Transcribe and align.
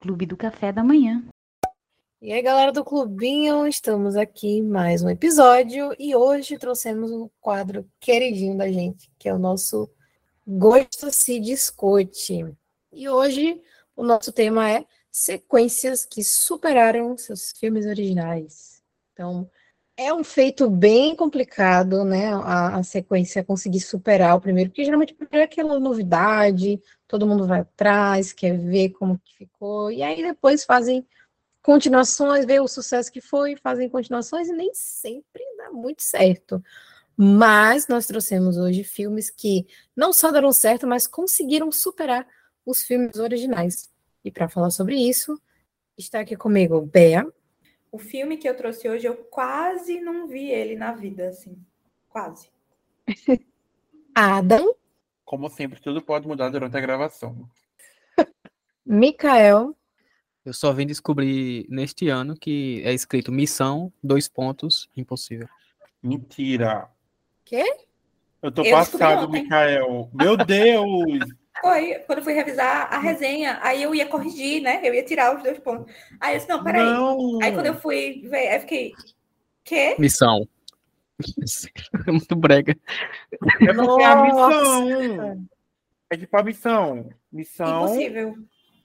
Clube 0.00 0.26
do 0.26 0.36
Café 0.36 0.72
da 0.72 0.84
Manhã. 0.84 1.24
E 2.22 2.32
aí, 2.32 2.40
galera 2.40 2.72
do 2.72 2.84
Clubinho, 2.84 3.66
estamos 3.66 4.16
aqui 4.16 4.62
mais 4.62 5.02
um 5.02 5.08
episódio 5.08 5.94
e 5.98 6.16
hoje 6.16 6.58
trouxemos 6.58 7.10
um 7.12 7.28
quadro 7.40 7.88
queridinho 8.00 8.56
da 8.56 8.70
gente, 8.70 9.10
que 9.18 9.28
é 9.28 9.34
o 9.34 9.38
nosso 9.38 9.90
Gosto 10.46 11.10
se 11.10 11.40
Discute. 11.40 12.56
E 12.92 13.08
hoje 13.08 13.60
o 13.94 14.02
nosso 14.02 14.32
tema 14.32 14.70
é 14.70 14.86
sequências 15.10 16.04
que 16.04 16.22
superaram 16.22 17.16
seus 17.18 17.52
filmes 17.52 17.84
originais. 17.86 18.82
Então, 19.12 19.50
é 19.96 20.12
um 20.12 20.22
feito 20.22 20.68
bem 20.68 21.16
complicado, 21.16 22.04
né? 22.04 22.34
A, 22.34 22.76
a, 22.76 22.82
sequência 22.82 23.42
conseguir 23.42 23.80
superar 23.80 24.36
o 24.36 24.40
primeiro, 24.40 24.70
porque 24.70 24.84
geralmente 24.84 25.16
é 25.30 25.42
aquela 25.42 25.80
novidade, 25.80 26.80
todo 27.08 27.26
mundo 27.26 27.46
vai 27.46 27.60
atrás, 27.60 28.32
quer 28.32 28.58
ver 28.58 28.90
como 28.90 29.18
que 29.18 29.34
ficou, 29.36 29.90
e 29.90 30.02
aí 30.02 30.22
depois 30.22 30.64
fazem 30.64 31.06
continuações, 31.62 32.44
vê 32.44 32.60
o 32.60 32.68
sucesso 32.68 33.10
que 33.10 33.20
foi, 33.20 33.56
fazem 33.56 33.88
continuações, 33.88 34.48
e 34.48 34.52
nem 34.52 34.70
sempre 34.74 35.42
dá 35.56 35.70
muito 35.70 36.02
certo. 36.02 36.62
Mas 37.16 37.88
nós 37.88 38.06
trouxemos 38.06 38.58
hoje 38.58 38.84
filmes 38.84 39.30
que 39.30 39.66
não 39.96 40.12
só 40.12 40.30
deram 40.30 40.52
certo, 40.52 40.86
mas 40.86 41.06
conseguiram 41.06 41.72
superar 41.72 42.26
os 42.64 42.82
filmes 42.82 43.16
originais. 43.16 43.90
E 44.22 44.30
para 44.30 44.48
falar 44.48 44.70
sobre 44.70 44.96
isso, 44.96 45.40
está 45.96 46.20
aqui 46.20 46.36
comigo 46.36 46.82
Bea. 46.82 47.26
O 47.90 47.98
filme 47.98 48.36
que 48.36 48.48
eu 48.48 48.56
trouxe 48.56 48.88
hoje, 48.88 49.06
eu 49.06 49.16
quase 49.16 50.00
não 50.00 50.26
vi 50.26 50.50
ele 50.50 50.76
na 50.76 50.92
vida, 50.92 51.28
assim. 51.28 51.56
Quase. 52.08 52.50
Adam. 54.14 54.74
Como 55.24 55.48
sempre, 55.48 55.80
tudo 55.80 56.00
pode 56.02 56.26
mudar 56.26 56.48
durante 56.50 56.76
a 56.76 56.80
gravação. 56.80 57.48
Mikael. 58.84 59.76
Eu 60.44 60.52
só 60.52 60.72
vim 60.72 60.86
descobrir 60.86 61.66
neste 61.68 62.08
ano 62.08 62.36
que 62.36 62.80
é 62.84 62.94
escrito 62.94 63.32
missão, 63.32 63.92
dois 64.02 64.28
pontos, 64.28 64.88
impossível. 64.96 65.48
Mentira. 66.00 66.88
Quê? 67.44 67.64
Eu 68.40 68.52
tô 68.52 68.62
eu 68.62 68.70
passado, 68.70 69.28
Mikael. 69.28 70.08
Meu 70.14 70.36
Deus! 70.36 71.18
Foi, 71.66 71.94
quando 72.06 72.18
eu 72.18 72.24
fui 72.24 72.32
revisar 72.32 72.94
a 72.94 72.98
resenha, 72.98 73.58
aí 73.60 73.82
eu 73.82 73.92
ia 73.92 74.06
corrigir, 74.06 74.62
né? 74.62 74.80
Eu 74.84 74.94
ia 74.94 75.02
tirar 75.02 75.36
os 75.36 75.42
dois 75.42 75.58
pontos. 75.58 75.92
Aí 76.20 76.34
eu 76.34 76.38
disse, 76.38 76.48
não, 76.48 76.62
peraí. 76.62 76.84
Não. 76.84 77.42
Aí 77.42 77.52
quando 77.52 77.66
eu 77.66 77.74
fui 77.74 78.22
ver, 78.24 78.48
aí 78.50 78.60
fiquei, 78.60 78.92
quê? 79.64 79.96
Missão. 79.98 80.46
É 82.06 82.10
muito 82.12 82.36
brega. 82.36 82.76
É 83.32 83.72
porque 83.72 84.02
é 84.02 84.06
a 84.06 84.22
missão. 84.22 85.48
É 86.08 86.16
tipo 86.16 86.36
a 86.36 86.42
missão. 86.44 87.10
Missão. 87.32 87.84
Impossível. 87.84 88.36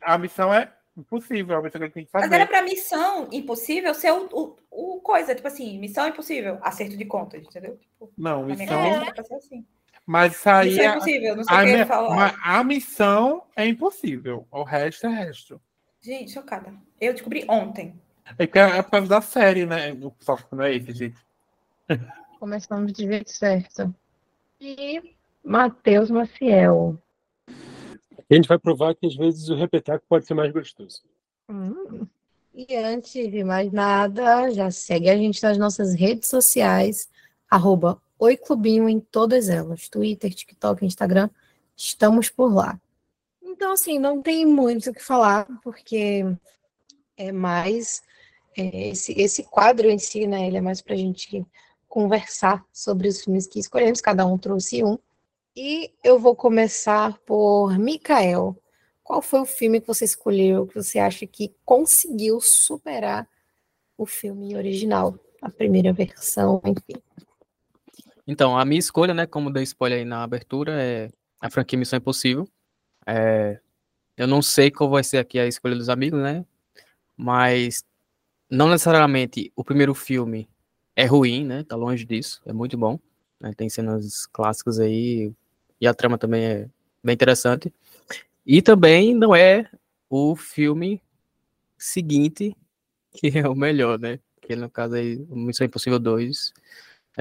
A 0.01 0.17
missão 0.17 0.51
é 0.51 0.73
impossível, 0.97 1.57
a 1.57 1.61
missão 1.61 1.79
que 1.79 1.85
ele 1.85 1.93
tem 1.93 2.05
que 2.05 2.11
fazer. 2.11 2.25
Mas 2.25 2.33
era 2.33 2.47
pra 2.47 2.63
missão 2.63 3.29
impossível 3.31 3.93
ser 3.93 4.11
o, 4.11 4.27
o, 4.31 4.95
o 4.95 5.01
coisa, 5.01 5.35
tipo 5.35 5.47
assim, 5.47 5.77
missão 5.77 6.07
impossível, 6.07 6.57
acerto 6.63 6.97
de 6.97 7.05
contas, 7.05 7.43
entendeu? 7.43 7.77
Tipo, 7.77 8.11
não, 8.17 8.43
missão. 8.43 8.81
É 8.81 9.13
pra 9.13 9.23
ser 9.23 9.35
assim. 9.35 9.63
Mas 10.11 10.35
isso 10.35 10.49
aí. 10.49 10.71
Isso 10.71 10.81
é 10.81 10.85
impossível, 10.87 11.35
não 11.37 11.43
sei 11.45 11.55
o 11.55 11.59
que 11.61 11.69
ele 11.69 11.85
falar. 11.85 12.41
A 12.43 12.63
missão 12.65 13.43
é 13.55 13.65
impossível. 13.65 14.45
O 14.51 14.63
resto 14.63 15.07
é 15.07 15.09
resto. 15.09 15.61
Gente, 16.01 16.33
chocada. 16.33 16.73
Eu 16.99 17.13
descobri 17.13 17.45
ontem. 17.47 17.95
É 18.37 18.45
que 18.45 18.59
é 18.59 18.81
por 18.81 18.91
causa 18.91 19.07
da 19.07 19.21
série, 19.21 19.65
né? 19.65 19.93
O 19.93 20.13
software 20.19 20.57
não 20.57 20.65
é 20.65 20.75
esse, 20.75 20.91
gente. 20.91 21.17
Começamos 22.41 22.91
de 22.91 23.07
jeito 23.07 23.31
certo. 23.31 23.95
E 24.59 25.15
Matheus 25.41 26.11
Maciel. 26.11 27.01
A 27.47 28.33
gente 28.33 28.49
vai 28.49 28.59
provar 28.59 28.93
que 28.93 29.07
às 29.07 29.15
vezes 29.15 29.47
o 29.47 29.55
repetaco 29.55 30.03
pode 30.09 30.25
ser 30.25 30.33
mais 30.33 30.51
gostoso. 30.51 31.03
Hum. 31.47 32.05
E 32.53 32.75
antes 32.75 33.31
de 33.31 33.45
mais 33.45 33.71
nada, 33.71 34.51
já 34.51 34.69
segue 34.71 35.09
a 35.09 35.15
gente 35.15 35.41
nas 35.41 35.57
nossas 35.57 35.93
redes 35.95 36.27
sociais, 36.27 37.09
arroba 37.49 37.97
Oi 38.23 38.37
Clubinho 38.37 38.87
em 38.87 38.99
todas 38.99 39.49
elas, 39.49 39.89
Twitter, 39.89 40.31
TikTok, 40.31 40.85
Instagram, 40.85 41.27
estamos 41.75 42.29
por 42.29 42.53
lá. 42.53 42.79
Então, 43.41 43.71
assim, 43.71 43.97
não 43.97 44.21
tem 44.21 44.45
muito 44.45 44.91
o 44.91 44.93
que 44.93 45.03
falar, 45.03 45.47
porque 45.63 46.23
é 47.17 47.31
mais 47.31 48.03
é, 48.55 48.89
esse, 48.89 49.19
esse 49.19 49.41
quadro 49.41 49.89
em 49.89 49.97
si, 49.97 50.27
né? 50.27 50.45
Ele 50.45 50.57
é 50.57 50.61
mais 50.61 50.83
para 50.83 50.93
a 50.93 50.97
gente 50.97 51.43
conversar 51.87 52.63
sobre 52.71 53.07
os 53.07 53.23
filmes 53.23 53.47
que 53.47 53.57
escolhemos, 53.57 54.01
cada 54.01 54.23
um 54.23 54.37
trouxe 54.37 54.83
um. 54.83 54.99
E 55.55 55.91
eu 56.03 56.19
vou 56.19 56.35
começar 56.35 57.17
por 57.25 57.75
Mikael. 57.79 58.55
Qual 59.03 59.23
foi 59.23 59.39
o 59.39 59.45
filme 59.47 59.81
que 59.81 59.87
você 59.87 60.05
escolheu, 60.05 60.67
que 60.67 60.75
você 60.75 60.99
acha 60.99 61.25
que 61.25 61.55
conseguiu 61.65 62.39
superar 62.39 63.27
o 63.97 64.05
filme 64.05 64.55
original, 64.55 65.17
a 65.41 65.49
primeira 65.49 65.91
versão, 65.91 66.61
enfim? 66.63 67.01
Então, 68.31 68.57
a 68.57 68.63
minha 68.63 68.79
escolha, 68.79 69.13
né, 69.13 69.25
como 69.25 69.51
dei 69.51 69.63
spoiler 69.63 69.99
aí 69.99 70.05
na 70.05 70.23
abertura, 70.23 70.81
é 70.81 71.09
a 71.37 71.49
franquia 71.49 71.77
Missão 71.77 71.97
Impossível. 71.97 72.47
É, 73.05 73.59
eu 74.15 74.25
não 74.25 74.41
sei 74.41 74.71
qual 74.71 74.89
vai 74.89 75.03
ser 75.03 75.17
aqui 75.17 75.37
a 75.37 75.45
escolha 75.45 75.75
dos 75.75 75.89
amigos, 75.89 76.21
né? 76.21 76.45
Mas 77.17 77.83
não 78.49 78.69
necessariamente 78.69 79.51
o 79.53 79.65
primeiro 79.65 79.93
filme 79.93 80.47
é 80.95 81.05
ruim, 81.05 81.43
né? 81.45 81.65
Tá 81.65 81.75
longe 81.75 82.05
disso, 82.05 82.41
é 82.45 82.53
muito 82.53 82.77
bom. 82.77 82.97
Né? 83.37 83.51
Tem 83.53 83.67
cenas 83.67 84.25
clássicas 84.27 84.79
aí 84.79 85.33
e 85.81 85.85
a 85.85 85.93
trama 85.93 86.17
também 86.17 86.45
é 86.45 86.69
bem 87.03 87.13
interessante. 87.13 87.73
E 88.45 88.61
também 88.61 89.13
não 89.13 89.35
é 89.35 89.69
o 90.09 90.37
filme 90.37 91.01
seguinte 91.77 92.55
que 93.11 93.37
é 93.37 93.45
o 93.45 93.55
melhor, 93.55 93.99
né? 93.99 94.19
Que 94.41 94.55
no 94.55 94.69
caso 94.69 94.95
aí, 94.95 95.17
Missão 95.29 95.67
Impossível 95.67 95.99
2 95.99 96.53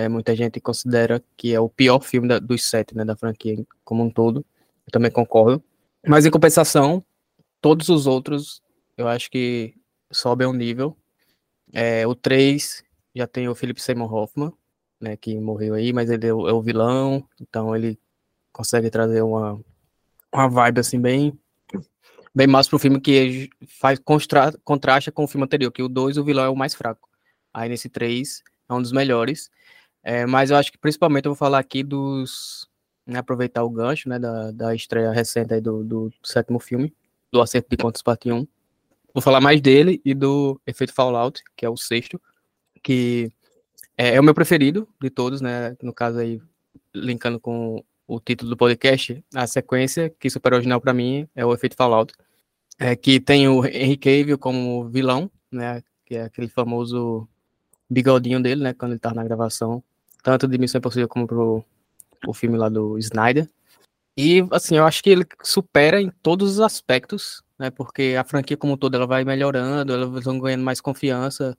é, 0.00 0.08
muita 0.08 0.34
gente 0.34 0.60
considera 0.60 1.22
que 1.36 1.52
é 1.54 1.60
o 1.60 1.68
pior 1.68 2.00
filme 2.00 2.26
da, 2.26 2.38
dos 2.38 2.64
sete, 2.64 2.96
né, 2.96 3.04
da 3.04 3.14
franquia 3.14 3.56
como 3.84 4.02
um 4.02 4.10
todo. 4.10 4.44
Eu 4.86 4.92
também 4.92 5.10
concordo. 5.10 5.62
Mas 6.06 6.24
em 6.24 6.30
compensação, 6.30 7.04
todos 7.60 7.88
os 7.90 8.06
outros, 8.06 8.62
eu 8.96 9.06
acho 9.06 9.30
que 9.30 9.74
sobem 10.10 10.46
um 10.46 10.54
nível. 10.54 10.96
É, 11.72 12.06
o 12.06 12.14
3 12.14 12.82
já 13.14 13.26
tem 13.26 13.48
o 13.48 13.54
Philip 13.54 13.80
Seymour 13.80 14.12
Hoffman, 14.12 14.52
né, 14.98 15.16
que 15.16 15.38
morreu 15.38 15.74
aí, 15.74 15.92
mas 15.92 16.10
ele 16.10 16.26
é 16.26 16.32
o, 16.32 16.48
é 16.48 16.52
o 16.52 16.62
vilão, 16.62 17.22
então 17.40 17.76
ele 17.76 17.98
consegue 18.52 18.90
trazer 18.90 19.22
uma, 19.22 19.60
uma 20.32 20.48
vibe 20.48 20.80
assim 20.80 21.00
bem 21.00 21.38
bem 22.34 22.46
mais 22.46 22.68
pro 22.68 22.78
filme 22.78 23.00
que 23.00 23.50
faz 23.80 23.98
constra, 23.98 24.52
contrasta 24.64 25.12
com 25.12 25.24
o 25.24 25.28
filme 25.28 25.44
anterior, 25.44 25.70
que 25.70 25.82
o 25.82 25.88
2 25.88 26.16
o 26.16 26.24
vilão 26.24 26.44
é 26.44 26.48
o 26.48 26.56
mais 26.56 26.74
fraco. 26.74 27.08
Aí 27.52 27.68
nesse 27.68 27.88
3 27.88 28.42
é 28.68 28.72
um 28.72 28.80
dos 28.80 28.92
melhores. 28.92 29.50
É, 30.02 30.24
mas 30.26 30.50
eu 30.50 30.56
acho 30.56 30.72
que 30.72 30.78
principalmente 30.78 31.26
eu 31.26 31.32
vou 31.32 31.36
falar 31.36 31.58
aqui 31.58 31.82
dos. 31.82 32.68
Né, 33.06 33.18
aproveitar 33.18 33.64
o 33.64 33.70
gancho 33.70 34.08
né, 34.08 34.18
da, 34.18 34.52
da 34.52 34.74
estreia 34.74 35.10
recente 35.10 35.52
aí 35.52 35.60
do, 35.60 35.82
do 35.82 36.12
sétimo 36.22 36.60
filme, 36.60 36.94
do 37.32 37.40
Acerto 37.40 37.68
de 37.68 37.76
Contas 37.76 38.02
Parte 38.02 38.30
1. 38.30 38.46
Vou 39.12 39.22
falar 39.22 39.40
mais 39.40 39.60
dele 39.60 40.00
e 40.04 40.14
do 40.14 40.60
Efeito 40.64 40.92
Fallout, 40.92 41.42
que 41.56 41.66
é 41.66 41.68
o 41.68 41.76
sexto, 41.76 42.20
que 42.82 43.32
é, 43.96 44.14
é 44.14 44.20
o 44.20 44.22
meu 44.22 44.34
preferido 44.34 44.88
de 45.00 45.10
todos, 45.10 45.40
né? 45.40 45.76
No 45.82 45.92
caso 45.92 46.18
aí, 46.18 46.40
linkando 46.94 47.40
com 47.40 47.82
o 48.06 48.20
título 48.20 48.50
do 48.50 48.56
podcast, 48.56 49.24
a 49.34 49.46
sequência 49.46 50.10
que 50.10 50.30
super 50.30 50.54
original 50.54 50.80
para 50.80 50.94
mim 50.94 51.28
é 51.34 51.44
o 51.44 51.52
Efeito 51.52 51.76
Fallout, 51.76 52.14
é, 52.78 52.94
que 52.94 53.18
tem 53.18 53.48
o 53.48 53.64
Henry 53.64 53.96
Cavill 53.96 54.38
como 54.38 54.88
vilão, 54.88 55.30
né? 55.50 55.82
Que 56.06 56.16
é 56.16 56.22
aquele 56.22 56.48
famoso 56.48 57.28
bigodinho 57.88 58.40
dele, 58.40 58.62
né? 58.62 58.72
Quando 58.72 58.92
ele 58.92 59.00
tá 59.00 59.12
na 59.12 59.24
gravação 59.24 59.82
tanto 60.22 60.46
de 60.48 60.58
Missão 60.58 60.78
Impossível 60.78 61.08
como 61.08 61.26
pro 61.26 61.64
o 62.26 62.34
filme 62.34 62.58
lá 62.58 62.68
do 62.68 62.98
Snyder. 62.98 63.48
E, 64.16 64.46
assim, 64.50 64.76
eu 64.76 64.84
acho 64.84 65.02
que 65.02 65.10
ele 65.10 65.24
supera 65.42 66.00
em 66.00 66.10
todos 66.22 66.52
os 66.52 66.60
aspectos, 66.60 67.42
né? 67.58 67.70
Porque 67.70 68.16
a 68.18 68.24
franquia 68.24 68.56
como 68.56 68.76
toda 68.76 68.96
ela 68.96 69.06
vai 69.06 69.24
melhorando, 69.24 69.92
elas 69.92 70.24
vão 70.24 70.38
ganhando 70.38 70.64
mais 70.64 70.80
confiança. 70.80 71.56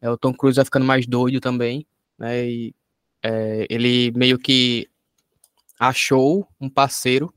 É, 0.00 0.08
o 0.08 0.16
Tom 0.16 0.32
Cruise 0.32 0.56
vai 0.56 0.64
ficando 0.64 0.86
mais 0.86 1.06
doido 1.06 1.40
também, 1.40 1.86
né? 2.18 2.46
E 2.48 2.74
é, 3.22 3.66
ele 3.68 4.12
meio 4.12 4.38
que 4.38 4.88
achou 5.78 6.48
um 6.60 6.68
parceiro 6.70 7.32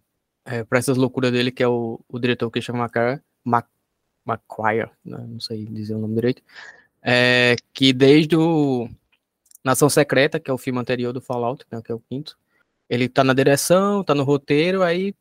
é, 0.45 0.63
para 0.63 0.79
essas 0.79 0.97
loucuras 0.97 1.31
dele, 1.31 1.51
que 1.51 1.63
é 1.63 1.67
o, 1.67 1.99
o 2.07 2.19
diretor 2.19 2.49
Christian 2.49 2.75
McQuarrie, 2.75 3.21
Mac, 3.43 3.67
McQuarrie, 4.27 4.89
né? 5.03 5.17
não 5.27 5.39
sei 5.39 5.65
dizer 5.65 5.95
o 5.95 5.99
nome 5.99 6.15
direito, 6.15 6.41
é, 7.01 7.55
que 7.73 7.93
desde 7.93 8.35
o 8.35 8.89
Nação 9.63 9.89
Secreta, 9.89 10.39
que 10.39 10.51
é 10.51 10.53
o 10.53 10.57
filme 10.57 10.79
anterior 10.79 11.13
do 11.13 11.21
Fallout, 11.21 11.65
né, 11.71 11.81
que 11.81 11.91
é 11.91 11.95
o 11.95 11.99
quinto. 11.99 12.37
Ele 12.89 13.07
tá 13.07 13.23
na 13.23 13.33
direção, 13.33 14.03
tá 14.03 14.13
no 14.13 14.23
roteiro, 14.23 14.83
aí 14.83 15.15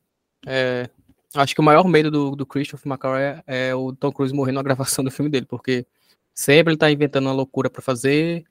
é, 0.46 0.90
acho 1.34 1.54
que 1.54 1.60
o 1.60 1.64
maior 1.64 1.86
medo 1.86 2.10
do, 2.10 2.36
do 2.36 2.46
Christopher 2.46 2.90
McQuarrie 2.90 3.42
é, 3.46 3.68
é 3.68 3.74
o 3.74 3.94
Tom 3.94 4.12
Cruise 4.12 4.34
morrer 4.34 4.52
na 4.52 4.62
gravação 4.62 5.04
do 5.04 5.10
filme 5.10 5.30
dele, 5.30 5.46
porque 5.46 5.86
sempre 6.34 6.72
ele 6.72 6.78
tá 6.78 6.90
inventando 6.90 7.26
uma 7.26 7.34
loucura 7.34 7.70
para 7.70 7.82
fazer 7.82 8.44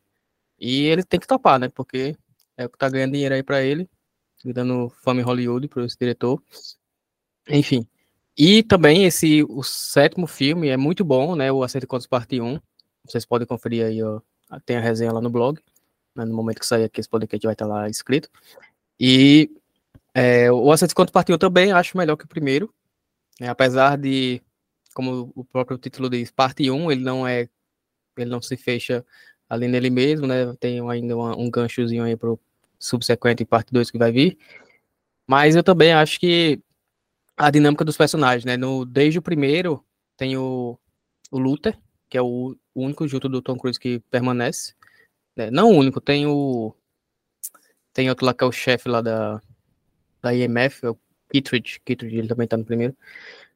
e 0.59 0.83
ele 0.83 1.03
tem 1.03 1.19
que 1.19 1.27
topar, 1.27 1.59
né? 1.59 1.69
Porque 1.69 2.15
é 2.57 2.65
o 2.65 2.69
que 2.69 2.77
tá 2.77 2.89
ganhando 2.89 3.13
dinheiro 3.13 3.35
aí 3.35 3.43
para 3.43 3.61
ele, 3.61 3.89
dando 4.45 4.89
fama 4.89 5.21
em 5.21 5.23
Hollywood 5.23 5.67
para 5.67 5.85
esse 5.85 5.97
diretor. 5.97 6.41
Enfim, 7.49 7.87
E 8.37 8.63
também 8.63 9.05
esse, 9.05 9.43
o 9.43 9.63
sétimo 9.63 10.27
filme 10.27 10.69
é 10.69 10.77
muito 10.77 11.03
bom, 11.03 11.35
né? 11.35 11.51
O 11.51 11.63
Acerto 11.63 11.87
Contos 11.87 12.07
Parte 12.07 12.39
1. 12.39 12.59
Vocês 13.05 13.25
podem 13.25 13.47
conferir 13.47 13.85
aí, 13.85 14.01
ó, 14.03 14.21
tem 14.65 14.77
a 14.77 14.81
resenha 14.81 15.11
lá 15.11 15.19
no 15.21 15.29
blog. 15.29 15.59
Né, 16.15 16.25
no 16.25 16.33
momento 16.33 16.59
que 16.59 16.65
sair 16.65 16.83
aqui, 16.83 16.99
esse 16.99 17.09
podcast 17.09 17.45
vai 17.45 17.53
estar 17.53 17.65
lá 17.65 17.89
escrito. 17.89 18.29
E 18.99 19.49
é, 20.13 20.51
o 20.51 20.65
Parte 21.11 21.31
1 21.31 21.37
também 21.37 21.71
acho 21.71 21.97
melhor 21.97 22.15
que 22.15 22.25
o 22.25 22.27
primeiro. 22.27 22.73
Né? 23.39 23.47
Apesar 23.47 23.97
de, 23.97 24.41
como 24.93 25.31
o 25.35 25.43
próprio 25.43 25.77
título 25.77 26.09
diz, 26.09 26.31
Parte 26.31 26.69
1, 26.69 26.91
ele 26.91 27.03
não 27.03 27.27
é, 27.27 27.49
ele 28.17 28.29
não 28.29 28.41
se 28.41 28.57
fecha 28.57 29.05
ali 29.49 29.67
nele 29.67 29.89
mesmo, 29.89 30.27
né? 30.27 30.53
Tem 30.59 30.79
ainda 30.89 31.15
uma, 31.15 31.37
um 31.37 31.49
ganchozinho 31.49 32.03
aí 32.03 32.15
pro 32.15 32.39
subsequente 32.79 33.43
parte 33.45 33.73
2 33.73 33.91
que 33.91 33.97
vai 33.97 34.11
vir. 34.11 34.37
Mas 35.27 35.55
eu 35.55 35.63
também 35.63 35.93
acho 35.93 36.19
que 36.19 36.61
a 37.37 37.49
dinâmica 37.49 37.83
dos 37.83 37.97
personagens, 37.97 38.45
né? 38.45 38.57
No, 38.57 38.85
desde 38.85 39.19
o 39.19 39.21
primeiro, 39.21 39.83
tem 40.15 40.37
o, 40.37 40.77
o 41.31 41.39
Luther, 41.39 41.77
que 42.09 42.17
é 42.17 42.21
o, 42.21 42.55
único 42.75 43.07
junto 43.07 43.27
do 43.27 43.41
Tom 43.41 43.57
Cruise 43.57 43.79
que 43.79 43.99
permanece. 44.11 44.73
Né? 45.35 45.49
Não 45.51 45.71
o 45.71 45.77
único, 45.77 46.01
tem 46.01 46.25
o. 46.25 46.75
Tem 47.93 48.09
outro 48.09 48.25
lá 48.25 48.33
que 48.33 48.43
é 48.43 48.47
o 48.47 48.51
chefe 48.51 48.87
lá 48.87 49.01
da, 49.01 49.41
da 50.21 50.33
IMF, 50.33 50.85
é 50.85 50.89
o 50.89 50.97
Kittredge. 51.31 51.79
Kittredge, 51.85 52.17
ele 52.17 52.27
também 52.27 52.47
tá 52.47 52.57
no 52.57 52.65
primeiro. 52.65 52.95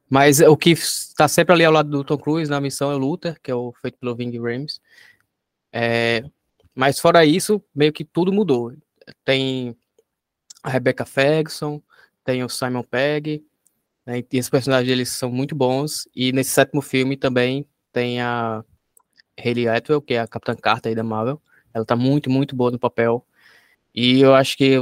Mas 0.08 0.40
o 0.40 0.56
que 0.56 0.70
está 0.70 1.26
sempre 1.26 1.52
ali 1.54 1.64
ao 1.64 1.72
lado 1.72 1.90
do 1.90 2.04
Tom 2.04 2.18
Cruise 2.18 2.50
na 2.50 2.60
missão 2.60 2.90
é 2.92 2.94
o 2.94 2.98
Luther, 2.98 3.40
que 3.42 3.50
é 3.50 3.54
o 3.54 3.72
feito 3.80 3.98
pelo 3.98 4.14
Ving 4.14 4.38
Rhames. 4.38 4.80
É, 5.72 6.22
mas 6.74 7.00
fora 7.00 7.24
isso, 7.24 7.62
meio 7.74 7.92
que 7.92 8.04
tudo 8.04 8.32
mudou. 8.32 8.72
Tem 9.24 9.76
a 10.62 10.70
Rebecca 10.70 11.04
Ferguson, 11.04 11.82
tem 12.24 12.44
o 12.44 12.48
Simon 12.48 12.82
Pegg, 12.82 13.44
né, 14.04 14.18
e 14.18 14.26
esses 14.32 14.50
personagens 14.50 14.90
eles 14.90 15.08
são 15.10 15.30
muito 15.30 15.54
bons. 15.54 16.08
E 16.14 16.32
nesse 16.32 16.50
sétimo 16.50 16.82
filme 16.82 17.16
também 17.16 17.66
tem 17.92 18.20
a 18.20 18.64
Hayley 19.38 19.68
Atwell, 19.68 20.02
que 20.02 20.14
é 20.14 20.20
a 20.20 20.28
Capitã 20.28 20.54
Carter 20.54 20.90
aí 20.90 20.94
da 20.94 21.02
Marvel. 21.02 21.40
Ela 21.76 21.84
tá 21.84 21.96
muito, 21.96 22.30
muito 22.30 22.56
boa 22.56 22.70
no 22.70 22.78
papel. 22.78 23.26
E 23.94 24.20
eu 24.20 24.34
acho 24.34 24.56
que 24.56 24.76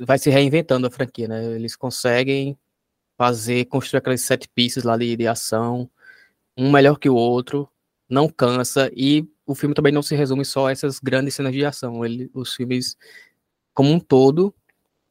vai 0.00 0.18
se 0.18 0.30
reinventando 0.30 0.86
a 0.86 0.90
franquia, 0.90 1.28
né? 1.28 1.44
Eles 1.54 1.76
conseguem 1.76 2.58
fazer, 3.18 3.66
construir 3.66 3.98
aqueles 3.98 4.22
sete 4.22 4.48
pieces 4.48 4.84
lá 4.84 4.96
de, 4.96 5.16
de 5.16 5.26
ação, 5.26 5.90
um 6.56 6.70
melhor 6.70 6.98
que 6.98 7.08
o 7.08 7.14
outro, 7.14 7.68
não 8.08 8.28
cansa, 8.28 8.90
e 8.94 9.26
o 9.46 9.54
filme 9.54 9.74
também 9.74 9.92
não 9.92 10.02
se 10.02 10.14
resume 10.14 10.44
só 10.44 10.68
a 10.68 10.72
essas 10.72 11.00
grandes 11.00 11.34
cenas 11.34 11.52
de 11.52 11.64
ação. 11.64 12.04
Ele, 12.04 12.30
os 12.34 12.54
filmes, 12.54 12.96
como 13.74 13.90
um 13.90 14.00
todo, 14.00 14.54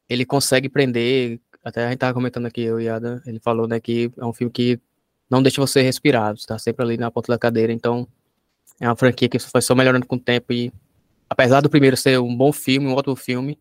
ele 0.08 0.24
consegue 0.24 0.68
prender 0.68 1.40
até 1.64 1.86
a 1.86 1.88
gente 1.88 1.98
tava 1.98 2.12
comentando 2.12 2.46
aqui, 2.46 2.62
e 2.62 2.88
Adam, 2.88 3.20
ele 3.24 3.40
falou, 3.40 3.66
né, 3.66 3.80
que 3.80 4.12
é 4.18 4.24
um 4.24 4.34
filme 4.34 4.52
que 4.52 4.78
não 5.30 5.42
deixa 5.42 5.60
você 5.60 5.80
respirar, 5.80 6.36
você 6.36 6.46
tá 6.46 6.58
sempre 6.58 6.84
ali 6.84 6.98
na 6.98 7.10
ponta 7.10 7.32
da 7.32 7.38
cadeira, 7.38 7.72
então 7.72 8.06
é 8.78 8.86
uma 8.86 8.94
franquia 8.94 9.30
que 9.30 9.38
foi 9.38 9.62
só 9.62 9.74
melhorando 9.74 10.06
com 10.06 10.16
o 10.16 10.20
tempo 10.20 10.52
e 10.52 10.70
apesar 11.34 11.60
do 11.60 11.68
primeiro 11.68 11.96
ser 11.96 12.20
um 12.20 12.34
bom 12.34 12.52
filme, 12.52 12.86
um 12.86 12.94
ótimo 12.94 13.16
filme, 13.16 13.58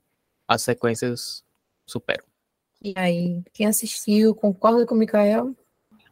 as 0.48 0.62
sequências 0.62 1.44
superam. 1.88 2.24
E 2.80 2.94
aí, 2.96 3.42
quem 3.52 3.66
assistiu, 3.66 4.36
concorda 4.36 4.86
com 4.86 4.94
o 4.94 4.98
Mikael? 4.98 5.56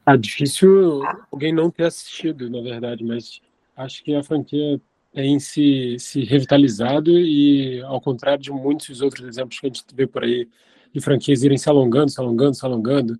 Ah, 0.03 0.15
difícil 0.15 1.03
alguém 1.31 1.53
não 1.53 1.69
ter 1.69 1.83
assistido, 1.83 2.49
na 2.49 2.61
verdade, 2.61 3.03
mas 3.03 3.39
acho 3.77 4.03
que 4.03 4.15
a 4.15 4.23
franquia 4.23 4.81
tem 5.13 5.39
se, 5.39 5.97
se 5.99 6.23
revitalizado 6.23 7.11
e, 7.11 7.79
ao 7.83 8.01
contrário 8.01 8.41
de 8.41 8.49
muitos 8.49 9.01
outros 9.01 9.27
exemplos 9.27 9.59
que 9.59 9.67
a 9.67 9.69
gente 9.69 9.83
vê 9.93 10.07
por 10.07 10.23
aí, 10.23 10.49
de 10.91 10.99
franquias 10.99 11.43
irem 11.43 11.59
se 11.59 11.69
alongando, 11.69 12.09
se 12.09 12.19
alongando, 12.19 12.55
se 12.55 12.65
alongando 12.65 13.19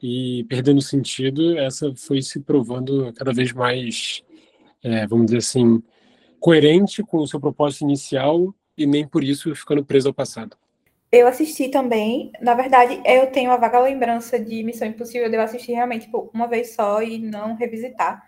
e 0.00 0.44
perdendo 0.44 0.80
sentido, 0.80 1.58
essa 1.58 1.92
foi 1.96 2.22
se 2.22 2.38
provando 2.40 3.12
cada 3.14 3.32
vez 3.32 3.52
mais, 3.52 4.22
é, 4.84 5.04
vamos 5.06 5.26
dizer 5.26 5.38
assim, 5.38 5.82
coerente 6.42 7.04
com 7.04 7.18
o 7.18 7.26
seu 7.26 7.40
propósito 7.40 7.84
inicial 7.84 8.52
e 8.76 8.84
nem 8.84 9.06
por 9.06 9.22
isso 9.22 9.54
ficando 9.54 9.84
preso 9.84 10.08
ao 10.08 10.14
passado. 10.14 10.56
Eu 11.10 11.28
assisti 11.28 11.68
também, 11.68 12.32
na 12.40 12.54
verdade, 12.54 13.00
eu 13.04 13.30
tenho 13.30 13.52
a 13.52 13.56
vaga 13.56 13.78
lembrança 13.78 14.40
de 14.40 14.64
Missão 14.64 14.88
Impossível, 14.88 15.30
eu 15.30 15.40
assistir 15.40 15.72
realmente 15.72 16.06
tipo, 16.06 16.30
uma 16.34 16.48
vez 16.48 16.74
só 16.74 17.00
e 17.00 17.18
não 17.18 17.54
revisitar. 17.54 18.26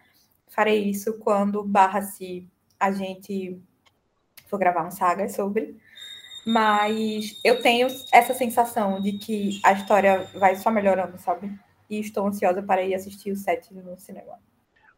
Farei 0.49 0.84
isso 0.84 1.19
quando 1.19 1.64
barra 1.64 2.02
se 2.02 2.46
a 2.78 2.93
gente 2.93 3.61
for 4.46 4.58
gravar 4.58 4.87
um 4.87 4.90
saga 4.90 5.28
sobre. 5.28 5.76
Mas 6.46 7.40
eu 7.43 7.60
tenho 7.62 7.88
essa 8.12 8.34
sensação 8.34 9.00
de 9.00 9.12
que 9.12 9.60
a 9.64 9.72
história 9.72 10.28
vai 10.34 10.55
só 10.55 10.70
melhorando, 10.70 11.19
sabe? 11.19 11.50
E 11.90 11.99
estou 11.99 12.26
ansiosa 12.26 12.62
para 12.62 12.82
ir 12.82 12.94
assistir 12.94 13.32
o 13.32 13.37
set 13.37 13.72
no 13.72 13.99
cinema. 13.99 14.38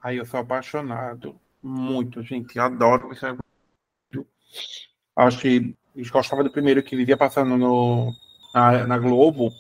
Aí 0.03 0.17
eu 0.19 0.27
sou 0.27 0.41
apaixonado. 0.41 1.41
Muito, 1.63 2.23
gente. 2.23 2.59
Adoro 2.59 3.13
isso. 3.13 3.27
Acho 5.15 5.39
que 5.39 5.75
gostava 6.11 6.45
do 6.45 6.51
primeiro 6.51 6.83
que 6.83 6.97
vivia 6.97 7.17
passando 7.17 7.57
no, 7.57 8.13
na, 8.55 8.87
na 8.87 8.99
Globo, 8.99 9.51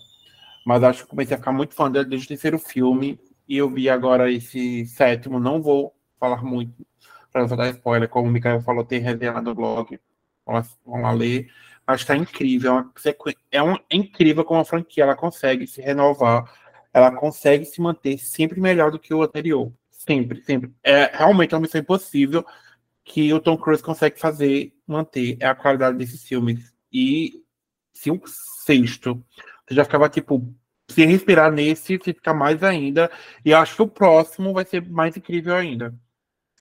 mas 0.64 0.82
acho 0.82 1.04
que 1.04 1.10
comecei 1.10 1.34
a 1.34 1.38
ficar 1.38 1.52
muito 1.52 1.75
fã 1.75 1.90
desde 1.90 2.16
o 2.16 2.28
terceiro 2.28 2.58
filme. 2.58 3.19
E 3.48 3.56
eu 3.56 3.70
vi 3.70 3.88
agora 3.88 4.31
esse 4.31 4.87
sétimo. 4.87 5.40
Não 5.40 5.62
vou 5.62 5.94
falar 6.19 6.43
muito 6.43 6.87
para 7.32 7.46
não 7.46 7.56
dar 7.56 7.70
spoiler, 7.70 8.08
como 8.08 8.28
o 8.28 8.31
Mikael 8.31 8.60
falou, 8.62 8.84
tem 8.84 9.00
resenha 9.00 9.32
lá 9.32 9.42
no 9.42 9.54
blog. 9.54 10.00
Vamos 10.46 11.02
lá 11.02 11.12
ler 11.12 11.50
mas 11.87 12.00
está 12.00 12.16
incrível. 12.16 12.72
É, 12.72 12.75
uma, 12.75 12.92
é, 13.52 13.62
um, 13.62 13.75
é 13.75 13.96
incrível 13.96 14.44
como 14.44 14.60
a 14.60 14.64
franquia 14.64 15.04
ela 15.04 15.14
consegue 15.14 15.66
se 15.66 15.81
renovar, 15.81 16.50
ela 16.92 17.12
consegue 17.12 17.64
se 17.64 17.81
manter 17.81 18.19
sempre 18.19 18.60
melhor 18.60 18.90
do 18.90 18.99
que 18.99 19.14
o 19.14 19.22
anterior. 19.22 19.72
Sempre, 20.06 20.43
sempre. 20.43 20.73
É 20.82 21.17
realmente 21.17 21.55
uma 21.55 21.61
missão 21.61 21.81
impossível 21.81 22.44
que 23.05 23.32
o 23.32 23.41
Tom 23.41 23.56
Cruise 23.56 23.82
consegue 23.82 24.19
fazer, 24.19 24.73
manter 24.87 25.37
é 25.41 25.47
a 25.47 25.55
qualidade 25.55 25.97
desses 25.97 26.23
filmes. 26.25 26.75
E 26.93 27.43
se 27.93 28.11
o 28.11 28.20
sexto, 28.26 29.23
você 29.67 29.75
já 29.75 29.85
ficava 29.85 30.08
tipo, 30.08 30.53
se 30.88 31.05
respirar 31.05 31.53
nesse, 31.53 31.99
você 31.99 32.12
fica 32.12 32.35
mais 32.35 32.62
ainda. 32.62 33.11
E 33.44 33.55
acho 33.55 33.76
que 33.76 33.82
o 33.82 33.88
próximo 33.88 34.53
vai 34.53 34.64
ser 34.64 34.87
mais 34.88 35.17
incrível 35.17 35.55
ainda. 35.55 35.94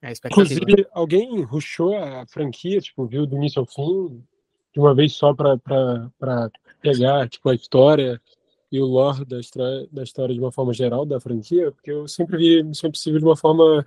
É 0.02 0.12
Inclusive, 0.26 0.86
alguém 0.92 1.42
ruxou 1.42 1.96
a 1.96 2.26
franquia, 2.26 2.80
tipo, 2.80 3.06
viu 3.06 3.26
do 3.26 3.36
início 3.36 3.60
ao 3.60 3.66
fim, 3.66 4.22
de 4.72 4.80
uma 4.80 4.94
vez 4.94 5.14
só 5.14 5.34
para 5.34 5.58
pegar 6.80 7.28
tipo, 7.28 7.48
a 7.48 7.54
história 7.54 8.20
e 8.70 8.80
o 8.80 8.84
lore 8.84 9.24
da 9.24 9.38
história, 9.38 9.86
da 9.92 10.02
história 10.02 10.34
de 10.34 10.40
uma 10.40 10.52
forma 10.52 10.72
geral 10.72 11.06
da 11.06 11.20
franquia, 11.20 11.70
porque 11.72 11.90
eu 11.90 12.08
sempre 12.08 12.36
vi 12.36 12.62
Missão 12.62 12.88
Impossível 12.88 13.20
de 13.20 13.24
uma 13.24 13.36
forma 13.36 13.84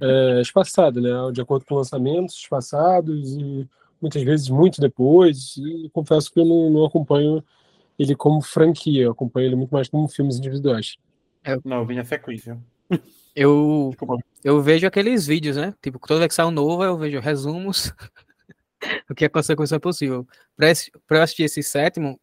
é, 0.00 0.40
espaçada, 0.40 1.00
né? 1.00 1.10
De 1.32 1.40
acordo 1.40 1.64
com 1.64 1.76
lançamentos 1.76 2.36
espaçados 2.36 3.36
e 3.36 3.68
muitas 4.00 4.22
vezes 4.22 4.48
muito 4.48 4.80
depois. 4.80 5.56
E 5.56 5.88
confesso 5.92 6.32
que 6.32 6.40
eu 6.40 6.44
não, 6.44 6.70
não 6.70 6.84
acompanho 6.84 7.42
ele 7.98 8.14
como 8.14 8.42
franquia, 8.42 9.04
eu 9.04 9.12
acompanho 9.12 9.46
ele 9.46 9.56
muito 9.56 9.70
mais 9.70 9.88
como 9.88 10.08
filmes 10.08 10.36
individuais. 10.36 10.96
É, 11.44 11.56
não, 11.64 11.78
eu 11.78 11.86
vi 11.86 11.94
na 11.94 12.04
sequência. 12.04 12.58
Eu, 13.36 13.94
eu 14.42 14.62
vejo 14.62 14.86
aqueles 14.86 15.26
vídeos, 15.26 15.56
né? 15.56 15.74
Tipo, 15.82 15.98
toda 15.98 16.20
vez 16.20 16.28
que 16.28 16.34
sai 16.34 16.46
um 16.46 16.50
novo, 16.50 16.84
eu 16.84 16.96
vejo 16.96 17.20
resumos 17.20 17.92
o 19.08 19.14
que 19.14 19.24
é 19.24 19.28
consequência 19.28 19.78
possível. 19.78 20.26
Para 20.56 20.72
eu 21.18 21.22
assistir 21.22 21.44
esse 21.44 21.62
sétimo, 21.62 22.18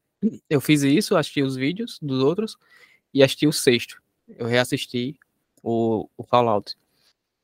eu 0.49 0.61
fiz 0.61 0.83
isso, 0.83 1.15
assisti 1.15 1.41
os 1.41 1.55
vídeos 1.55 1.97
dos 2.01 2.21
outros 2.21 2.57
e 3.13 3.23
assisti 3.23 3.47
o 3.47 3.53
sexto. 3.53 4.01
Eu 4.27 4.45
reassisti 4.45 5.17
o, 5.61 6.09
o 6.17 6.23
Fallout. 6.23 6.75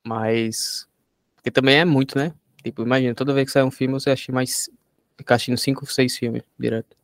Mas. 0.06 0.88
Porque 1.36 1.52
também 1.52 1.78
é 1.78 1.86
muito, 1.86 2.18
né? 2.18 2.34
Tipo, 2.64 2.82
imagina, 2.84 3.14
toda 3.16 3.34
vez 3.34 3.48
que 3.48 3.52
sai 3.52 3.64
um 3.64 3.72
filme, 3.72 3.94
você 3.94 4.10
assiste 4.10 4.32
mais. 4.32 4.70
Ficar 5.18 5.36
assistindo 5.36 5.58
cinco, 5.58 5.86
seis 5.86 6.16
filmes 6.16 6.44
direto. 6.60 6.96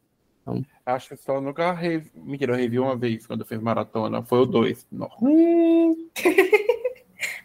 Então... 0.41 0.63
Acho 0.85 1.09
que 1.09 1.17
só 1.17 1.41
nunca 1.41 1.71
revi. 1.73 2.11
Mentira, 2.15 2.53
eu 2.53 2.57
revi 2.57 2.79
uma 2.79 2.95
vez 2.95 3.25
quando 3.25 3.41
eu 3.41 3.47
fiz 3.47 3.59
maratona. 3.59 4.21
Foi 4.23 4.39
o 4.39 4.45
dois. 4.45 4.85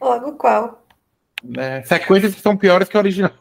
Logo 0.00 0.32
qual? 0.32 0.87
É, 1.56 1.82
sequências 1.82 2.35
que 2.35 2.40
são 2.40 2.56
piores 2.56 2.88
que 2.88 2.97
a 2.97 3.00
original. 3.00 3.32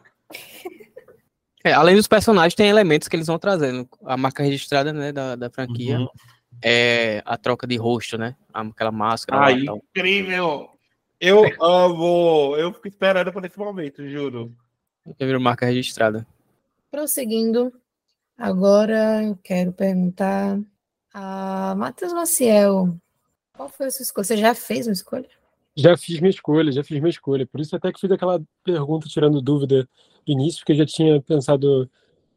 É, 1.68 1.72
além 1.74 1.96
dos 1.96 2.06
personagens, 2.06 2.54
tem 2.54 2.70
elementos 2.70 3.08
que 3.08 3.14
eles 3.14 3.26
vão 3.26 3.38
trazendo. 3.38 3.86
A 4.02 4.16
marca 4.16 4.42
registrada 4.42 4.90
né, 4.90 5.12
da, 5.12 5.36
da 5.36 5.50
franquia 5.50 5.98
uhum. 5.98 6.08
é 6.64 7.22
a 7.26 7.36
troca 7.36 7.66
de 7.66 7.76
rosto, 7.76 8.16
né? 8.16 8.34
Aquela 8.54 8.90
máscara. 8.90 9.38
Lá, 9.38 9.52
incrível! 9.52 10.70
Eu 11.20 11.42
amo! 11.60 12.56
Eu 12.56 12.72
fico 12.72 12.88
esperando 12.88 13.30
por 13.30 13.44
esse 13.44 13.58
momento, 13.58 14.08
juro. 14.08 14.50
Eu 15.18 15.26
viro 15.26 15.38
marca 15.38 15.66
registrada. 15.66 16.26
Prosseguindo, 16.90 17.70
agora 18.38 19.22
eu 19.24 19.38
quero 19.42 19.70
perguntar 19.70 20.58
a 21.12 21.74
Matheus 21.76 22.14
Maciel. 22.14 22.96
Qual 23.52 23.68
foi 23.68 23.88
a 23.88 23.90
sua 23.90 24.04
escolha? 24.04 24.24
Você 24.24 24.36
já 24.38 24.54
fez 24.54 24.86
uma 24.86 24.92
escolha? 24.94 25.28
Já 25.76 25.98
fiz 25.98 26.18
minha 26.18 26.30
escolha, 26.30 26.72
já 26.72 26.82
fiz 26.82 26.98
minha 26.98 27.10
escolha. 27.10 27.46
Por 27.46 27.60
isso 27.60 27.76
até 27.76 27.92
que 27.92 28.00
fiz 28.00 28.10
aquela 28.10 28.40
pergunta 28.64 29.06
tirando 29.06 29.42
dúvida 29.42 29.86
início, 30.32 30.60
porque 30.60 30.72
eu 30.72 30.76
já 30.76 30.86
tinha 30.86 31.20
pensado 31.20 31.88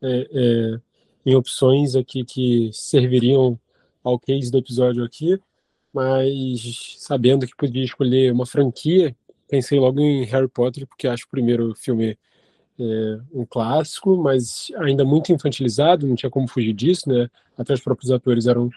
é, 0.02 0.28
é, 0.32 0.80
em 1.26 1.36
opções 1.36 1.96
aqui 1.96 2.24
que 2.24 2.72
serviriam 2.74 3.60
ao 4.04 4.20
case 4.20 4.52
do 4.52 4.58
episódio 4.58 5.04
aqui. 5.04 5.40
mas 5.94 6.96
sabendo 6.98 7.46
que 7.46 7.56
podia 7.56 7.84
escolher 7.84 8.32
uma 8.32 8.46
franquia, 8.46 9.16
pensei 9.48 9.80
logo 9.80 10.00
em 10.00 10.24
Harry 10.26 10.48
Potter, 10.48 10.88
porque 10.88 11.08
acho 11.08 11.26
o 11.26 11.30
primeiro 11.30 11.76
filme 11.76 12.18
é, 12.80 13.20
um 13.34 13.46
clássico, 13.46 14.18
mas 14.18 14.72
ainda 14.78 15.04
muito 15.06 15.32
infantilizado, 15.32 16.08
não 16.08 16.16
tinha 16.16 16.30
como 16.30 16.48
fugir 16.48 16.74
disso, 16.74 17.10
né? 17.10 17.30
Até 17.58 17.74
os 17.74 17.82
próprios 17.82 18.12
atores 18.12 18.48
eram 18.48 18.70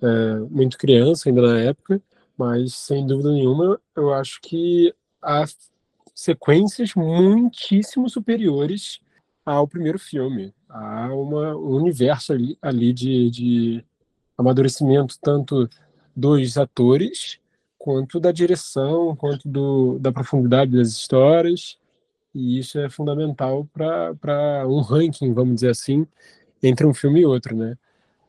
é, 0.00 0.34
muito 0.50 0.78
criança 0.78 1.28
ainda 1.28 1.42
na 1.42 1.60
época, 1.60 2.00
mas 2.36 2.74
sem 2.74 3.06
dúvida 3.06 3.32
nenhuma, 3.32 3.80
eu 3.96 4.12
acho 4.12 4.40
que 4.40 4.94
há 5.20 5.44
sequências 6.14 6.94
muitíssimo 6.94 8.08
superiores 8.08 9.00
ao 9.44 9.66
primeiro 9.66 9.98
filme. 9.98 10.54
Há 10.68 11.12
uma, 11.14 11.56
um 11.56 11.76
universo 11.76 12.32
ali, 12.32 12.56
ali 12.62 12.92
de, 12.92 13.30
de 13.30 13.84
amadurecimento, 14.36 15.18
tanto 15.20 15.68
dos 16.14 16.56
atores, 16.56 17.38
quanto 17.78 18.20
da 18.20 18.30
direção, 18.30 19.16
quanto 19.16 19.48
do, 19.48 19.98
da 19.98 20.12
profundidade 20.12 20.72
das 20.72 20.88
histórias. 20.88 21.78
E 22.34 22.58
isso 22.58 22.78
é 22.78 22.88
fundamental 22.88 23.68
para 23.72 24.66
um 24.66 24.80
ranking, 24.80 25.32
vamos 25.32 25.56
dizer 25.56 25.70
assim, 25.70 26.06
entre 26.62 26.86
um 26.86 26.94
filme 26.94 27.20
e 27.20 27.26
outro, 27.26 27.56
né? 27.56 27.76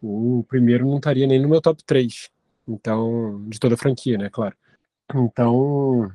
O 0.02 0.44
primeiro 0.50 0.86
não 0.86 0.98
estaria 0.98 1.28
nem 1.28 1.40
no 1.42 1.48
meu 1.48 1.62
top 1.62 1.82
3, 1.86 2.30
então, 2.68 3.46
de 3.48 3.60
toda 3.60 3.76
a 3.76 3.78
franquia, 3.78 4.18
né, 4.18 4.30
claro. 4.30 4.56
Então, 5.14 6.12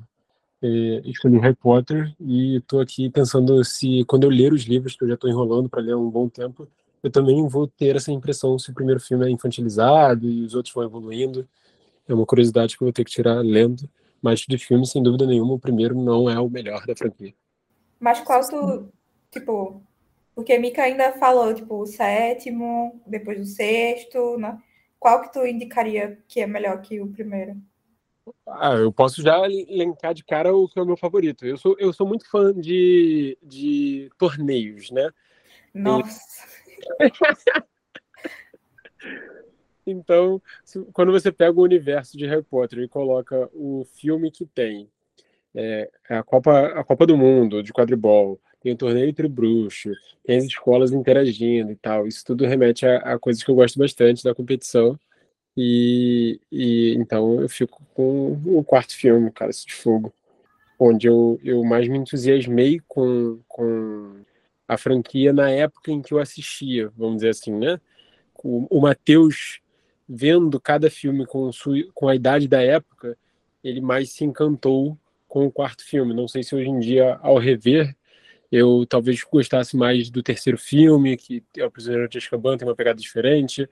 é, 0.63 1.03
escolhi 1.05 1.39
Harry 1.39 1.55
Potter 1.55 2.15
e 2.21 2.57
estou 2.57 2.81
aqui 2.81 3.09
pensando 3.11 3.63
se, 3.65 4.05
quando 4.07 4.25
eu 4.25 4.31
ler 4.31 4.53
os 4.53 4.63
livros, 4.65 4.97
que 4.97 5.05
eu 5.05 5.09
já 5.09 5.15
estou 5.15 5.31
enrolando 5.31 5.69
para 5.69 5.81
ler 5.81 5.93
há 5.93 5.99
um 5.99 6.11
bom 6.11 6.29
tempo, 6.29 6.69
eu 7.03 7.11
também 7.11 7.47
vou 7.47 7.67
ter 7.67 7.97
essa 7.97 8.11
impressão 8.11 8.59
se 8.59 8.71
o 8.71 8.75
primeiro 8.75 9.01
filme 9.01 9.27
é 9.27 9.31
infantilizado 9.31 10.29
e 10.29 10.45
os 10.45 10.55
outros 10.55 10.75
vão 10.75 10.85
evoluindo. 10.85 11.49
É 12.09 12.15
uma 12.15 12.27
curiosidade 12.27 12.77
que 12.77 12.83
eu 12.83 12.87
vou 12.87 12.93
ter 12.93 13.05
que 13.05 13.11
tirar 13.11 13.41
lendo, 13.41 13.89
mas 14.21 14.41
de 14.41 14.59
filme, 14.59 14.87
sem 14.87 15.03
dúvida 15.03 15.27
nenhuma, 15.27 15.55
o 15.55 15.59
primeiro 15.59 15.95
não 15.95 16.29
é 16.29 16.39
o 16.41 16.51
melhor 16.51 16.85
da 16.87 16.97
franquia. 16.97 17.33
Mas 18.01 18.21
qual 18.21 18.41
tu, 18.49 18.89
tipo, 19.31 19.81
porque 20.35 20.53
a 20.53 20.61
Mika 20.61 20.83
ainda 20.83 21.13
falou, 21.13 21.53
tipo, 21.55 21.83
o 21.83 21.87
sétimo, 21.87 23.01
depois 23.07 23.41
o 23.41 23.45
sexto, 23.45 24.37
né? 24.39 24.59
Qual 24.99 25.23
que 25.23 25.33
tu 25.33 25.47
indicaria 25.47 26.19
que 26.27 26.41
é 26.41 26.47
melhor 26.47 26.81
que 26.81 27.01
o 27.01 27.09
primeiro? 27.09 27.57
Ah, 28.47 28.75
eu 28.75 28.93
posso 28.93 29.23
já 29.23 29.39
elencar 29.47 30.15
de 30.15 30.25
cara 30.25 30.55
o 30.55 30.69
que 30.69 30.79
é 30.79 30.83
o 30.83 30.87
meu 30.87 30.97
favorito. 30.97 31.47
Eu 31.47 31.57
sou, 31.57 31.77
eu 31.79 31.93
sou 31.93 32.07
muito 32.07 32.29
fã 32.31 32.53
de, 32.53 33.37
de 33.43 34.11
torneios, 34.19 34.91
né? 34.91 35.11
Nossa! 35.73 36.21
então, 39.87 40.41
quando 40.93 41.13
você 41.13 41.31
pega 41.31 41.59
o 41.59 41.63
universo 41.63 42.17
de 42.17 42.27
Harry 42.27 42.43
Potter 42.43 42.81
e 42.81 42.89
coloca 42.89 43.49
o 43.53 43.85
filme 43.95 44.31
que 44.31 44.47
tem 44.47 44.89
é, 45.55 45.91
a, 46.09 46.23
Copa, 46.23 46.69
a 46.69 46.85
Copa 46.85 47.07
do 47.07 47.17
Mundo 47.17 47.63
de 47.63 47.73
quadribol, 47.73 48.41
tem 48.61 48.73
o 48.73 48.77
torneio 48.77 49.09
entre 49.09 49.29
bruxo, 49.29 49.91
tem 50.25 50.39
as 50.39 50.45
escolas 50.45 50.93
interagindo 50.93 51.71
e 51.71 51.77
tal, 51.77 52.07
isso 52.07 52.25
tudo 52.25 52.45
remete 52.45 52.87
a, 52.87 53.15
a 53.15 53.19
coisas 53.19 53.43
que 53.43 53.51
eu 53.51 53.55
gosto 53.55 53.79
bastante 53.79 54.25
da 54.25 54.35
competição. 54.35 54.99
E, 55.61 56.41
e, 56.53 56.95
então 56.95 57.41
eu 57.41 57.49
fico 57.49 57.83
com 57.93 58.31
o 58.47 58.63
quarto 58.63 58.95
filme, 58.95 59.29
Cálice 59.33 59.67
de 59.67 59.75
Fogo, 59.75 60.15
onde 60.79 61.09
eu, 61.09 61.41
eu 61.43 61.65
mais 61.65 61.89
me 61.89 61.99
entusiasmei 61.99 62.81
com, 62.87 63.41
com 63.49 64.21
a 64.69 64.79
franquia 64.79 65.33
na 65.33 65.51
época 65.51 65.91
em 65.91 66.01
que 66.01 66.15
eu 66.15 66.21
assistia, 66.21 66.93
vamos 66.97 67.17
dizer 67.17 67.31
assim, 67.31 67.53
né? 67.53 67.81
O, 68.37 68.69
o 68.71 68.81
Matheus, 68.81 69.59
vendo 70.09 70.61
cada 70.61 70.89
filme 70.89 71.27
com, 71.27 71.51
sua, 71.51 71.75
com 71.93 72.07
a 72.07 72.15
idade 72.15 72.47
da 72.47 72.63
época, 72.63 73.19
ele 73.65 73.81
mais 73.81 74.13
se 74.13 74.25
encantou 74.25 74.97
com 75.27 75.45
o 75.45 75.51
quarto 75.51 75.85
filme. 75.85 76.15
Não 76.15 76.29
sei 76.29 76.45
se 76.45 76.55
hoje 76.55 76.69
em 76.69 76.79
dia, 76.79 77.19
ao 77.21 77.37
rever, 77.37 77.97
eu 78.53 78.87
talvez 78.89 79.21
gostasse 79.25 79.77
mais 79.77 80.09
do 80.09 80.23
terceiro 80.23 80.57
filme, 80.57 81.17
que 81.17 81.43
é 81.57 81.67
o 81.67 81.71
Prisioneiro 81.71 82.09
de 82.09 82.19
Azkaban, 82.19 82.57
tem 82.57 82.69
uma 82.69 82.77
pegada 82.77 83.01
diferente 83.01 83.69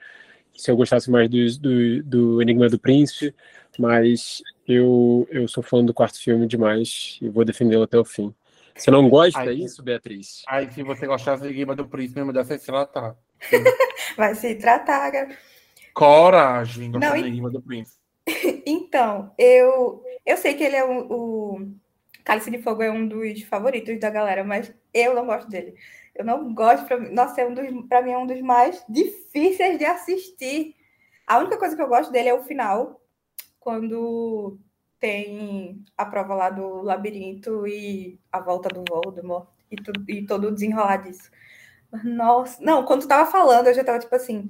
se 0.57 0.71
eu 0.71 0.77
gostasse 0.77 1.11
mais 1.11 1.29
do, 1.29 1.59
do, 1.59 2.03
do, 2.03 2.43
Enigma 2.43 2.69
do 2.69 2.79
Príncipe, 2.79 3.35
mas 3.79 4.43
eu, 4.67 5.27
eu 5.31 5.47
sou 5.47 5.63
fã 5.63 5.85
do 5.85 5.95
quarto 5.95 6.21
filme 6.21 6.47
demais 6.47 7.19
e 7.21 7.29
vou 7.29 7.45
defendê-lo 7.45 7.83
até 7.85 7.99
o 7.99 8.05
fim. 8.05 8.35
Você 8.75 8.91
não 8.91 9.09
gosta 9.09 9.41
aí, 9.41 9.57
disso, 9.57 9.83
Beatriz? 9.83 10.43
Aí, 10.47 10.71
se 10.71 10.83
você 10.83 11.07
gostasse 11.07 11.43
do 11.43 11.49
Enigma 11.49 11.75
do 11.75 11.89
Príncipe, 11.89 12.23
me 12.23 12.33
dá 12.33 12.45
se 12.45 12.59
tratar. 12.59 13.17
Vai 14.17 14.35
se 14.35 14.55
tratar, 14.57 15.11
cara. 15.11 15.37
Coragem, 15.95 16.93
gostar 16.93 17.11
do 17.11 17.17
Enigma 17.17 17.51
do 17.51 17.63
Príncipe. 17.63 17.97
Então, 18.69 19.33
eu, 19.39 20.03
eu 20.25 20.37
sei 20.37 20.55
que 20.55 20.65
ele 20.65 20.75
é 20.75 20.85
o, 20.85 21.07
o 21.09 21.73
Cálice 22.25 22.51
de 22.51 22.59
Fogo 22.59 22.83
é 22.83 22.91
um 22.91 23.07
dos 23.07 23.43
favoritos 23.43 24.01
da 24.01 24.11
galera, 24.11 24.43
mas 24.43 24.73
eu 24.93 25.15
não 25.15 25.25
gosto 25.25 25.49
dele. 25.49 25.75
Eu 26.17 26.25
não 26.25 26.55
gosto, 26.55 26.87
pra, 26.87 26.99
nossa, 26.99 27.41
é 27.41 27.47
um 27.47 27.55
dos, 27.55 27.89
pra 27.89 28.03
mim 28.03 28.13
é 28.13 28.19
um 28.19 28.27
dos 28.27 28.41
mais 28.41 28.85
difíceis 28.89 29.79
de 29.79 29.85
assistir. 29.85 30.75
A 31.27 31.39
única 31.39 31.59
coisa 31.59 31.77
que 31.77 31.83
eu 31.83 31.89
gosto 31.89 32.11
dele 32.11 32.31
é 32.31 32.35
o 32.35 32.43
final, 32.43 33.01
quando 33.61 34.59
tem 34.99 35.85
a 35.97 36.07
prova 36.07 36.35
lá 36.35 36.51
do 36.51 36.83
labirinto 36.83 37.67
e 37.67 38.19
a 38.33 38.41
volta 38.41 38.69
do 38.69 38.85
Voldemort 38.89 39.49
e, 39.71 39.77
tu, 39.77 39.93
e 40.09 40.25
todo 40.25 40.49
o 40.49 40.55
desenrolar 40.55 40.99
disso. 40.99 41.31
Nossa, 42.05 42.63
não, 42.63 42.85
quando 42.85 43.03
tu 43.03 43.09
tava 43.09 43.31
falando, 43.31 43.67
eu 43.67 43.75
já 43.75 43.85
tava 43.85 43.99
tipo 43.99 44.15
assim, 44.15 44.49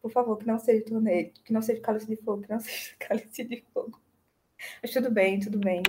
por 0.00 0.10
favor, 0.10 0.36
que 0.38 0.46
não 0.46 0.58
seja 0.58 0.84
torneio, 0.84 1.32
que 1.44 1.52
não 1.52 1.62
seja 1.62 1.80
cálice 1.80 2.06
de 2.08 2.16
fogo, 2.16 2.42
que 2.42 2.50
não 2.50 2.58
seja 2.60 2.94
cálice 2.98 3.44
de 3.44 3.64
fogo. 3.72 4.00
Mas 4.82 4.92
tudo 4.92 5.10
bem, 5.10 5.40
tudo 5.40 5.58
bem. 5.58 5.82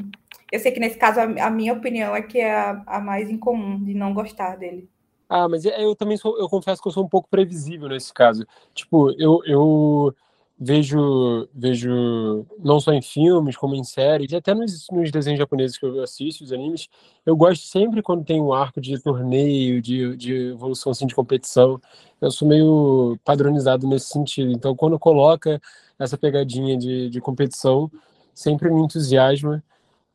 Eu 0.52 0.60
sei 0.60 0.72
que 0.72 0.80
nesse 0.80 0.98
caso 0.98 1.20
a, 1.20 1.50
minha 1.50 1.74
opinião 1.74 2.16
é 2.16 2.22
que 2.22 2.40
é 2.40 2.54
a, 2.54 2.84
a 2.86 3.00
mais 3.02 3.30
incomum 3.30 3.84
de 3.84 3.94
não 3.94 4.14
gostar 4.14 4.58
dele. 4.58 4.90
Ah, 5.30 5.48
mas 5.48 5.66
é, 5.66 5.84
eu 5.84 5.96
também 5.96 6.18
sou, 6.18 6.38
eu 6.38 6.48
confesso 6.50 6.82
que 6.82 6.88
eu 6.88 6.92
sou 6.92 7.04
um 7.04 7.10
pouco 7.10 7.30
previsível 7.30 7.88
nesse 7.90 8.14
caso. 8.14 8.46
Tipo, 8.74 9.12
eu, 9.20 9.42
eu 9.46 10.16
vejo, 10.60 11.48
vejo 11.54 12.46
não 12.60 12.80
só 12.80 12.94
em 12.94 13.02
filmes, 13.02 13.58
como 13.58 13.76
em 13.76 13.84
séries, 13.84 14.34
até 14.34 14.54
nos, 14.54 14.88
nos 14.92 15.12
desenhos 15.12 15.40
japoneses 15.40 15.78
que 15.78 15.86
eu 15.86 16.02
assisto, 16.04 16.44
os 16.44 16.54
animes, 16.54 16.88
eu 17.26 17.36
gosto 17.36 17.66
sempre 17.66 18.02
quando 18.02 18.24
tem 18.24 18.42
um 18.42 18.54
arco 18.54 18.80
de 18.80 19.02
torneio, 19.02 19.82
de, 19.82 20.16
de 20.16 20.34
evolução 20.52 20.92
assim, 20.92 21.08
de 21.08 21.16
competição. 21.16 21.82
Eu 22.22 22.32
sou 22.32 22.48
meio 22.48 23.18
padronizado 23.26 23.88
nesse 23.88 24.08
sentido. 24.10 24.52
Então, 24.52 24.76
quando 24.76 24.98
coloca 25.00 25.62
essa 26.00 26.18
pegadinha 26.18 26.78
de, 26.78 27.10
de 27.10 27.22
competição, 27.22 27.92
sempre 28.34 28.70
me 28.70 28.82
entusiasma. 28.82 29.64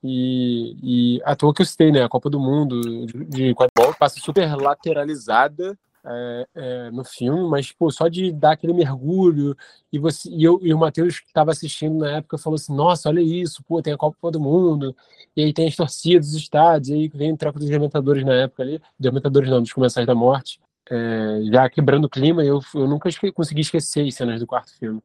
E, 0.02 1.17
e 1.17 1.23
à 1.25 1.35
toa 1.35 1.52
que 1.52 1.62
eu 1.62 1.67
citei, 1.67 1.90
né? 1.90 2.02
A 2.02 2.09
Copa 2.09 2.31
do 2.31 2.38
Mundo 2.38 2.81
de 3.07 3.55
quadribol 3.55 3.95
passa 3.99 4.21
super 4.21 4.55
lateralizada 4.57 5.76
é, 6.05 6.47
é, 6.55 6.90
no 6.90 7.05
filme, 7.05 7.49
mas 7.49 7.73
pô, 7.73 7.90
só 7.90 8.09
de 8.09 8.33
dar 8.33 8.52
aquele 8.52 8.73
mergulho 8.73 9.57
e 9.93 9.99
você 9.99 10.28
e, 10.31 10.45
eu, 10.45 10.59
e 10.62 10.73
o 10.73 10.78
Matheus 10.78 11.21
que 11.21 11.26
estava 11.26 11.50
assistindo 11.50 11.99
na 11.99 12.19
época 12.19 12.38
falou 12.38 12.55
assim: 12.55 12.75
Nossa, 12.75 13.09
olha 13.09 13.21
isso, 13.21 13.62
pô, 13.64 13.83
tem 13.83 13.93
a 13.93 13.97
Copa 13.97 14.31
do 14.31 14.40
Mundo, 14.40 14.95
e 15.37 15.43
aí 15.43 15.52
tem 15.52 15.69
as 15.69 15.76
torcidas, 15.76 16.28
os 16.28 16.35
estádios, 16.35 16.90
e 16.90 16.95
aí 16.95 17.09
vem 17.09 17.33
o 17.33 17.37
troca 17.37 17.59
dos 17.59 17.69
Dementadores 17.69 18.25
na 18.25 18.35
época 18.35 18.62
ali, 18.62 18.81
Dementadores 18.99 19.50
não, 19.50 19.61
dos 19.61 19.73
Comensais 19.73 20.07
da 20.07 20.14
Morte, 20.14 20.61
é, 20.90 21.40
já 21.52 21.69
quebrando 21.69 22.05
o 22.07 22.09
clima, 22.09 22.45
eu, 22.45 22.61
eu 22.75 22.87
nunca 22.87 23.09
esque 23.09 23.31
consegui 23.33 23.61
esquecer 23.61 24.07
as 24.07 24.14
cenas 24.14 24.40
do 24.40 24.47
quarto 24.47 24.73
filme. 24.78 25.02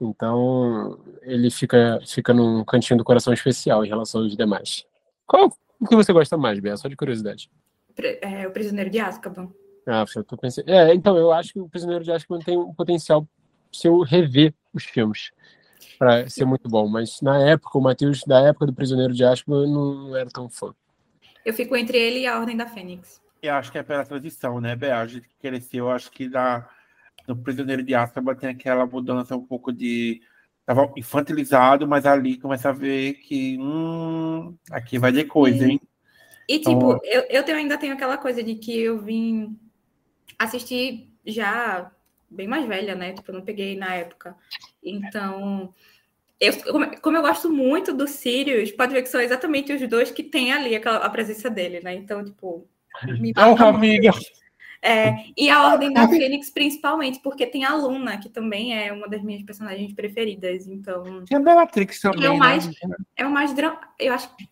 Então, 0.00 0.98
ele 1.22 1.50
fica, 1.50 2.00
fica 2.06 2.32
num 2.32 2.64
cantinho 2.64 2.96
do 2.96 3.04
coração 3.04 3.32
especial 3.32 3.84
em 3.84 3.88
relação 3.88 4.22
aos 4.22 4.36
demais. 4.36 4.86
Qual 5.26 5.52
o 5.78 5.86
que 5.86 5.94
você 5.94 6.12
gosta 6.12 6.36
mais, 6.36 6.58
Bea? 6.58 6.76
Só 6.76 6.88
de 6.88 6.96
curiosidade. 6.96 7.50
É, 8.22 8.46
o 8.48 8.50
Prisioneiro 8.50 8.88
de 8.88 8.98
Azkaban. 8.98 9.52
Ah, 9.86 10.04
eu 10.16 10.24
tô 10.24 10.36
pensando... 10.36 10.68
É, 10.68 10.94
então, 10.94 11.16
eu 11.16 11.32
acho 11.32 11.52
que 11.52 11.60
o 11.60 11.68
Prisioneiro 11.68 12.02
de 12.02 12.12
Azkaban 12.12 12.40
tem 12.40 12.56
um 12.56 12.72
potencial 12.72 13.28
se 13.72 13.86
eu 13.86 14.00
rever 14.00 14.54
os 14.72 14.84
filmes 14.84 15.30
para 15.98 16.28
ser 16.28 16.46
muito 16.46 16.68
bom, 16.68 16.88
mas 16.88 17.20
na 17.20 17.38
época, 17.38 17.76
o 17.76 17.80
Matheus, 17.80 18.22
da 18.24 18.40
época 18.40 18.66
do 18.66 18.72
Prisioneiro 18.72 19.12
de 19.12 19.22
Azkaban, 19.22 19.66
não, 19.66 20.08
não 20.08 20.16
era 20.16 20.30
tão 20.30 20.48
fã. 20.48 20.74
Eu 21.44 21.52
fico 21.52 21.76
entre 21.76 21.98
ele 21.98 22.20
e 22.20 22.26
a 22.26 22.38
Ordem 22.38 22.56
da 22.56 22.66
Fênix. 22.66 23.20
Eu 23.42 23.54
acho 23.54 23.70
que 23.70 23.78
é 23.78 23.82
pela 23.82 24.04
tradição, 24.04 24.60
né, 24.60 24.74
Bea? 24.74 24.98
A 24.98 25.06
gente 25.06 25.28
cresceu, 25.40 25.86
eu 25.86 25.90
acho 25.90 26.10
que 26.10 26.28
da 26.28 26.68
no 27.30 27.36
Prisioneiro 27.36 27.82
de 27.82 27.94
Azkaban 27.94 28.34
tem 28.34 28.50
aquela 28.50 28.84
mudança 28.84 29.36
um 29.36 29.46
pouco 29.46 29.72
de 29.72 30.20
tava 30.66 30.92
infantilizado, 30.96 31.86
mas 31.86 32.04
ali 32.04 32.36
começa 32.36 32.70
a 32.70 32.72
ver 32.72 33.14
que 33.14 33.56
hum, 33.58 34.56
aqui 34.70 34.98
vai 34.98 35.12
ter 35.12 35.24
coisa, 35.24 35.64
hein? 35.64 35.80
E 36.48 36.58
tipo, 36.58 36.70
então... 36.70 37.00
eu, 37.04 37.22
eu 37.30 37.42
tenho, 37.44 37.58
ainda 37.58 37.78
tenho 37.78 37.94
aquela 37.94 38.18
coisa 38.18 38.42
de 38.42 38.56
que 38.56 38.76
eu 38.80 38.98
vim 38.98 39.56
assistir 40.36 41.08
já 41.24 41.90
bem 42.28 42.48
mais 42.48 42.66
velha, 42.66 42.96
né? 42.96 43.12
Tipo, 43.12 43.30
eu 43.30 43.36
não 43.36 43.44
peguei 43.44 43.76
na 43.76 43.94
época. 43.94 44.34
Então, 44.82 45.72
eu, 46.40 46.52
como 47.00 47.16
eu 47.16 47.22
gosto 47.22 47.48
muito 47.48 47.92
do 47.92 48.08
Sirius, 48.08 48.72
pode 48.72 48.92
ver 48.92 49.02
que 49.02 49.08
são 49.08 49.20
exatamente 49.20 49.72
os 49.72 49.88
dois 49.88 50.10
que 50.10 50.24
tem 50.24 50.52
ali 50.52 50.74
aquela, 50.74 50.98
a 50.98 51.10
presença 51.10 51.48
dele, 51.48 51.80
né? 51.80 51.94
Então, 51.94 52.24
tipo. 52.24 52.66
Me 53.06 53.32
oh, 53.38 53.62
amiga! 53.62 54.10
É, 54.82 55.26
e 55.36 55.50
a 55.50 55.66
Ordem 55.68 55.92
da 55.92 56.08
Fênix, 56.08 56.50
principalmente, 56.50 57.20
porque 57.20 57.46
tem 57.46 57.64
a 57.64 57.74
Luna, 57.74 58.18
que 58.18 58.28
também 58.30 58.74
é 58.76 58.92
uma 58.92 59.06
das 59.08 59.22
minhas 59.22 59.42
personagens 59.42 59.92
preferidas. 59.92 60.66
Então. 60.66 61.24
Tem 61.26 61.36
a 61.36 61.40
Bellatrix 61.40 62.00
também. 62.00 62.24
É 62.24 62.30
o 62.30 62.38
mais. 62.38 62.66
né? 62.66 62.96
É 63.16 63.26
o 63.26 63.30
mais 63.30 63.52
dra... 63.52 63.78
Eu 63.98 64.14
acho 64.14 64.34
que. 64.36 64.48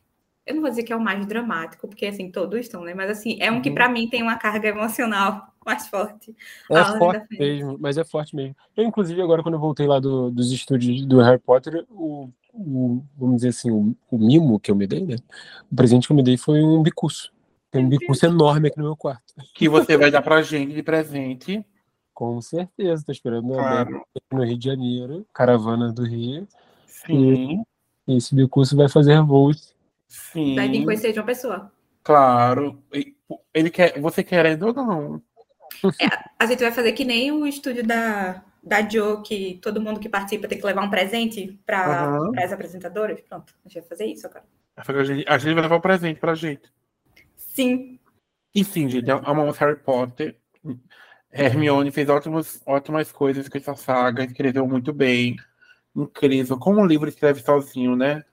Eu 0.46 0.54
não 0.54 0.62
vou 0.62 0.70
dizer 0.70 0.82
que 0.82 0.92
é 0.92 0.96
o 0.96 1.00
mais 1.00 1.26
dramático, 1.26 1.86
porque 1.86 2.06
assim, 2.06 2.30
todos 2.30 2.58
estão, 2.60 2.82
né? 2.82 2.94
Mas 2.94 3.10
assim, 3.10 3.36
é 3.38 3.50
um 3.52 3.60
que 3.60 3.68
Uhum. 3.68 3.74
para 3.74 3.88
mim 3.88 4.08
tem 4.08 4.22
uma 4.22 4.36
carga 4.36 4.68
emocional 4.68 5.52
mais 5.64 5.86
forte. 5.88 6.34
É 6.70 6.84
forte 6.84 7.26
mesmo, 7.38 7.76
mas 7.78 7.98
é 7.98 8.04
forte 8.04 8.34
mesmo. 8.34 8.56
Eu, 8.74 8.84
inclusive, 8.84 9.20
agora 9.20 9.42
quando 9.42 9.54
eu 9.56 9.60
voltei 9.60 9.86
lá 9.86 10.00
do- 10.00 10.30
dos 10.30 10.50
estúdios 10.50 11.04
do 11.04 11.20
Harry 11.20 11.38
Potter, 11.38 11.84
o, 11.90 12.30
o- 12.54 13.04
vamos 13.18 13.36
dizer 13.36 13.48
assim, 13.48 13.70
o, 13.70 13.94
o 14.10 14.18
mimo 14.18 14.58
que 14.58 14.70
eu 14.70 14.74
me 14.74 14.86
dei, 14.86 15.04
né? 15.04 15.16
O 15.70 15.76
presente 15.76 16.06
que 16.06 16.12
eu 16.12 16.16
me 16.16 16.22
dei 16.22 16.38
foi 16.38 16.62
um 16.62 16.82
bicurso. 16.82 17.30
Tem 17.70 17.84
um 17.84 17.88
bicurso 17.88 18.24
enorme 18.26 18.68
aqui 18.68 18.78
no 18.78 18.84
meu 18.84 18.96
quarto. 18.96 19.34
Que 19.54 19.68
você 19.68 19.96
vai 19.96 20.10
dar 20.10 20.22
pra 20.22 20.40
gente 20.42 20.72
de 20.74 20.82
presente. 20.82 21.64
Com 22.14 22.40
certeza, 22.40 23.04
tô 23.04 23.12
esperando 23.12 23.52
Claro. 23.52 24.02
No 24.32 24.42
Rio 24.44 24.58
de 24.58 24.64
Janeiro, 24.64 25.26
caravana 25.32 25.92
do 25.92 26.04
Rio. 26.04 26.48
Sim, 26.86 27.62
E 28.06 28.16
esse 28.16 28.34
bicurso 28.34 28.76
vai 28.76 28.88
fazer 28.88 29.20
voos. 29.22 29.74
sim. 30.08 30.54
Vai 30.56 30.68
vir 30.68 30.84
conhecer 30.84 31.12
de 31.12 31.18
uma 31.20 31.26
pessoa. 31.26 31.70
Claro. 32.02 32.82
Ele 33.54 33.70
quer, 33.70 34.00
você 34.00 34.24
querendo 34.24 34.68
ou 34.68 34.72
não? 34.74 35.22
A 36.38 36.46
gente 36.46 36.60
vai 36.62 36.72
fazer 36.72 36.92
que 36.92 37.04
nem 37.04 37.30
o 37.30 37.46
estúdio 37.46 37.86
da, 37.86 38.42
da 38.62 38.88
Joe, 38.88 39.22
que 39.22 39.58
todo 39.62 39.80
mundo 39.80 40.00
que 40.00 40.08
participa 40.08 40.48
tem 40.48 40.58
que 40.58 40.66
levar 40.66 40.82
um 40.82 40.90
presente 40.90 41.60
para 41.66 42.04
Aham. 42.06 42.32
as 42.38 42.50
apresentadoras. 42.52 43.20
Pronto, 43.20 43.54
a 43.64 43.68
gente 43.68 43.80
vai 43.80 43.88
fazer 43.88 44.06
isso 44.06 44.26
agora. 44.26 44.44
A 44.76 45.04
gente, 45.04 45.24
a 45.28 45.38
gente 45.38 45.54
vai 45.54 45.62
levar 45.62 45.76
o 45.76 45.80
presente 45.80 46.18
pra 46.18 46.34
gente. 46.34 46.62
Sim, 47.58 47.98
E 48.54 48.62
sim, 48.62 48.88
gente, 48.88 49.10
amamos 49.10 49.58
Harry 49.58 49.74
Potter. 49.80 50.36
Hermione 51.32 51.90
fez 51.90 52.08
ótimas, 52.08 52.62
ótimas 52.64 53.10
coisas 53.10 53.48
com 53.48 53.58
essa 53.58 53.74
saga, 53.74 54.22
escreveu 54.22 54.64
muito 54.68 54.92
bem. 54.92 55.34
Incrível. 55.96 56.56
Como 56.56 56.80
um 56.80 56.86
livro 56.86 57.08
escreve 57.08 57.40
sozinho, 57.42 57.96
né? 57.96 58.24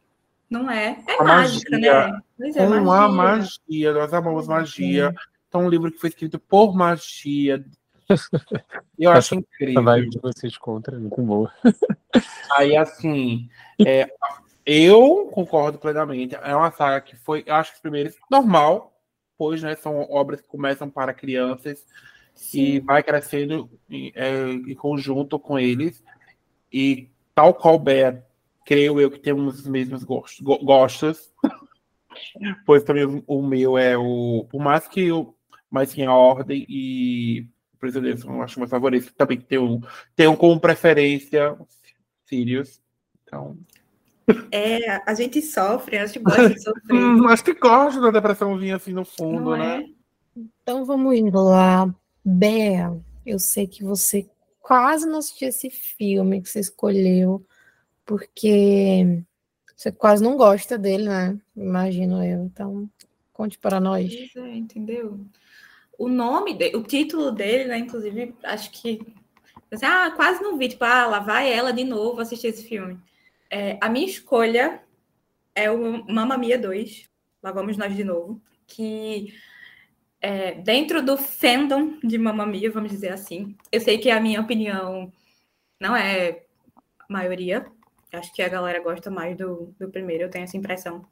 não 0.48 0.70
é? 0.70 1.04
É 1.08 1.20
A 1.20 1.24
mágica, 1.24 1.72
magia. 1.72 2.08
né? 2.08 2.22
Mas 2.38 2.56
é 2.56 2.68
Com 2.68 2.74
a 2.74 2.82
magia. 2.82 3.08
magia, 3.10 3.94
nós 3.94 4.14
amamos 4.14 4.48
magia. 4.48 5.12
Então, 5.50 5.62
um 5.66 5.70
livro 5.70 5.92
que 5.92 5.98
foi 5.98 6.10
escrito 6.10 6.38
por 6.38 6.76
magia. 6.76 7.66
Eu 9.00 9.10
acho 9.10 9.34
Essa 9.34 9.36
incrível. 9.38 9.84
vibe 9.84 10.10
de 10.12 10.20
vocês 10.20 10.56
contra 10.56 10.96
é 10.96 11.00
muito 11.00 11.20
boa. 11.20 11.52
Aí, 12.56 12.78
assim, 12.78 13.50
é, 13.84 14.08
eu 14.64 15.30
concordo 15.34 15.80
plenamente. 15.80 16.36
É 16.36 16.56
uma 16.56 16.72
saga 16.72 17.02
que 17.02 17.16
foi, 17.16 17.44
eu 17.48 17.56
acho 17.56 17.74
que 17.74 17.82
primeiro 17.82 18.14
normal, 18.30 18.95
pois 19.38 19.62
né, 19.62 19.76
são 19.76 20.02
obras 20.10 20.42
que 20.42 20.48
começam 20.48 20.90
para 20.90 21.14
crianças 21.14 21.86
e 22.54 22.80
vai 22.80 23.02
crescendo 23.02 23.70
em, 23.90 24.12
é, 24.16 24.52
em 24.52 24.76
conjunto 24.76 25.40
com 25.40 25.58
eles. 25.58 26.04
E 26.72 27.10
tal 27.34 27.54
qual 27.54 27.80
Bea, 27.80 28.26
creio 28.66 29.00
eu 29.00 29.10
que 29.10 29.20
temos 29.20 29.60
os 29.60 29.68
mesmos 29.68 30.04
gostos. 30.04 30.42
go- 30.42 30.60
gostos. 30.64 31.32
pois 32.66 32.84
também 32.84 33.24
o, 33.26 33.42
meu 33.42 33.78
é 33.78 33.98
o. 33.98 34.46
Por 34.50 34.62
mais 34.62 34.88
que 34.88 35.02
eu. 35.08 35.36
Mas 35.70 35.90
sim, 35.90 36.04
a 36.04 36.14
Ordem 36.14 36.66
e 36.70 37.48
Prisioneiros 37.80 38.24
eu 38.24 38.42
acho 38.42 38.60
meus 38.60 38.72
favoritos. 38.72 39.12
Também 39.14 39.40
tenho, 39.40 39.82
tenho 40.16 40.36
como 40.38 40.60
preferência 40.60 41.58
Sirius. 42.26 42.82
Então. 43.24 43.58
É, 44.52 45.02
a 45.10 45.14
gente 45.14 45.42
sofre, 45.42 45.98
a 45.98 46.06
gente 46.06 46.20
gosta 46.20 46.50
de 46.50 46.60
sofrer. 46.64 46.96
Hum, 46.96 47.28
acho 47.28 47.44
que 47.44 47.54
gosto 47.54 48.02
da 48.02 48.12
depressãozinha 48.12 48.76
assim 48.76 48.94
no 48.94 49.06
fundo, 49.06 49.52
não 49.52 49.58
né? 49.58 49.82
é? 49.82 50.42
Então 50.62 50.86
vamos 50.86 51.16
indo 51.16 51.42
lá. 51.44 51.94
Bea, 52.24 53.00
eu 53.26 53.38
sei 53.38 53.68
que 53.68 53.84
você 53.84 54.28
quase 54.60 55.08
não 55.08 55.20
assistiu 55.20 55.48
esse 55.50 55.70
filme 55.70 56.42
que 56.42 56.50
você 56.50 56.60
escolheu, 56.60 57.46
porque 58.04 59.24
você 59.76 59.92
quase 59.92 60.24
não 60.24 60.36
gosta 60.36 60.78
dele, 60.78 61.08
né? 61.08 61.40
Imagino 61.56 62.24
eu. 62.24 62.46
Então, 62.46 62.90
conte 63.32 63.60
para 63.60 63.80
nós. 63.80 64.14
Pois 64.34 64.46
é, 64.46 64.56
entendeu? 64.56 65.20
O 65.98 66.10
nome, 66.10 66.54
de, 66.54 66.76
o 66.76 66.82
título 66.84 67.32
dele, 67.32 67.66
né? 67.66 67.78
Inclusive, 67.78 68.34
acho 68.44 68.72
que. 68.72 69.02
assim, 69.72 69.86
ah, 69.86 70.12
quase 70.16 70.42
não 70.42 70.58
vi. 70.58 70.70
Tipo, 70.70 70.84
ah, 70.86 71.06
lá 71.08 71.20
vai 71.20 71.52
ela 71.52 71.72
de 71.72 71.84
novo 71.84 72.22
assistir 72.22 72.48
esse 72.48 72.68
filme. 72.68 73.00
É, 73.56 73.78
a 73.80 73.88
minha 73.88 74.06
escolha 74.06 74.84
é 75.56 75.72
o 75.72 76.04
Mamma 76.12 76.38
Mia 76.38 76.60
2. 76.60 77.10
Lá 77.42 77.54
vamos 77.54 77.78
nós 77.78 77.96
de 77.96 78.04
novo. 78.04 78.42
Que 78.68 79.34
é, 80.20 80.56
dentro 80.56 81.02
do 81.02 81.16
fandom 81.16 81.98
de 82.04 82.18
Mamma 82.18 82.46
Mia, 82.46 82.70
vamos 82.70 82.92
dizer 82.92 83.14
assim, 83.14 83.56
eu 83.72 83.80
sei 83.80 83.98
que 83.98 84.12
a 84.12 84.20
minha 84.20 84.42
opinião 84.42 85.10
não 85.80 85.96
é 85.96 86.44
maioria. 87.10 87.66
Acho 88.12 88.34
que 88.34 88.42
a 88.42 88.50
galera 88.50 88.84
gosta 88.84 89.10
mais 89.10 89.38
do, 89.38 89.74
do 89.80 89.90
primeiro, 89.90 90.24
eu 90.24 90.30
tenho 90.30 90.44
essa 90.44 90.58
impressão. 90.58 91.06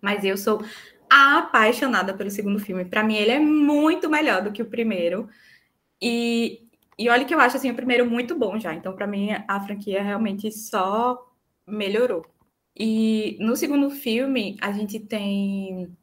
Mas 0.00 0.24
eu 0.24 0.36
sou 0.36 0.64
apaixonada 1.08 2.12
pelo 2.12 2.30
segundo 2.32 2.58
filme. 2.58 2.84
Para 2.84 3.04
mim, 3.04 3.14
ele 3.14 3.30
é 3.30 3.38
muito 3.38 4.10
melhor 4.10 4.42
do 4.42 4.50
que 4.50 4.62
o 4.62 4.68
primeiro. 4.68 5.28
E, 6.00 6.68
e 6.98 7.08
olha 7.08 7.24
que 7.24 7.32
eu 7.32 7.38
acho 7.38 7.56
assim, 7.56 7.70
o 7.70 7.76
primeiro 7.76 8.04
muito 8.04 8.36
bom 8.36 8.58
já. 8.58 8.74
Então, 8.74 8.96
para 8.96 9.06
mim, 9.06 9.28
a 9.46 9.60
franquia 9.60 10.02
realmente 10.02 10.50
só 10.50 11.31
melhorou. 11.66 12.24
E 12.76 13.36
no 13.40 13.56
segundo 13.56 13.90
filme, 13.90 14.56
a 14.60 14.72
gente 14.72 14.98
tem. 14.98 15.94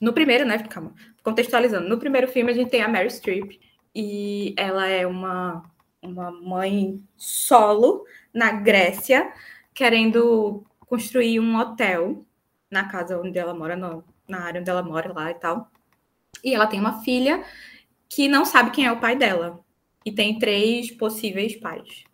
No 0.00 0.12
primeiro, 0.12 0.44
né? 0.44 0.58
Calma, 0.58 0.94
contextualizando. 1.22 1.88
No 1.88 1.98
primeiro 1.98 2.28
filme, 2.28 2.50
a 2.50 2.54
gente 2.54 2.70
tem 2.70 2.82
a 2.82 2.88
Mary 2.88 3.10
Streep. 3.10 3.60
E 3.94 4.54
ela 4.56 4.86
é 4.86 5.06
uma, 5.06 5.64
uma 6.02 6.30
mãe 6.30 7.02
solo 7.16 8.04
na 8.32 8.52
Grécia, 8.52 9.32
querendo 9.74 10.64
construir 10.80 11.40
um 11.40 11.56
hotel 11.56 12.24
na 12.70 12.88
casa 12.88 13.18
onde 13.18 13.38
ela 13.38 13.54
mora, 13.54 13.76
no, 13.76 14.04
na 14.28 14.44
área 14.44 14.60
onde 14.60 14.70
ela 14.70 14.82
mora 14.82 15.12
lá 15.12 15.30
e 15.30 15.34
tal. 15.34 15.70
E 16.42 16.54
ela 16.54 16.66
tem 16.66 16.80
uma 16.80 17.02
filha 17.02 17.44
que 18.08 18.28
não 18.28 18.44
sabe 18.44 18.70
quem 18.70 18.86
é 18.86 18.92
o 18.92 19.00
pai 19.00 19.16
dela. 19.16 19.60
E 20.04 20.12
tem 20.12 20.38
três 20.38 20.90
possíveis 20.90 21.56
pais. 21.56 22.04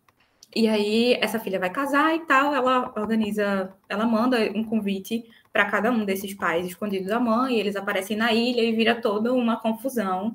E 0.56 0.66
aí, 0.68 1.18
essa 1.20 1.38
filha 1.38 1.60
vai 1.60 1.68
casar 1.68 2.16
e 2.16 2.20
tal, 2.20 2.54
ela 2.54 2.90
organiza, 2.96 3.76
ela 3.90 4.06
manda 4.06 4.38
um 4.54 4.64
convite 4.64 5.22
para 5.52 5.66
cada 5.66 5.90
um 5.90 6.02
desses 6.02 6.32
pais 6.32 6.66
escondidos 6.66 7.08
da 7.08 7.20
mãe, 7.20 7.56
e 7.56 7.60
eles 7.60 7.76
aparecem 7.76 8.16
na 8.16 8.32
ilha 8.32 8.62
e 8.62 8.74
vira 8.74 8.98
toda 8.98 9.34
uma 9.34 9.60
confusão, 9.60 10.34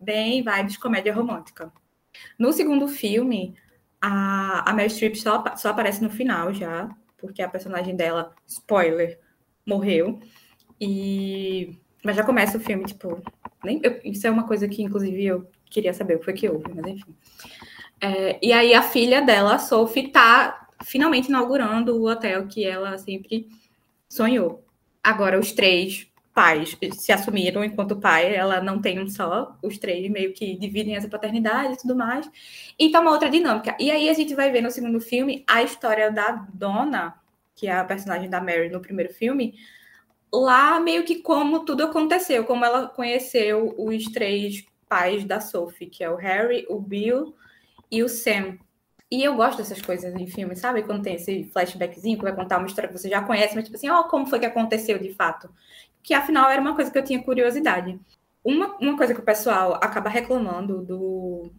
bem 0.00 0.42
vibes 0.42 0.78
comédia 0.78 1.12
romântica. 1.12 1.70
No 2.38 2.50
segundo 2.50 2.88
filme, 2.88 3.54
a, 4.00 4.70
a 4.70 4.72
Meryl 4.72 4.88
Streep 4.88 5.16
só, 5.16 5.44
só 5.54 5.68
aparece 5.68 6.02
no 6.02 6.08
final 6.08 6.54
já, 6.54 6.88
porque 7.18 7.42
a 7.42 7.48
personagem 7.48 7.94
dela, 7.94 8.34
spoiler, 8.46 9.20
morreu. 9.66 10.18
E 10.80 11.76
mas 12.02 12.16
já 12.16 12.24
começa 12.24 12.56
o 12.56 12.60
filme, 12.60 12.86
tipo, 12.86 13.22
nem, 13.62 13.82
eu, 13.82 14.00
isso 14.02 14.26
é 14.26 14.30
uma 14.30 14.46
coisa 14.46 14.66
que 14.66 14.82
inclusive 14.82 15.22
eu 15.26 15.46
queria 15.66 15.92
saber 15.92 16.14
o 16.14 16.18
que 16.20 16.24
foi 16.24 16.32
que 16.32 16.48
houve, 16.48 16.72
mas 16.74 16.86
enfim. 16.86 17.14
É, 18.02 18.36
e 18.42 18.52
aí 18.52 18.74
a 18.74 18.82
filha 18.82 19.22
dela, 19.22 19.60
Sophie, 19.60 20.08
tá 20.08 20.68
finalmente 20.82 21.28
inaugurando 21.28 21.96
o 21.96 22.10
hotel 22.10 22.48
que 22.48 22.64
ela 22.64 22.98
sempre 22.98 23.46
sonhou. 24.08 24.64
Agora 25.04 25.38
os 25.38 25.52
três 25.52 26.10
pais 26.34 26.76
se 26.94 27.12
assumiram 27.12 27.62
enquanto 27.62 28.00
pai, 28.00 28.34
ela 28.34 28.60
não 28.60 28.80
tem 28.80 28.98
um 28.98 29.08
só, 29.08 29.56
os 29.62 29.78
três 29.78 30.10
meio 30.10 30.32
que 30.32 30.56
dividem 30.56 30.96
essa 30.96 31.08
paternidade 31.08 31.74
e 31.74 31.76
tudo 31.76 31.94
mais. 31.94 32.28
E 32.76 32.90
tá 32.90 32.98
uma 32.98 33.12
outra 33.12 33.30
dinâmica. 33.30 33.76
E 33.78 33.88
aí 33.88 34.08
a 34.08 34.14
gente 34.14 34.34
vai 34.34 34.50
ver 34.50 34.62
no 34.62 34.70
segundo 34.72 35.00
filme 35.00 35.44
a 35.46 35.62
história 35.62 36.10
da 36.10 36.32
dona, 36.52 37.14
que 37.54 37.68
é 37.68 37.72
a 37.72 37.84
personagem 37.84 38.28
da 38.28 38.40
Mary 38.40 38.68
no 38.68 38.80
primeiro 38.80 39.14
filme, 39.14 39.54
lá 40.32 40.80
meio 40.80 41.04
que 41.04 41.22
como 41.22 41.64
tudo 41.64 41.84
aconteceu, 41.84 42.44
como 42.44 42.64
ela 42.64 42.88
conheceu 42.88 43.76
os 43.78 44.04
três 44.06 44.64
pais 44.88 45.24
da 45.24 45.40
Sophie, 45.40 45.86
que 45.86 46.02
é 46.02 46.10
o 46.10 46.16
Harry, 46.16 46.66
o 46.68 46.80
Bill 46.80 47.32
e 47.92 48.02
o 48.02 48.08
Sam. 48.08 48.58
E 49.10 49.22
eu 49.22 49.36
gosto 49.36 49.58
dessas 49.58 49.82
coisas 49.82 50.14
em 50.14 50.26
filme, 50.26 50.56
sabe? 50.56 50.82
Quando 50.82 51.02
tem 51.02 51.16
esse 51.16 51.44
flashbackzinho 51.44 52.16
que 52.16 52.24
vai 52.24 52.34
contar 52.34 52.56
uma 52.56 52.66
história 52.66 52.88
que 52.88 52.98
você 52.98 53.10
já 53.10 53.22
conhece, 53.22 53.54
mas 53.54 53.64
tipo 53.64 53.76
assim, 53.76 53.90
ó, 53.90 54.00
oh, 54.00 54.04
como 54.04 54.26
foi 54.26 54.40
que 54.40 54.46
aconteceu 54.46 54.98
de 54.98 55.12
fato? 55.12 55.50
Que 56.02 56.14
afinal 56.14 56.50
era 56.50 56.62
uma 56.62 56.74
coisa 56.74 56.90
que 56.90 56.98
eu 56.98 57.04
tinha 57.04 57.22
curiosidade. 57.22 58.00
Uma, 58.42 58.74
uma 58.78 58.96
coisa 58.96 59.14
que 59.14 59.20
o 59.20 59.24
pessoal 59.24 59.74
acaba 59.74 60.08
reclamando 60.08 60.82
do. 60.82 61.52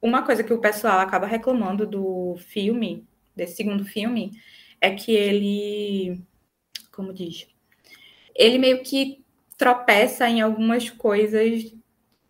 Uma 0.00 0.22
coisa 0.22 0.44
que 0.44 0.52
o 0.52 0.60
pessoal 0.60 1.00
acaba 1.00 1.26
reclamando 1.26 1.86
do 1.86 2.36
filme, 2.38 3.06
desse 3.34 3.56
segundo 3.56 3.84
filme, 3.84 4.40
é 4.80 4.92
que 4.94 5.12
ele. 5.12 6.22
Como 6.92 7.12
diz? 7.12 7.48
Ele 8.34 8.58
meio 8.58 8.82
que 8.82 9.24
tropeça 9.58 10.28
em 10.28 10.40
algumas 10.40 10.88
coisas 10.88 11.74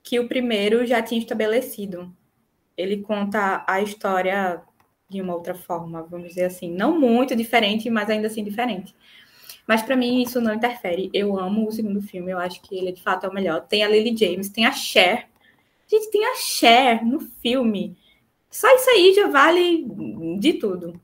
que 0.03 0.19
o 0.19 0.29
primeiro 0.29 0.87
já 0.87 1.03
tinha 1.03 1.21
estabelecido 1.21 2.13
ele 2.77 2.99
conta 2.99 3.65
a 3.67 3.81
história 3.81 4.63
de 5.09 5.21
uma 5.21 5.35
outra 5.35 5.55
forma, 5.55 6.03
vamos 6.03 6.29
dizer 6.29 6.45
assim, 6.45 6.71
não 6.73 6.99
muito 6.99 7.37
diferente, 7.37 7.91
mas 7.91 8.09
ainda 8.09 8.29
assim 8.29 8.43
diferente. 8.43 8.95
Mas 9.67 9.83
para 9.83 9.97
mim 9.97 10.23
isso 10.23 10.41
não 10.41 10.55
interfere. 10.55 11.11
Eu 11.13 11.39
amo 11.39 11.69
o 11.69 11.73
segundo 11.73 12.03
filme, 12.03 12.33
eu 12.33 12.39
acho 12.39 12.61
que 12.63 12.77
ele 12.77 12.93
de 12.93 13.03
fato 13.03 13.27
é 13.27 13.29
o 13.29 13.35
melhor. 13.35 13.61
Tem 13.67 13.85
a 13.85 13.89
Lily 13.89 14.17
James, 14.17 14.49
tem 14.49 14.67
a 14.67 14.73
Cher, 14.73 15.29
Gente, 15.93 16.11
tem 16.11 16.25
a 16.25 16.35
Cher 16.37 17.05
no 17.05 17.21
filme. 17.21 17.95
Só 18.51 18.67
isso 18.75 18.89
aí 18.89 19.13
já 19.15 19.29
vale 19.29 19.87
de 20.39 20.55
tudo. 20.55 20.99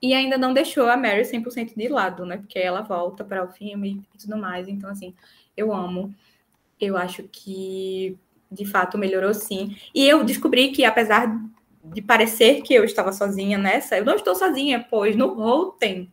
E 0.00 0.14
ainda 0.14 0.38
não 0.38 0.54
deixou 0.54 0.88
a 0.88 0.96
Mary 0.96 1.24
100% 1.24 1.74
de 1.76 1.88
lado, 1.88 2.24
né? 2.24 2.38
Porque 2.38 2.58
ela 2.58 2.80
volta 2.80 3.22
para 3.22 3.44
o 3.44 3.52
filme 3.52 4.02
e 4.14 4.18
tudo 4.18 4.38
mais. 4.38 4.66
Então, 4.66 4.88
assim, 4.88 5.14
eu 5.54 5.74
amo. 5.74 6.14
Eu 6.80 6.96
acho 6.96 7.24
que, 7.24 8.18
de 8.54 8.64
fato, 8.64 8.96
melhorou 8.96 9.34
sim. 9.34 9.76
E 9.94 10.06
eu 10.06 10.24
descobri 10.24 10.70
que, 10.70 10.84
apesar 10.84 11.28
de 11.84 12.00
parecer 12.00 12.62
que 12.62 12.72
eu 12.72 12.84
estava 12.84 13.12
sozinha 13.12 13.58
nessa, 13.58 13.96
eu 13.96 14.04
não 14.04 14.14
estou 14.14 14.34
sozinha, 14.34 14.86
pois 14.88 15.14
no 15.16 15.34
Rotten, 15.34 16.10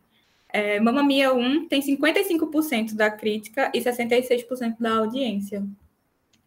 é, 0.52 0.78
Mamma 0.78 1.02
Mia 1.02 1.32
1 1.32 1.66
tem 1.68 1.80
55% 1.80 2.94
da 2.94 3.10
crítica 3.10 3.72
e 3.74 3.80
66% 3.80 4.76
da 4.78 4.98
audiência. 4.98 5.66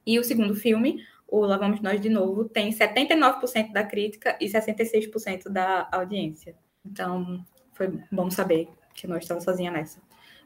E 0.06 0.20
o 0.20 0.24
segundo 0.24 0.54
filme, 0.54 1.04
o 1.28 1.40
Lá 1.40 1.58
Vamos 1.58 1.82
Nós 1.82 2.00
de 2.00 2.10
Novo, 2.10 2.46
tem 2.46 2.70
79% 2.70 3.72
da 3.72 3.84
crítica 3.84 4.38
e 4.40 4.46
66% 4.46 5.50
da 5.50 5.88
audiência. 5.92 6.56
Então, 6.86 7.44
foi 7.74 8.00
bom 8.12 8.30
saber 8.30 8.70
que 8.94 9.08
eu 9.08 9.10
não 9.10 9.18
estava 9.18 9.42
sozinha 9.42 9.72
nessa. 9.72 10.00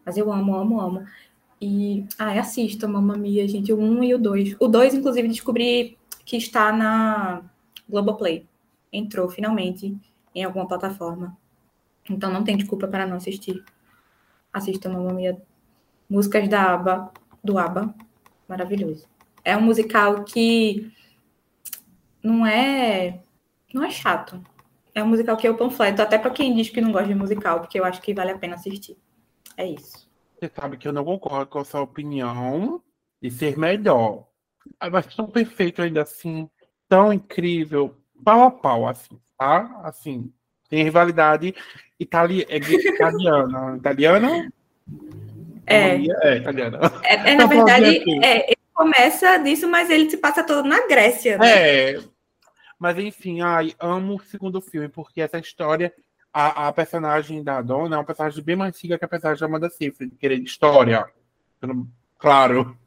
Mas 0.06 0.18
eu 0.18 0.32
amo, 0.32 0.56
amo, 0.56 0.80
amo. 0.80 1.06
E, 1.62 2.06
ah, 2.18 2.40
assista 2.40 2.88
Mamma 2.88 3.18
Mia, 3.18 3.48
gente, 3.48 3.74
o 3.74 3.78
1 3.78 4.04
e 4.04 4.14
o 4.14 4.18
2. 4.18 4.56
O 4.60 4.68
2, 4.68 4.94
inclusive, 4.94 5.28
descobri 5.28 5.98
que 6.26 6.38
está 6.38 6.72
na 6.72 7.44
Globoplay. 7.88 8.46
Entrou, 8.92 9.30
finalmente, 9.30 9.98
em 10.34 10.44
alguma 10.44 10.68
plataforma. 10.68 11.38
Então, 12.10 12.32
não 12.32 12.44
tem 12.44 12.58
desculpa 12.58 12.88
para 12.88 13.06
não 13.06 13.18
assistir. 13.18 13.64
Assista 14.54 14.90
Mamma 14.90 15.14
Mia. 15.14 15.42
Músicas 16.10 16.48
da 16.48 16.74
ABBA, 16.74 17.12
do 17.44 17.58
ABBA. 17.58 17.94
Maravilhoso. 18.48 19.06
É 19.44 19.56
um 19.56 19.62
musical 19.62 20.24
que 20.24 20.92
não 22.24 22.46
é 22.46 23.22
não 23.74 23.84
é 23.84 23.92
chato. 23.92 24.42
É 24.94 25.04
um 25.04 25.08
musical 25.08 25.38
que 25.38 25.48
eu 25.48 25.56
panfleto, 25.56 26.02
até 26.02 26.18
para 26.18 26.32
quem 26.32 26.56
diz 26.56 26.70
que 26.70 26.82
não 26.82 26.92
gosta 26.92 27.08
de 27.08 27.16
musical, 27.16 27.60
porque 27.60 27.80
eu 27.80 27.86
acho 27.86 28.02
que 28.02 28.14
vale 28.14 28.32
a 28.32 28.38
pena 28.38 28.56
assistir. 28.56 28.98
É 29.56 29.66
isso. 29.66 30.09
Você 30.40 30.50
sabe 30.56 30.78
que 30.78 30.88
eu 30.88 30.94
não 30.94 31.04
concordo 31.04 31.48
com 31.48 31.60
a 31.60 31.66
sua 31.66 31.82
opinião 31.82 32.82
de 33.22 33.30
ser 33.30 33.58
melhor. 33.58 34.26
Mas 34.90 35.14
tão 35.14 35.28
perfeito 35.28 35.82
ainda 35.82 36.04
assim, 36.04 36.50
tão 36.88 37.12
incrível, 37.12 37.98
pau 38.24 38.44
a 38.44 38.52
pau, 38.52 38.88
assim, 38.88 39.20
tá? 39.38 39.82
Assim, 39.84 40.32
tem 40.70 40.84
rivalidade 40.84 41.54
itali 42.00 42.46
é 42.48 42.56
italiana. 42.58 43.76
Italiana? 43.78 44.54
É. 45.66 45.96
É, 45.96 46.38
italiana. 46.38 46.80
É, 47.04 47.32
é 47.32 47.36
na 47.36 47.46
verdade, 47.46 48.02
é, 48.24 48.48
ele 48.48 48.58
começa 48.74 49.38
disso, 49.38 49.68
mas 49.68 49.90
ele 49.90 50.10
se 50.10 50.18
passa 50.18 50.44
todo 50.44 50.68
na 50.68 50.88
Grécia. 50.88 51.38
Né? 51.38 51.96
É. 51.96 52.00
Mas 52.80 52.98
enfim, 52.98 53.42
ai, 53.42 53.74
amo 53.78 54.16
o 54.16 54.24
segundo 54.24 54.62
filme, 54.62 54.88
porque 54.88 55.20
essa 55.20 55.38
história, 55.38 55.94
a, 56.34 56.68
a 56.68 56.74
personagem 56.74 57.44
da 57.44 57.62
Dona 57.62 57.96
é 57.96 58.00
uma 58.00 58.06
personagem 58.06 58.44
bem 58.44 58.56
mais 58.56 58.76
antiga 58.76 58.98
que 58.98 59.06
a 59.06 59.08
personagem 59.08 59.40
da 59.40 59.46
Amanda 59.46 59.70
Seyfried, 59.70 60.16
querer 60.16 60.40
história. 60.40 61.08
Claro. 62.18 62.78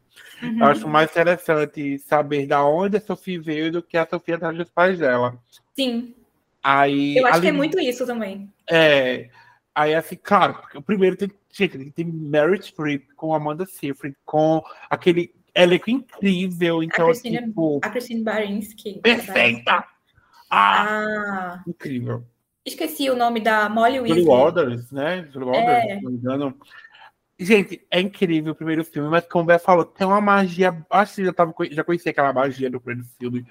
Uhum. 0.43 0.59
Eu 0.59 0.67
acho 0.67 0.89
mais 0.89 1.11
interessante 1.11 1.99
saber 1.99 2.47
da 2.47 2.65
onde 2.65 2.97
a 2.97 3.01
Sofia 3.01 3.41
veio 3.41 3.73
do 3.73 3.83
que 3.83 3.97
a 3.97 4.07
Sofia 4.07 4.37
atrás 4.37 4.57
dos 4.57 4.71
pais 4.71 4.99
dela. 4.99 5.39
Sim. 5.75 6.15
Aí, 6.63 7.17
Eu 7.17 7.27
acho 7.27 7.37
ali, 7.37 7.43
que 7.43 7.49
é 7.49 7.53
muito 7.53 7.81
isso 7.81 8.07
também. 8.07 8.53
É. 8.71 9.29
Aí, 9.75 9.95
assim, 9.95 10.17
claro, 10.23 10.55
porque 10.55 10.79
o 10.79 10.83
primeiro 10.83 11.17
tem, 11.17 11.31
gente, 11.51 11.91
tem 11.93 12.05
Merit 12.05 12.67
Streep 12.67 13.09
com 13.17 13.35
Amanda 13.35 13.65
Seyfried, 13.67 14.17
com 14.25 14.63
aquele 14.89 15.35
elenco 15.55 15.91
incrível. 15.91 16.83
Então, 16.83 17.07
a 17.07 17.09
Christine, 17.09 17.39
tipo, 17.39 17.81
a 17.83 17.91
Christine 17.91 18.23
Barinski. 18.23 19.01
Perfeita! 19.01 19.85
Ah, 20.51 21.57
ah, 21.57 21.63
incrível. 21.67 22.25
Esqueci 22.65 23.11
o 23.11 23.17
nome 23.17 23.41
da 23.41 23.69
Molly 23.69 24.01
Weasley. 24.01 24.23
Julie 24.23 24.27
Waters, 24.27 24.93
né? 24.93 25.29
Julie 25.33 25.49
Waters, 25.49 25.85
é. 25.85 25.97
se 25.97 26.03
não 26.03 26.11
me 26.11 26.17
engano. 26.19 26.57
Gente, 27.39 27.85
é 27.91 28.01
incrível 28.01 28.53
o 28.53 28.57
primeiro 28.57 28.85
filme, 28.85 29.09
mas 29.09 29.27
como 29.27 29.45
o 29.45 29.47
Bé 29.47 29.59
falou, 29.59 29.85
tem 29.85 30.07
uma 30.07 30.21
magia. 30.21 30.85
Acho 30.89 31.17
que 31.17 31.25
já, 31.25 31.33
tava, 31.33 31.53
já 31.71 31.83
conhecia 31.83 32.13
aquela 32.13 32.33
magia 32.33 32.71
do 32.71 32.81
primeiro 32.81 33.09
filme. 33.19 33.45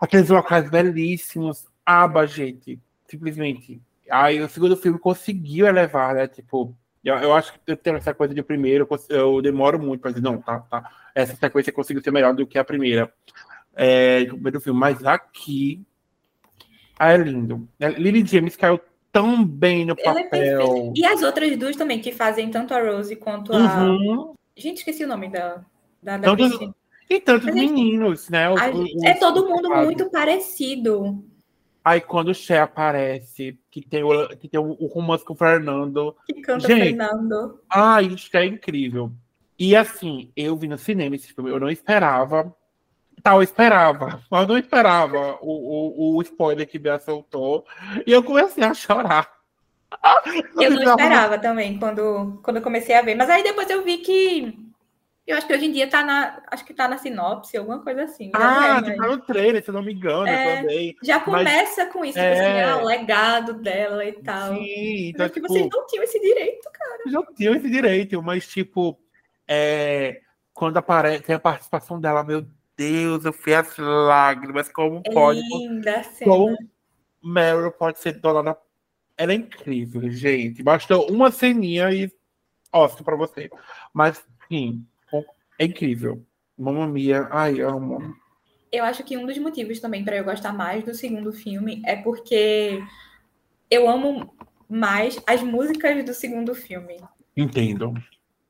Aqueles 0.00 0.28
locais 0.28 0.68
belíssimos. 0.68 1.66
Aba, 1.86 2.26
gente. 2.26 2.80
Simplesmente. 3.06 3.80
Aí 4.10 4.40
o 4.40 4.48
segundo 4.48 4.76
filme 4.76 4.98
conseguiu 4.98 5.66
elevar, 5.66 6.14
né? 6.14 6.26
Tipo, 6.26 6.74
eu, 7.04 7.14
eu 7.16 7.32
acho 7.34 7.52
que 7.52 7.60
eu 7.66 7.76
tenho 7.76 7.96
essa 7.96 8.12
coisa 8.12 8.34
de 8.34 8.42
primeiro, 8.42 8.88
eu 9.08 9.40
demoro 9.40 9.78
muito 9.78 10.00
para 10.00 10.10
dizer, 10.10 10.22
não, 10.22 10.40
tá, 10.40 10.60
tá. 10.60 10.90
Essa 11.14 11.36
sequência 11.36 11.72
conseguiu 11.72 12.02
ser 12.02 12.10
melhor 12.10 12.34
do 12.34 12.46
que 12.46 12.58
a 12.58 12.64
primeira. 12.64 13.12
É, 13.74 14.22
o 14.24 14.34
primeiro 14.34 14.60
filme. 14.60 14.78
Mas 14.80 15.04
aqui. 15.04 15.84
Ah, 17.02 17.14
é 17.14 17.16
lindo. 17.16 17.68
Lily 17.80 18.24
James 18.24 18.54
caiu 18.54 18.80
tão 19.10 19.44
bem 19.44 19.84
no 19.84 19.96
Ela 19.98 20.20
é 20.20 20.22
papel. 20.22 20.92
É 20.96 21.00
e 21.00 21.04
as 21.04 21.20
outras 21.20 21.56
duas 21.56 21.74
também, 21.74 22.00
que 22.00 22.12
fazem 22.12 22.48
tanto 22.48 22.72
a 22.72 22.80
Rose 22.80 23.16
quanto 23.16 23.52
uhum. 23.52 24.30
a. 24.30 24.60
Gente, 24.60 24.78
esqueci 24.78 25.02
o 25.02 25.08
nome 25.08 25.28
da. 25.28 25.64
da, 26.00 26.16
da 26.16 26.36
tantos, 26.36 26.70
e 27.10 27.20
tantos 27.20 27.46
Mas, 27.46 27.56
meninos, 27.56 28.28
né? 28.28 28.48
Os, 28.48 28.60
os, 28.78 29.02
é 29.02 29.14
todo 29.14 29.48
mundo 29.48 29.68
muito 29.68 30.08
parecido. 30.10 31.24
Aí 31.84 32.00
quando 32.00 32.28
o 32.28 32.34
Cher 32.34 32.62
aparece, 32.62 33.58
que 33.68 33.82
tem 33.82 34.04
o, 34.04 34.28
que 34.36 34.46
tem 34.46 34.60
o, 34.60 34.76
o 34.78 34.86
romance 34.86 35.24
com 35.24 35.32
o 35.32 35.36
Fernando. 35.36 36.14
Que 36.24 36.40
canta 36.40 36.68
gente, 36.68 36.96
Fernando. 36.96 37.58
Ai, 37.68 38.06
isso 38.06 38.30
é 38.36 38.46
incrível. 38.46 39.10
E 39.58 39.74
assim, 39.74 40.30
eu 40.36 40.56
vi 40.56 40.68
no 40.68 40.78
cinema 40.78 41.16
esse 41.16 41.34
filme, 41.34 41.50
eu 41.50 41.58
não 41.58 41.68
esperava. 41.68 42.54
Tá, 43.22 43.34
eu 43.34 43.42
esperava, 43.42 44.20
mas 44.28 44.48
não 44.48 44.58
esperava 44.58 45.38
o, 45.40 46.14
o, 46.14 46.16
o 46.16 46.22
spoiler 46.22 46.68
que 46.68 46.78
Bia 46.78 46.98
soltou. 46.98 47.64
E 48.04 48.10
eu 48.10 48.22
comecei 48.22 48.64
a 48.64 48.74
chorar. 48.74 49.30
Eu 50.58 50.70
não 50.70 50.82
esperava 50.82 51.38
também 51.38 51.78
quando, 51.78 52.40
quando 52.42 52.56
eu 52.56 52.62
comecei 52.62 52.94
a 52.94 53.02
ver. 53.02 53.14
Mas 53.14 53.28
aí 53.28 53.42
depois 53.42 53.68
eu 53.68 53.84
vi 53.84 53.98
que. 53.98 54.58
Eu 55.26 55.36
acho 55.36 55.46
que 55.46 55.52
hoje 55.52 55.66
em 55.66 55.72
dia 55.72 55.86
tá 55.86 56.02
na. 56.02 56.42
Acho 56.50 56.64
que 56.64 56.72
tá 56.72 56.88
na 56.88 56.96
sinopse, 56.96 57.58
alguma 57.58 57.80
coisa 57.80 58.04
assim. 58.04 58.30
Ah, 58.34 58.82
é, 58.84 58.96
tá 58.96 59.06
no 59.06 59.18
trailer, 59.18 59.62
se 59.62 59.70
não 59.70 59.82
me 59.82 59.92
engano, 59.92 60.26
é, 60.26 60.62
também. 60.62 60.96
Já 61.02 61.20
começa 61.20 61.84
mas, 61.84 61.92
com 61.92 62.04
isso, 62.06 62.18
é... 62.18 62.32
assim, 62.32 62.70
ah, 62.70 62.82
o 62.82 62.86
legado 62.86 63.52
dela 63.52 64.02
e 64.04 64.12
tal. 64.12 64.54
Sim, 64.54 65.10
então, 65.10 65.28
tipo, 65.28 65.46
vocês 65.46 65.68
não 65.70 65.86
tinham 65.86 66.04
esse 66.04 66.18
direito, 66.18 66.70
cara. 66.72 66.98
Não 67.06 67.26
tinham 67.34 67.54
esse 67.54 67.70
direito, 67.70 68.22
mas, 68.22 68.48
tipo, 68.48 68.98
é, 69.46 70.22
quando 70.54 70.78
aparece, 70.78 71.22
tem 71.22 71.36
a 71.36 71.40
participação 71.40 72.00
dela, 72.00 72.24
meu 72.24 72.46
Deus, 72.82 73.24
eu 73.24 73.32
fui 73.32 73.54
as 73.54 73.76
lágrimas, 73.78 74.68
como 74.68 75.00
é 75.06 75.12
pode. 75.12 75.40
Linda 75.40 76.02
como 76.24 76.56
Meryl 77.22 77.70
pode 77.70 78.00
ser 78.00 78.14
dona 78.14 78.42
da. 78.42 78.56
Ela 79.16 79.32
é 79.32 79.36
incrível, 79.36 80.10
gente. 80.10 80.62
Bastou 80.62 81.08
uma 81.08 81.30
ceninha 81.30 81.92
e 81.92 82.10
Oscar 82.72 83.04
pra 83.04 83.14
você. 83.14 83.48
Mas, 83.92 84.24
sim, 84.48 84.84
é 85.58 85.64
incrível. 85.64 86.24
Mamma 86.58 86.88
Mia, 86.88 87.28
ai, 87.30 87.60
amo. 87.60 88.16
Eu 88.72 88.84
acho 88.84 89.04
que 89.04 89.16
um 89.16 89.26
dos 89.26 89.38
motivos 89.38 89.78
também 89.78 90.04
para 90.04 90.16
eu 90.16 90.24
gostar 90.24 90.52
mais 90.52 90.82
do 90.82 90.94
segundo 90.94 91.32
filme 91.32 91.82
é 91.84 91.94
porque 91.94 92.82
eu 93.70 93.88
amo 93.88 94.34
mais 94.68 95.20
as 95.26 95.42
músicas 95.42 96.04
do 96.04 96.14
segundo 96.14 96.54
filme. 96.54 96.96
Entendo. 97.36 97.94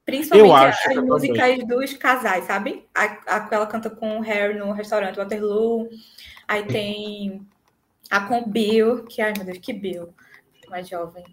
Principalmente 0.04 0.88
as 0.88 0.96
músicas 0.96 1.38
também. 1.38 1.66
dos 1.66 1.92
casais, 1.94 2.44
sabe? 2.44 2.86
A, 2.94 3.04
a 3.36 3.48
ela 3.50 3.66
canta 3.66 3.88
com 3.88 4.18
o 4.18 4.20
Harry 4.20 4.58
no 4.58 4.72
restaurante 4.72 5.16
Waterloo. 5.16 5.88
Aí 6.48 6.64
tem 6.64 7.46
a 8.10 8.20
com 8.20 8.48
Bill, 8.50 9.04
que, 9.04 9.22
ai 9.22 9.32
meu 9.36 9.46
Deus, 9.46 9.58
que 9.58 9.72
Bill, 9.72 10.12
mais 10.68 10.88
jovem. 10.88 11.24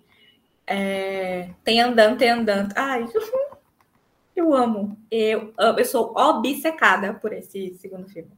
É, 0.68 1.50
tem 1.64 1.82
Andando, 1.82 2.18
tem 2.18 2.30
Andando. 2.30 2.74
Ai, 2.76 3.06
eu 4.36 4.54
amo. 4.54 4.98
Eu, 5.10 5.52
eu 5.58 5.86
sou 5.86 6.16
obcecada 6.16 7.16
por 7.16 7.34
esse 7.34 7.76
segundo 7.80 8.08
filme. 8.08 8.32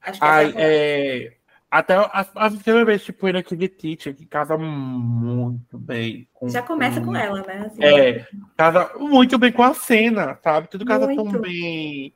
Acho 0.00 0.18
que 0.18 0.26
ai, 0.26 0.54
é... 0.56 1.32
Até 1.74 1.96
a, 1.96 2.24
a 2.36 2.50
primeira 2.52 2.84
vez, 2.84 3.02
tipo, 3.02 3.28
naquele 3.32 3.68
teacher 3.68 4.14
que 4.14 4.24
casa 4.24 4.56
muito 4.56 5.76
bem. 5.76 6.28
Com, 6.32 6.48
Já 6.48 6.62
começa 6.62 7.00
com, 7.00 7.06
com 7.06 7.16
ela, 7.16 7.42
né? 7.42 7.66
Assim, 7.66 7.82
é, 7.82 8.28
casa 8.56 8.92
muito 8.96 9.36
bem 9.36 9.50
com 9.50 9.64
a 9.64 9.74
cena, 9.74 10.38
sabe? 10.40 10.68
Tudo 10.68 10.84
casa 10.84 11.04
muito. 11.08 11.32
tão 11.32 11.40
bem. 11.40 12.14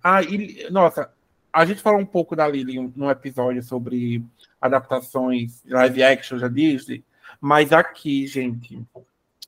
Ah, 0.00 0.22
e, 0.22 0.70
nossa, 0.70 1.12
a 1.52 1.64
gente 1.64 1.82
falou 1.82 1.98
um 1.98 2.06
pouco 2.06 2.36
da 2.36 2.46
Lily 2.46 2.92
no 2.94 3.10
episódio 3.10 3.60
sobre 3.60 4.24
adaptações 4.60 5.64
live 5.66 6.00
action 6.04 6.38
da 6.38 6.46
Disney, 6.46 7.04
mas 7.40 7.72
aqui, 7.72 8.24
gente, 8.28 8.80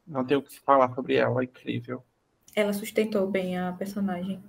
não 0.05 0.25
tem 0.25 0.37
o 0.37 0.43
que 0.43 0.53
se 0.53 0.61
falar 0.63 0.93
sobre 0.97 1.15
ela, 1.15 1.43
é 1.43 1.45
incrível. 1.45 2.03
Ela 2.57 2.73
sustentou 2.73 3.29
bem 3.29 3.57
a 3.57 3.71
personagem. 3.71 4.43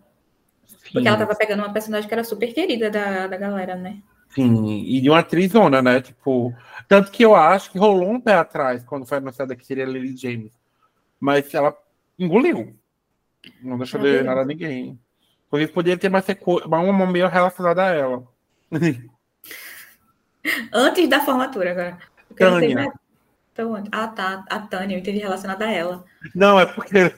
Sim. 0.66 0.78
Porque 0.94 1.08
ela 1.08 1.18
tava 1.18 1.36
pegando 1.36 1.60
uma 1.60 1.72
personagem 1.72 2.08
que 2.08 2.14
era 2.16 2.24
super 2.24 2.52
querida 2.52 2.90
da, 2.90 3.28
da 3.28 3.38
galera, 3.38 3.76
né? 3.76 4.02
Sim, 4.36 4.84
e 4.86 5.00
de 5.00 5.10
uma 5.10 5.20
atrizona, 5.20 5.82
né? 5.82 6.02
Tipo, 6.02 6.54
tanto 6.90 7.10
que 7.10 7.24
eu 7.24 7.34
acho 7.34 7.72
que 7.72 7.80
rolou 7.80 8.12
um 8.12 8.20
pé 8.20 8.34
atrás 8.34 8.84
quando 8.84 9.06
foi 9.06 9.18
anunciada 9.20 9.56
que 9.56 9.66
seria 9.66 9.86
Lily 9.86 10.16
James. 10.18 10.52
Mas 11.20 11.54
ela 11.54 11.74
engoliu. 12.20 12.78
Não 13.62 13.78
deixou 13.78 14.02
de 14.02 14.22
nada 14.24 14.42
a 14.42 14.46
ninguém. 14.46 15.00
Por 15.50 15.62
isso 15.62 15.72
poderia 15.72 15.98
ter 15.98 16.10
mais 16.10 16.26
uma 16.70 17.06
meio 17.08 17.30
relacionada 17.30 17.84
a 17.84 17.90
ela. 17.92 18.28
Antes 20.74 21.08
da 21.08 21.22
formatura, 21.22 21.72
agora. 21.72 21.98
Porque 22.28 22.44
eu 22.44 22.52
não 22.52 22.60
sei 22.60 22.70
Tânia. 22.70 22.86
mais- 22.88 23.00
Então, 23.54 23.84
ah, 23.92 24.08
tá. 24.10 24.46
A 24.50 24.60
Tânia, 24.60 24.96
eu 24.96 25.00
entendi 25.00 25.20
relacionada 25.20 25.66
a 25.66 25.72
ela. 25.72 26.04
Não, 26.36 26.60
é 26.60 26.66
porque 26.66 27.14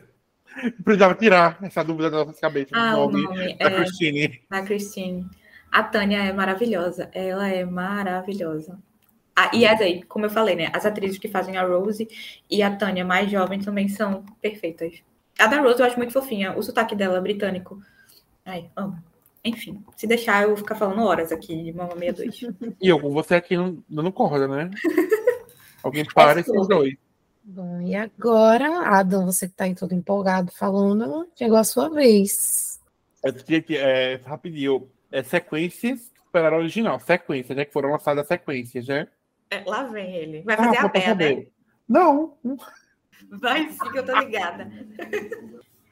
precisava 0.86 1.16
tirar 1.16 1.58
essa 1.64 1.84
dúvida 1.84 2.12
da 2.12 2.26
nossa 2.26 2.40
cabeça. 2.40 2.70
Ah, 2.74 2.98
o 2.98 3.10
nome 3.12 3.58
da 3.58 3.66
é 3.66 3.76
Christine. 3.76 4.42
a 4.50 4.62
Christine. 4.62 5.26
A 5.72 5.84
Tânia 5.84 6.24
é 6.24 6.34
maravilhosa. 6.34 7.10
Ela 7.14 7.48
é 7.48 7.66
maravilhosa. 7.66 8.80
Ah, 9.36 9.52
e 9.54 9.66
as 9.68 9.80
aí, 9.80 10.02
como 10.04 10.26
eu 10.26 10.30
falei, 10.30 10.56
né? 10.56 10.70
As 10.74 10.86
atrizes 10.86 11.20
que 11.20 11.28
fazem 11.28 11.58
a 11.58 11.64
Rose 11.64 12.08
e 12.50 12.64
a 12.64 12.76
Tânia 12.76 13.06
mais 13.06 13.30
jovem 13.30 13.60
também 13.60 13.88
são 13.88 14.26
perfeitas. 14.42 15.04
A 15.38 15.46
da 15.46 15.62
Rose 15.62 15.80
eu 15.80 15.86
acho 15.86 15.98
muito 15.98 16.14
fofinha. 16.14 16.58
O 16.58 16.64
sotaque 16.64 16.96
dela 16.96 17.18
é 17.18 17.22
britânico. 17.22 17.80
Ai, 18.44 18.70
amo. 18.76 18.98
Enfim, 19.44 19.84
se 19.96 20.08
deixar, 20.08 20.44
eu 20.44 20.50
vou 20.50 20.58
ficar 20.58 20.76
falando 20.76 21.04
horas 21.04 21.32
aqui 21.32 21.64
de 21.64 21.72
Mama 21.72 21.94
62. 21.96 22.42
E 22.82 22.88
eu 22.88 23.00
com 23.00 23.12
você 23.12 23.36
aqui 23.36 23.56
não, 23.56 23.84
não 23.88 24.12
corda, 24.12 24.48
né? 24.48 24.72
Alguém 25.84 26.04
para 26.06 26.40
esses 26.40 26.52
sobre. 26.54 26.76
dois. 26.76 26.94
Bom, 27.44 27.80
e 27.80 27.96
agora, 27.96 28.90
Adam, 28.90 29.26
você 29.26 29.48
que 29.48 29.54
tá 29.54 29.64
aí 29.64 29.74
todo 29.74 29.94
empolgado 29.94 30.52
falando, 30.52 31.28
chegou 31.34 31.58
a 31.58 31.64
sua 31.64 31.90
vez. 31.90 32.82
Eu 33.24 33.34
queria 33.34 33.62
que, 33.62 33.78
é, 33.78 34.16
rapidinho, 34.26 34.90
é 35.12 35.24
sequências 35.24 36.12
para 36.32 36.56
a 36.56 36.58
original, 36.58 37.00
sequências, 37.00 37.56
né? 37.58 37.66
Que 37.66 37.74
foram 37.74 37.92
lançadas 37.92 38.28
sequências, 38.28 38.88
né? 38.88 39.08
É, 39.50 39.64
lá 39.66 39.84
vem 39.84 40.16
ele. 40.16 40.42
Vai 40.42 40.56
Ah, 40.56 40.64
fazer 40.64 40.78
a 40.78 40.82
só 40.82 40.90
pra 40.90 41.16
Bea, 41.16 41.36
né? 41.36 41.46
Não, 41.88 42.38
Vai 43.30 43.70
sim, 43.70 43.92
que 43.92 43.98
eu 44.00 44.06
tô 44.06 44.18
ligada. 44.20 44.70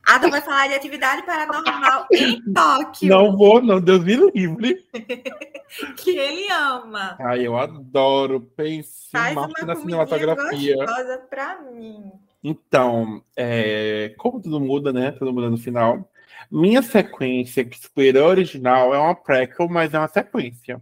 Adam 0.05 0.29
vai 0.29 0.41
falar 0.41 0.67
de 0.67 0.75
atividade 0.75 1.23
paranormal 1.25 2.05
em 2.11 2.53
Tóquio, 2.53 3.09
não 3.09 3.35
vou, 3.35 3.59
não, 3.61 3.81
Deus 3.81 4.03
me 4.03 4.15
livre. 4.31 4.85
que 5.97 6.15
ele 6.15 6.47
ama. 6.51 7.17
Ai, 7.19 7.47
eu 7.47 7.57
adoro, 7.57 8.41
pense 8.55 9.09
Faz 9.11 9.35
na 9.65 9.75
cinematografia. 9.75 10.75
gostosa 10.75 11.17
pra 11.29 11.59
mim. 11.61 12.11
Então, 12.43 13.23
é, 13.35 14.13
como 14.17 14.39
tudo 14.39 14.59
muda, 14.59 14.93
né? 14.93 15.11
Tudo 15.11 15.33
muda 15.33 15.49
no 15.49 15.57
final. 15.57 16.07
Minha 16.51 16.81
sequência 16.81 17.65
que 17.65 17.77
a 18.19 18.25
original 18.25 18.93
é 18.93 18.99
uma 18.99 19.15
prequel, 19.15 19.67
mas 19.69 19.93
é 19.93 19.99
uma 19.99 20.07
sequência. 20.07 20.81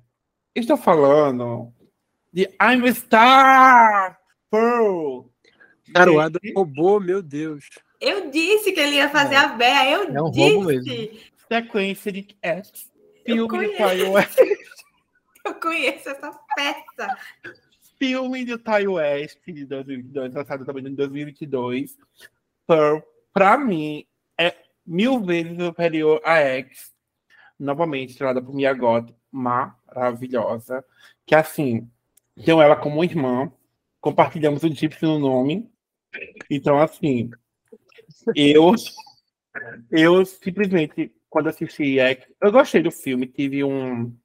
Estou 0.55 0.77
falando 0.77 1.73
de 2.31 2.43
I'm 2.61 2.87
a 2.87 2.93
Star! 2.93 4.19
Pearl! 4.49 5.25
Cara, 5.93 6.11
o 6.11 6.13
Gente, 6.13 6.23
Adam 6.25 6.41
roubou, 6.55 6.99
meu 6.99 7.21
Deus. 7.21 7.69
Eu 7.99 8.29
disse 8.29 8.71
que 8.71 8.79
ele 8.79 8.95
ia 8.95 9.09
fazer 9.09 9.35
a 9.35 9.47
Bea, 9.49 9.89
eu 9.91 10.03
É 10.15 10.21
um 10.21 10.31
disse. 10.31 10.53
roubo 10.53 10.67
mesmo. 10.67 11.19
Sequência 11.47 12.11
de. 12.11 12.27
Eu 13.25 13.47
Filme 13.47 13.67
de 13.95 14.03
West. 14.03 14.37
Eu 15.45 15.55
conheço 15.55 16.09
essa 16.09 16.31
peça. 16.55 17.17
Filme 17.99 18.45
de 18.45 18.57
Ty 18.57 18.87
West 18.87 19.39
de 19.45 19.65
2022, 19.65 20.33
lançado 20.33 20.65
também 20.65 20.87
em 20.87 20.95
2022. 20.95 21.97
Pearl, 22.65 22.99
pra 23.33 23.57
mim, 23.57 23.99
é 23.99 24.05
mil 24.85 25.21
vezes 25.21 25.57
superior 25.57 26.21
a 26.23 26.37
X. 26.37 26.91
Novamente, 27.59 28.11
estrelada 28.11 28.41
por 28.41 28.53
Mia 28.53 28.73
Goth, 28.73 29.13
maravilhosa. 29.31 30.83
Que 31.25 31.35
assim, 31.35 31.89
tenho 32.43 32.61
ela 32.61 32.75
como 32.75 33.03
irmã, 33.03 33.51
compartilhamos 34.01 34.63
o 34.63 34.75
chip 34.75 35.01
no 35.01 35.19
nome. 35.19 35.71
Então, 36.49 36.79
assim, 36.79 37.31
eu, 38.35 38.73
eu 39.91 40.25
simplesmente, 40.25 41.13
quando 41.29 41.49
assisti 41.49 41.99
X, 41.99 42.27
eu 42.41 42.51
gostei 42.51 42.81
do 42.81 42.91
filme, 42.91 43.27
tive 43.27 43.63
um. 43.63 44.15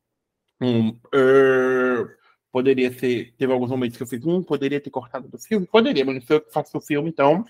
um 0.61 0.99
er, 1.13 2.19
poderia 2.51 2.93
ser. 2.93 3.35
Teve 3.37 3.53
alguns 3.53 3.71
momentos 3.71 3.97
que 3.97 4.03
eu 4.03 4.07
fiz, 4.07 4.25
hum, 4.25 4.43
poderia 4.43 4.81
ter 4.81 4.91
cortado 4.91 5.29
do 5.29 5.39
filme? 5.39 5.67
Poderia, 5.67 6.05
mas 6.05 6.17
não 6.17 6.23
sei 6.23 6.37
eu 6.37 6.41
que 6.41 6.53
faço 6.53 6.77
o 6.77 6.81
filme, 6.81 7.09
então. 7.09 7.45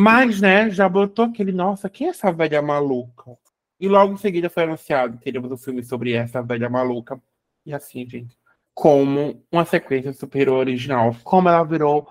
Mas, 0.00 0.40
né, 0.40 0.70
já 0.70 0.88
botou 0.88 1.24
aquele, 1.24 1.50
nossa, 1.50 1.90
quem 1.90 2.06
é 2.06 2.10
essa 2.10 2.30
velha 2.30 2.62
maluca? 2.62 3.36
E 3.80 3.88
logo 3.88 4.12
em 4.12 4.16
seguida 4.16 4.48
foi 4.48 4.62
anunciado, 4.62 5.18
teríamos 5.18 5.50
um 5.50 5.56
filme 5.56 5.82
sobre 5.82 6.12
essa 6.12 6.40
velha 6.40 6.70
maluca. 6.70 7.20
E 7.66 7.74
assim, 7.74 8.08
gente, 8.08 8.38
como 8.72 9.44
uma 9.50 9.64
sequência 9.64 10.12
super 10.12 10.50
original, 10.50 11.16
como 11.24 11.48
ela 11.48 11.64
virou 11.64 12.08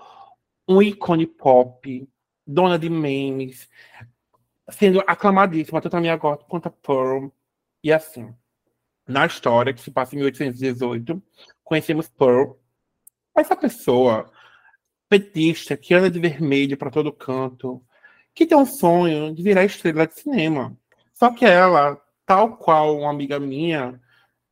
um 0.68 0.82
ícone 0.82 1.26
pop, 1.26 2.06
dona 2.46 2.78
de 2.78 2.90
memes, 2.90 3.70
sendo 4.68 5.02
aclamadíssima, 5.06 5.80
tanto 5.80 5.96
a 5.96 6.00
minha 6.02 6.16
Goth 6.16 6.44
quanto 6.46 6.66
a 6.66 6.70
Pearl. 6.70 7.28
E 7.82 7.90
assim, 7.90 8.34
na 9.06 9.24
história, 9.24 9.72
que 9.72 9.80
se 9.80 9.90
passa 9.90 10.14
em 10.14 10.18
1818, 10.18 11.22
conhecemos 11.64 12.06
Pearl, 12.06 12.52
essa 13.34 13.56
pessoa 13.56 14.30
petista 15.08 15.76
que 15.76 15.94
anda 15.94 16.10
de 16.10 16.18
vermelho 16.18 16.76
para 16.76 16.90
todo 16.90 17.12
canto, 17.12 17.82
que 18.34 18.46
tem 18.46 18.56
um 18.56 18.66
sonho 18.66 19.34
de 19.34 19.42
virar 19.42 19.64
estrela 19.64 20.06
de 20.06 20.14
cinema. 20.14 20.76
Só 21.14 21.30
que 21.32 21.44
ela, 21.44 22.00
tal 22.26 22.56
qual 22.56 22.98
uma 22.98 23.10
amiga 23.10 23.40
minha, 23.40 24.00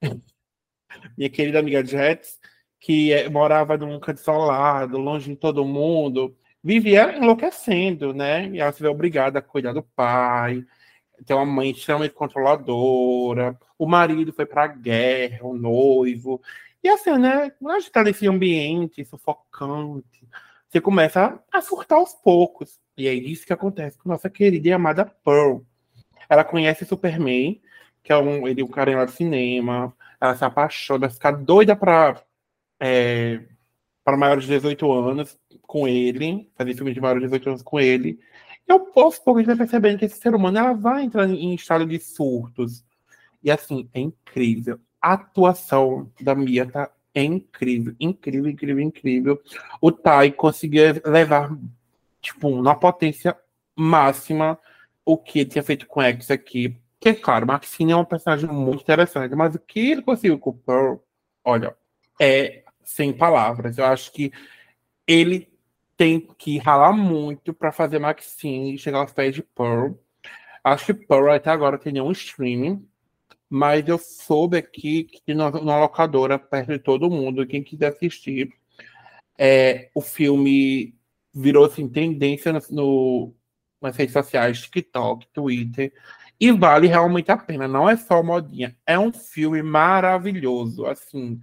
minha 1.16 1.30
querida 1.30 1.58
amiga 1.60 1.84
Jets, 1.84 2.40
que 2.80 3.12
eh, 3.12 3.28
morava 3.28 3.76
num 3.76 4.00
canto 4.00 4.20
isolado, 4.20 4.98
longe 4.98 5.30
de 5.30 5.36
todo 5.36 5.64
mundo, 5.64 6.36
vivia 6.62 7.16
enlouquecendo, 7.16 8.12
né? 8.12 8.48
E 8.48 8.60
ela 8.60 8.72
se 8.72 8.82
vê 8.82 8.88
obrigada 8.88 9.38
a 9.38 9.42
cuidar 9.42 9.72
do 9.72 9.82
pai, 9.82 10.64
ter 11.24 11.34
uma 11.34 11.46
mãe 11.46 11.70
extremamente 11.70 12.14
controladora, 12.14 13.58
o 13.78 13.86
marido 13.86 14.32
foi 14.32 14.46
para 14.46 14.64
a 14.64 14.68
guerra, 14.68 15.46
o 15.46 15.56
noivo. 15.56 16.40
E 16.82 16.88
assim, 16.88 17.16
né? 17.18 17.50
Quando 17.50 17.76
a 17.76 17.78
gente 17.80 17.92
tá 17.92 18.02
nesse 18.02 18.26
ambiente 18.28 19.04
sufocante, 19.04 20.26
você 20.76 20.80
começa 20.80 21.42
a 21.50 21.62
surtar 21.62 21.98
aos 21.98 22.12
poucos. 22.12 22.78
E 22.96 23.08
é 23.08 23.14
isso 23.14 23.46
que 23.46 23.52
acontece 23.52 23.96
com 23.98 24.08
nossa 24.08 24.28
querida 24.28 24.68
e 24.68 24.72
amada 24.72 25.06
Pearl. 25.24 25.60
Ela 26.28 26.44
conhece 26.44 26.84
Superman, 26.84 27.60
que 28.02 28.12
é 28.12 28.16
um, 28.18 28.46
ele 28.46 28.60
é 28.60 28.64
um 28.64 28.68
carinha 28.68 28.98
lá 28.98 29.04
do 29.06 29.10
cinema. 29.10 29.94
Ela 30.20 30.36
se 30.36 30.44
apaixona, 30.44 31.08
fica 31.08 31.30
doida 31.30 31.74
para 31.74 32.22
é, 32.78 33.42
para 34.04 34.16
maiores 34.16 34.44
de 34.44 34.50
18 34.50 34.92
anos 34.92 35.38
com 35.62 35.88
ele, 35.88 36.50
fazer 36.54 36.74
filme 36.74 36.92
de 36.92 37.00
maiores 37.00 37.22
de 37.22 37.28
18 37.28 37.48
anos 37.48 37.62
com 37.62 37.80
ele. 37.80 38.20
E 38.68 38.72
eu 38.72 38.80
posso 38.80 39.22
pouco 39.24 39.42
vai 39.42 39.56
percebendo 39.56 39.98
que 39.98 40.04
esse 40.04 40.20
ser 40.20 40.34
humano 40.34 40.58
ela 40.58 40.72
vai 40.74 41.04
entrar 41.04 41.28
em 41.28 41.54
estado 41.54 41.86
de 41.86 41.98
surtos. 41.98 42.84
E 43.42 43.50
assim, 43.50 43.88
é 43.94 44.00
incrível. 44.00 44.78
A 45.00 45.14
atuação 45.14 46.10
da 46.20 46.34
Mia 46.34 46.66
tá 46.66 46.90
incrível, 47.24 47.94
incrível, 47.98 48.50
incrível, 48.50 48.80
incrível. 48.80 49.42
O 49.80 49.90
Tai 49.90 50.30
conseguiu 50.32 50.84
levar, 51.04 51.50
tipo, 52.20 52.62
na 52.62 52.74
potência 52.74 53.36
máxima 53.74 54.58
o 55.04 55.16
que 55.16 55.40
ele 55.40 55.50
tinha 55.50 55.62
feito 55.62 55.86
com 55.86 56.02
X 56.02 56.30
aqui. 56.30 56.76
Que, 57.00 57.14
claro, 57.14 57.46
Maxine 57.46 57.92
é 57.92 57.96
um 57.96 58.04
personagem 58.04 58.50
muito 58.50 58.82
interessante, 58.82 59.34
mas 59.34 59.54
o 59.54 59.58
que 59.58 59.92
ele 59.92 60.02
conseguiu 60.02 60.38
com 60.38 60.50
o 60.50 60.54
Pearl, 60.54 60.96
olha, 61.44 61.76
é 62.20 62.64
sem 62.82 63.12
palavras. 63.12 63.78
Eu 63.78 63.84
acho 63.84 64.12
que 64.12 64.32
ele 65.06 65.48
tem 65.96 66.20
que 66.20 66.58
ralar 66.58 66.92
muito 66.92 67.54
para 67.54 67.72
fazer 67.72 67.98
Maxine 67.98 68.78
chegar 68.78 68.98
aos 68.98 69.12
pés 69.12 69.34
de 69.34 69.42
Pearl. 69.42 69.92
Acho 70.64 70.86
que 70.86 70.94
Pearl 70.94 71.30
até 71.30 71.50
agora 71.50 71.78
tem 71.78 71.92
nenhum 71.92 72.10
streaming, 72.12 72.86
mas 73.48 73.86
eu 73.88 73.98
soube 73.98 74.56
aqui 74.56 75.04
que 75.04 75.34
na, 75.34 75.50
na 75.50 75.80
locadora, 75.80 76.38
perto 76.38 76.72
de 76.72 76.78
todo 76.78 77.10
mundo, 77.10 77.46
quem 77.46 77.62
quiser 77.62 77.92
assistir, 77.92 78.52
é, 79.38 79.90
o 79.94 80.00
filme 80.00 80.94
virou 81.32 81.66
assim, 81.66 81.88
tendência 81.88 82.52
no, 82.70 83.34
nas 83.80 83.96
redes 83.96 84.12
sociais, 84.12 84.62
TikTok, 84.62 85.26
Twitter, 85.32 85.92
e 86.40 86.52
vale 86.52 86.86
realmente 86.86 87.30
a 87.30 87.36
pena. 87.36 87.68
Não 87.68 87.88
é 87.88 87.96
só 87.96 88.22
modinha, 88.22 88.76
é 88.86 88.98
um 88.98 89.12
filme 89.12 89.62
maravilhoso. 89.62 90.86
Assim, 90.86 91.40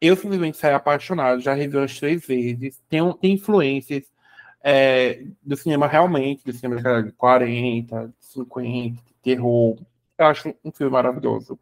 eu 0.00 0.16
simplesmente 0.16 0.56
saí 0.56 0.72
apaixonado, 0.74 1.40
já 1.40 1.54
revi 1.54 1.76
umas 1.76 1.98
três 1.98 2.26
vezes. 2.26 2.80
Tem, 2.88 3.00
tem 3.14 3.32
influências 3.34 4.04
é, 4.62 5.24
do 5.42 5.56
cinema 5.56 5.86
realmente, 5.86 6.44
do 6.44 6.52
cinema 6.52 7.02
de 7.02 7.12
40, 7.12 8.12
50, 8.18 9.02
de 9.02 9.14
terror. 9.22 9.78
Eu 10.18 10.26
acho 10.26 10.54
um 10.64 10.72
filme 10.72 10.92
maravilhoso. 10.92 11.58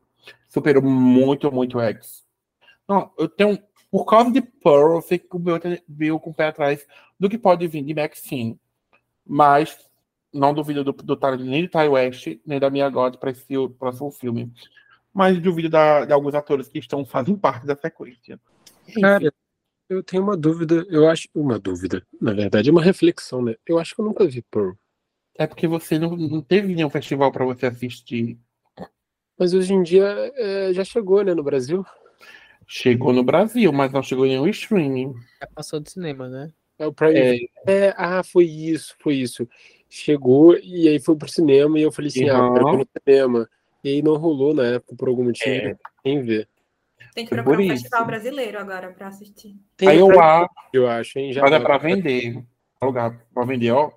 Superou 0.49 0.83
muito, 0.83 1.53
muito 1.53 1.79
X. 1.79 2.25
Não, 2.88 3.12
eu 3.19 3.29
tenho. 3.29 3.59
Por 3.90 4.05
causa 4.05 4.31
de 4.31 4.40
Pearl, 4.40 4.97
eu 4.97 5.03
sei 5.03 5.19
que 5.19 5.37
o 5.37 5.38
meu 5.38 5.59
viu 5.88 6.19
com 6.19 6.31
o 6.31 6.35
pé 6.35 6.47
atrás 6.49 6.87
do 7.19 7.29
que 7.29 7.38
pode 7.38 7.66
vir 7.69 7.83
de 7.85 7.95
Maxine. 7.95 8.59
Mas 9.25 9.79
não 10.33 10.53
duvido 10.53 10.83
do, 10.85 10.92
do 10.92 11.16
talento 11.16 11.45
nem 11.45 11.64
do 11.64 11.71
Ty 11.71 11.88
West, 11.88 12.27
nem 12.45 12.59
da 12.59 12.71
Mia 12.71 12.88
God 12.88 13.16
para 13.16 13.31
esse 13.31 13.45
próximo 13.79 14.11
filme. 14.11 14.53
Mas 15.12 15.40
duvido 15.40 15.69
da- 15.69 16.05
de 16.05 16.12
alguns 16.12 16.35
atores 16.35 16.69
que 16.69 16.79
estão 16.79 17.05
fazem 17.05 17.37
parte 17.37 17.66
da 17.66 17.77
sequência. 17.77 18.40
Cara, 19.01 19.33
eu 19.88 20.03
tenho 20.03 20.23
uma 20.23 20.37
dúvida, 20.37 20.85
eu 20.88 21.09
acho. 21.09 21.29
Uma 21.35 21.59
dúvida, 21.59 22.07
na 22.21 22.33
verdade, 22.33 22.69
é 22.69 22.73
uma 22.73 22.83
reflexão, 22.83 23.42
né? 23.42 23.55
Eu 23.66 23.79
acho 23.79 23.95
que 23.95 24.01
eu 24.01 24.05
nunca 24.05 24.27
vi 24.27 24.42
Pearl. 24.42 24.73
É 25.38 25.47
porque 25.47 25.66
você 25.66 25.99
não, 25.99 26.16
não 26.16 26.40
teve 26.42 26.75
nenhum 26.75 26.90
festival 26.90 27.31
para 27.31 27.45
você 27.45 27.66
assistir. 27.66 28.38
Mas 29.38 29.53
hoje 29.55 29.72
em 29.75 29.83
dia 29.83 30.05
é, 30.37 30.72
já 30.72 30.85
chegou, 30.85 31.22
né, 31.22 31.35
no 31.35 31.42
Brasil? 31.42 31.85
Chegou 32.66 33.12
no 33.12 33.22
Brasil, 33.22 33.72
mas 33.72 33.92
não 33.92 34.03
chegou 34.03 34.27
em 34.27 34.31
nenhum 34.31 34.49
streaming. 34.49 35.14
Já 35.40 35.46
passou 35.55 35.79
do 35.81 35.88
cinema, 35.88 36.29
né? 36.29 36.51
É 36.79 36.87
o 36.87 36.92
Prime. 36.92 37.49
É, 37.66 37.94
ah, 37.96 38.22
foi 38.22 38.44
isso, 38.44 38.94
foi 38.99 39.14
isso. 39.14 39.49
Chegou 39.88 40.57
e 40.59 40.88
aí 40.88 40.99
foi 40.99 41.16
pro 41.16 41.29
cinema 41.29 41.79
e 41.79 41.83
eu 41.83 41.92
falei 41.92 42.09
assim, 42.09 42.29
ah, 42.29 42.42
Uhum. 42.42 42.55
quero 42.55 42.70
ver 42.70 42.77
no 42.79 42.88
cinema. 43.07 43.49
E 43.85 43.88
aí 43.88 44.03
não 44.03 44.16
rolou 44.16 44.53
na 44.53 44.64
época 44.64 44.96
por 44.96 45.09
algum 45.09 45.25
motivo. 45.25 45.68
É. 45.68 45.77
Quem 46.03 46.22
vê? 46.22 46.46
Tem 47.14 47.25
que 47.25 47.31
procurar 47.35 47.59
um 47.59 47.61
isso. 47.62 47.72
festival 47.75 48.05
brasileiro 48.05 48.59
agora 48.59 48.90
pra 48.92 49.07
assistir. 49.09 49.55
Tem 49.77 49.88
Aí 49.88 49.99
eu 49.99 50.20
acho, 50.20 50.51
eu 50.72 50.88
acho, 50.88 51.18
hein? 51.18 51.33
Já 51.33 51.40
mas 51.42 51.53
é 51.53 51.59
vai. 51.59 51.66
pra 51.66 51.79
vender. 51.79 52.33
Pra 52.79 52.88
alugar. 52.88 53.27
Pra 53.33 53.44
vender, 53.44 53.70
ó. 53.70 53.90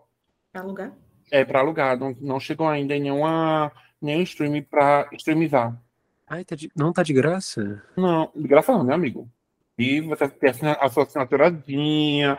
Pra 0.54 0.62
alugar. 0.62 0.93
É 1.32 1.43
pra 1.43 1.60
alugar. 1.60 1.97
Não, 1.99 2.15
não 2.21 2.39
chegou 2.39 2.67
ainda 2.67 2.95
em 2.95 3.02
nenhuma, 3.02 3.71
nenhum 4.02 4.22
streaming 4.24 4.64
pra 4.64 5.08
streamizar. 5.14 5.80
Ai, 6.28 6.44
tá 6.46 6.56
de- 6.56 6.72
Não 6.76 6.94
tá 6.94 7.02
de 7.04 7.14
graça? 7.14 7.82
Não, 7.98 8.32
de 8.36 8.48
graça 8.48 8.72
não, 8.72 8.84
meu 8.84 8.94
amigo. 8.96 9.30
E 9.78 10.02
você 10.02 10.28
tem 10.28 10.50
assina- 10.50 10.78
a 10.80 10.90
sua 10.90 11.04
assinaturazinha 11.04 12.38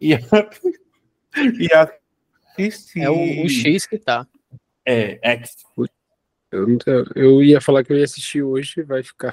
e, 0.00 0.12
e 1.58 1.68
assistir. 1.74 3.00
É 3.02 3.10
o, 3.10 3.44
o 3.44 3.48
X 3.48 3.86
que 3.86 3.98
tá. 3.98 4.26
É, 4.86 5.18
X. 5.32 5.56
Eu, 6.50 6.66
eu 7.16 7.42
ia 7.42 7.60
falar 7.60 7.82
que 7.82 7.92
eu 7.92 7.96
ia 7.98 8.04
assistir 8.04 8.42
hoje, 8.42 8.82
vai 8.82 9.02
ficar. 9.02 9.32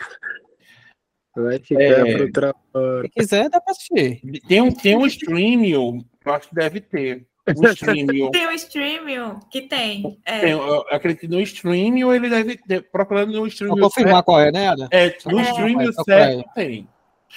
Vai 1.36 1.60
ficar 1.60 1.82
É. 1.82 2.14
pra 2.16 2.24
outra 2.24 2.56
hora. 2.74 3.02
Se 3.04 3.10
quiser, 3.10 3.50
dá 3.50 3.60
pra 3.62 3.72
assistir. 3.72 4.22
Tem 4.48 4.62
um, 4.62 4.72
tem 4.74 4.96
um 4.98 5.06
streaming, 5.06 5.70
eu 5.72 6.00
acho 6.26 6.50
que 6.50 6.56
deve 6.56 6.80
ter. 6.82 7.28
Streaming. 7.52 8.32
Tem 8.32 8.48
o 8.48 8.52
streaming 8.52 9.40
que 9.52 9.62
tem. 9.64 10.20
É, 10.26 10.40
Tem, 10.42 10.52
eu 10.52 10.82
acredito 10.90 11.30
no 11.30 11.40
streaming 11.42 12.02
ele 12.12 12.30
deve 12.30 12.58
ter, 12.58 12.90
procurando 12.92 13.32
no 13.34 13.48
streaming. 13.48 13.80
Vou 13.80 13.90
confirmar 13.90 14.24
qual 14.24 14.40
é, 14.40 14.52
né, 14.52 14.70
Ada? 14.70 14.88
É, 14.92 15.18
no 15.26 15.40
É. 15.40 15.44
streaming 15.44 15.84
procura 15.86 16.04
certo 16.04 16.50
tem. 16.56 16.88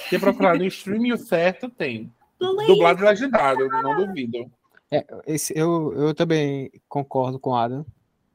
Se 0.09 0.19
procurar 0.19 0.59
no 0.59 0.65
streaming 0.65 1.17
certo 1.17 1.69
tem. 1.69 2.13
Dublado 2.39 3.05
legendado, 3.05 3.69
não 3.69 3.97
duvido. 4.07 4.51
Esse, 5.27 5.57
eu, 5.57 5.93
eu 5.95 6.15
também 6.15 6.71
concordo 6.89 7.39
com 7.39 7.51
o 7.51 7.55
Adam. 7.55 7.87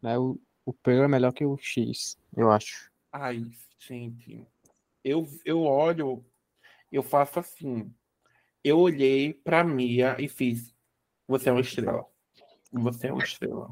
Né? 0.01 0.17
O, 0.17 0.39
o 0.65 0.73
Pearl 0.73 1.03
é 1.03 1.07
melhor 1.07 1.33
que 1.33 1.45
o 1.45 1.57
X, 1.57 2.17
eu 2.35 2.49
acho. 2.49 2.89
Ai, 3.11 3.43
gente. 3.79 4.43
Eu, 5.03 5.27
eu 5.45 5.61
olho, 5.61 6.23
eu 6.91 7.03
faço 7.03 7.39
assim. 7.39 7.91
Eu 8.63 8.79
olhei 8.79 9.33
pra 9.33 9.63
Mia 9.63 10.15
e 10.19 10.27
fiz. 10.27 10.73
Você 11.27 11.49
é 11.49 11.51
uma 11.51 11.61
estrela. 11.61 12.05
Você 12.71 13.07
é 13.07 13.13
uma 13.13 13.23
estrela. 13.23 13.69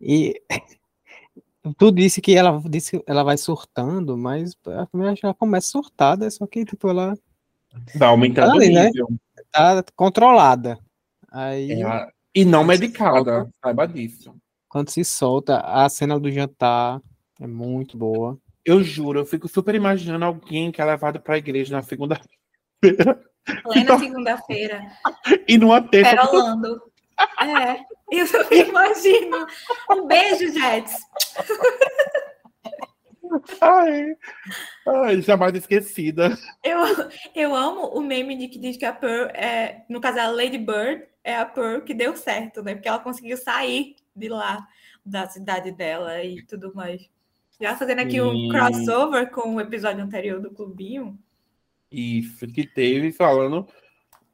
E 0.00 0.40
tu 1.78 1.90
disse 1.92 2.20
que 2.20 2.34
ela 2.34 2.60
disse 2.68 2.98
que 2.98 3.04
ela 3.06 3.22
vai 3.22 3.36
surtando, 3.36 4.16
mas 4.16 4.56
a 4.66 4.86
primeira 4.86 5.14
já 5.16 5.34
começa 5.34 5.68
surtada, 5.68 6.30
só 6.30 6.46
que 6.46 6.64
tipo, 6.64 6.88
ela 6.88 7.14
Tá 7.98 8.08
aumentando 8.08 8.52
Ali, 8.52 8.70
o 8.70 8.74
né? 8.74 8.90
tá 9.52 9.84
controlada. 9.94 10.78
Aí 11.30 11.72
É, 11.82 12.08
e 12.34 12.44
não 12.44 12.64
medicada, 12.64 13.12
falta- 13.12 13.50
saiba 13.62 13.86
disso. 13.86 14.34
quando 14.68 14.90
se 14.90 15.04
solta, 15.04 15.60
a 15.60 15.88
cena 15.88 16.18
do 16.18 16.30
jantar 16.30 17.00
é 17.40 17.46
muito 17.46 17.96
boa. 17.96 18.38
Eu 18.64 18.82
juro, 18.82 19.20
eu 19.20 19.26
fico 19.26 19.48
super 19.48 19.74
imaginando 19.74 20.24
alguém 20.24 20.70
que 20.72 20.80
é 20.80 20.84
levado 20.84 21.20
pra 21.20 21.38
igreja 21.38 21.74
na 21.76 21.82
segunda 21.82 22.20
plena 23.62 23.98
segunda-feira. 23.98 24.82
e 25.46 25.58
numa 25.58 25.82
terça. 25.82 26.10
Perolando. 26.10 26.82
É, 27.40 27.80
eu 28.10 28.68
imagino. 28.68 29.46
Um 29.90 30.06
beijo, 30.06 30.52
Jets. 30.52 30.96
Ai, 33.60 34.16
ai, 34.86 35.20
jamais 35.20 35.54
esquecida. 35.54 36.38
Eu, 36.64 36.78
eu 37.34 37.54
amo 37.54 37.86
o 37.88 38.00
meme 38.00 38.36
de 38.36 38.48
que 38.48 38.58
diz 38.58 38.76
que 38.76 38.84
a 38.84 38.92
Pearl 38.92 39.30
é, 39.34 39.84
no 39.88 40.00
caso, 40.00 40.18
a 40.18 40.28
Lady 40.28 40.58
Bird 40.58 41.06
é 41.22 41.36
a 41.36 41.44
Pearl 41.44 41.82
que 41.82 41.92
deu 41.92 42.16
certo, 42.16 42.62
né? 42.62 42.74
Porque 42.74 42.88
ela 42.88 42.98
conseguiu 42.98 43.36
sair 43.36 43.96
de 44.14 44.28
lá, 44.28 44.66
da 45.04 45.28
cidade 45.28 45.72
dela 45.72 46.22
e 46.22 46.42
tudo 46.44 46.74
mais. 46.74 47.08
Já 47.60 47.76
fazendo 47.76 48.00
aqui 48.00 48.20
um 48.20 48.48
crossover 48.48 49.30
com 49.30 49.56
o 49.56 49.60
episódio 49.60 50.02
anterior 50.02 50.40
do 50.40 50.50
Clubinho. 50.50 51.18
Isso, 51.90 52.46
que 52.46 52.66
teve 52.66 53.12
falando. 53.12 53.66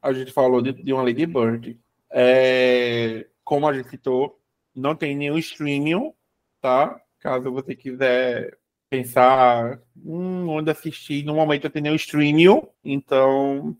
A 0.01 0.13
gente 0.13 0.31
falou 0.31 0.61
de, 0.61 0.73
de 0.73 0.93
uma 0.93 1.03
Lady 1.03 1.25
Bird. 1.25 1.79
É, 2.11 3.27
como 3.43 3.67
a 3.67 3.73
gente 3.73 3.89
citou, 3.89 4.39
não 4.75 4.95
tem 4.95 5.15
nenhum 5.15 5.37
streaming, 5.37 6.13
tá? 6.61 6.99
Caso 7.19 7.51
você 7.51 7.75
quiser 7.75 8.57
pensar 8.89 9.81
hum, 9.97 10.47
onde 10.49 10.69
assistir, 10.69 11.23
no 11.25 11.35
momento 11.35 11.69
tem 11.69 11.81
nenhum 11.81 11.95
streaming, 11.95 12.61
então. 12.83 13.75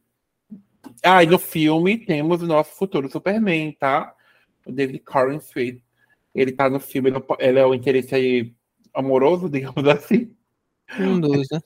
Ah, 1.04 1.24
e 1.24 1.28
no 1.28 1.40
filme 1.40 1.98
temos 1.98 2.42
o 2.42 2.48
nosso 2.48 2.76
futuro 2.76 3.10
Superman, 3.10 3.72
tá? 3.74 4.16
O 4.66 4.72
David 4.72 5.04
Sweet. 5.42 5.84
Ele 6.34 6.52
tá 6.52 6.70
no 6.70 6.80
filme, 6.80 7.12
ele, 7.40 7.60
é 7.60 7.66
o 7.66 7.74
interesse 7.74 8.54
amoroso, 8.94 9.48
digamos 9.50 9.88
assim 9.88 10.36
Um 11.00 11.20
dos, 11.20 11.48
né? 11.52 11.60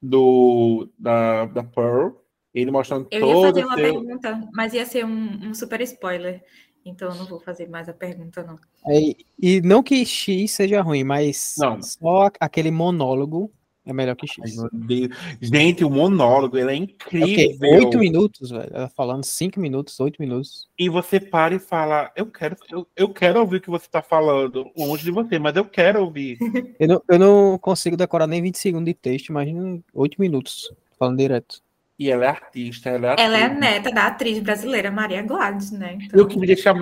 Do 0.00 0.88
da, 0.98 1.46
da 1.46 1.62
Pearl, 1.64 2.10
ele 2.54 2.70
mostrando 2.70 3.08
Eu 3.10 3.26
ia 3.26 3.32
todo 3.32 3.46
fazer 3.46 3.64
uma 3.64 3.76
seu... 3.76 3.84
pergunta, 3.84 4.48
mas 4.52 4.72
ia 4.72 4.86
ser 4.86 5.04
um, 5.04 5.48
um 5.48 5.54
super 5.54 5.80
spoiler. 5.82 6.42
Então 6.84 7.10
eu 7.10 7.14
não 7.14 7.26
vou 7.26 7.38
fazer 7.40 7.68
mais 7.68 7.88
a 7.88 7.92
pergunta, 7.92 8.42
não. 8.42 8.56
É, 8.86 9.14
e 9.38 9.60
não 9.60 9.82
que 9.82 10.04
X 10.04 10.52
seja 10.52 10.80
ruim, 10.80 11.04
mas 11.04 11.54
Não. 11.58 11.80
só 11.82 12.30
aquele 12.40 12.70
monólogo 12.70 13.52
é 13.90 13.94
melhor 13.94 14.16
que 14.16 14.26
Ai, 14.40 14.48
X. 14.48 14.56
Deus. 14.72 15.10
Gente, 15.40 15.84
o 15.84 15.90
monólogo, 15.90 16.56
ele 16.56 16.70
é 16.70 16.74
É 16.74 16.76
incrível. 16.76 17.70
Oito 17.70 17.98
minutos, 17.98 18.50
velho. 18.50 18.70
Ela 18.72 18.88
falando 18.88 19.24
cinco 19.24 19.60
minutos, 19.60 19.98
oito 20.00 20.20
minutos. 20.20 20.68
E 20.78 20.88
você 20.88 21.20
para 21.20 21.54
e 21.54 21.58
fala, 21.58 22.10
eu 22.16 22.26
quero, 22.26 22.56
eu, 22.70 22.86
eu 22.96 23.08
quero 23.08 23.40
ouvir 23.40 23.56
o 23.56 23.60
que 23.60 23.70
você 23.70 23.86
está 23.86 24.02
falando, 24.02 24.70
longe 24.76 25.04
de 25.04 25.10
você, 25.10 25.38
mas 25.38 25.56
eu 25.56 25.64
quero 25.64 26.02
ouvir. 26.02 26.38
Eu 26.80 26.88
não, 26.88 27.02
eu 27.08 27.18
não 27.18 27.58
consigo 27.58 27.96
decorar 27.96 28.26
nem 28.26 28.40
20 28.40 28.56
segundos 28.56 28.86
de 28.86 28.94
texto, 28.94 29.28
imagina 29.28 29.80
oito 29.92 30.18
minutos 30.18 30.72
falando 30.98 31.18
direto. 31.18 31.60
E 31.98 32.10
ela 32.10 32.24
é 32.24 32.28
artista, 32.28 32.88
ela 32.88 33.12
é 33.12 33.16
Ela 33.18 33.38
é 33.38 33.48
neta 33.48 33.92
da 33.92 34.06
atriz 34.06 34.38
brasileira 34.38 34.90
Maria 34.90 35.20
Gladys, 35.22 35.70
né? 35.70 35.98
Então, 36.00 36.18
E 36.18 36.22
o 36.22 36.26
que 36.26 36.38
me 36.38 36.46
deixa 36.46 36.72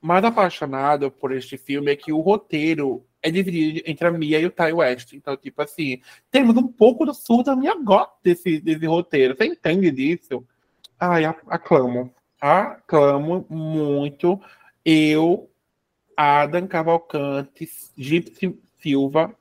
mais 0.00 0.24
apaixonado 0.24 1.10
por 1.10 1.32
este 1.32 1.56
filme 1.56 1.92
é 1.92 1.96
que 1.96 2.12
o 2.12 2.20
roteiro 2.20 3.04
é 3.22 3.30
dividido 3.30 3.82
entre 3.84 4.06
a 4.06 4.10
Mia 4.10 4.38
e 4.38 4.46
o 4.46 4.50
Ty 4.50 4.72
West. 4.72 5.12
Então, 5.12 5.36
tipo 5.36 5.60
assim, 5.60 6.00
temos 6.30 6.56
um 6.56 6.68
pouco 6.68 7.04
do 7.04 7.12
sul 7.12 7.42
da 7.42 7.56
minha 7.56 7.74
gota 7.74 8.12
desse, 8.22 8.60
desse 8.60 8.86
roteiro. 8.86 9.36
Você 9.36 9.46
entende 9.46 9.90
disso? 9.90 10.44
Ai, 10.98 11.24
aclamo. 11.24 12.12
Aclamo 12.40 13.44
muito. 13.48 14.40
Eu, 14.84 15.50
Adam 16.16 16.66
Cavalcante, 16.66 17.68
Gypsy 17.96 18.58
Silva, 18.80 19.34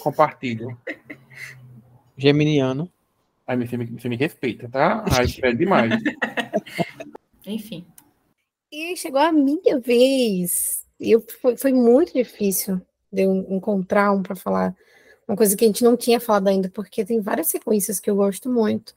compartilho. 0.00 0.76
Geminiano. 2.16 2.90
Ai, 3.46 3.56
você 3.56 3.76
me, 3.76 3.86
você 3.86 4.08
me 4.08 4.16
respeita, 4.16 4.68
tá? 4.68 5.04
Ai, 5.10 5.26
é 5.42 5.52
demais. 5.54 5.92
enfim. 7.46 7.86
E 8.70 8.96
chegou 8.96 9.20
a 9.20 9.32
minha 9.32 9.78
vez. 9.78 10.84
E 11.00 11.10
eu, 11.10 11.24
foi, 11.40 11.56
foi 11.56 11.72
muito 11.72 12.12
difícil 12.12 12.80
de 13.10 13.22
eu 13.22 13.34
encontrar 13.48 14.12
um 14.12 14.22
para 14.22 14.36
falar 14.36 14.76
uma 15.26 15.36
coisa 15.36 15.56
que 15.56 15.64
a 15.64 15.66
gente 15.66 15.84
não 15.84 15.96
tinha 15.96 16.18
falado 16.18 16.48
ainda, 16.48 16.70
porque 16.70 17.04
tem 17.04 17.20
várias 17.20 17.48
sequências 17.48 18.00
que 18.00 18.08
eu 18.08 18.16
gosto 18.16 18.50
muito, 18.50 18.94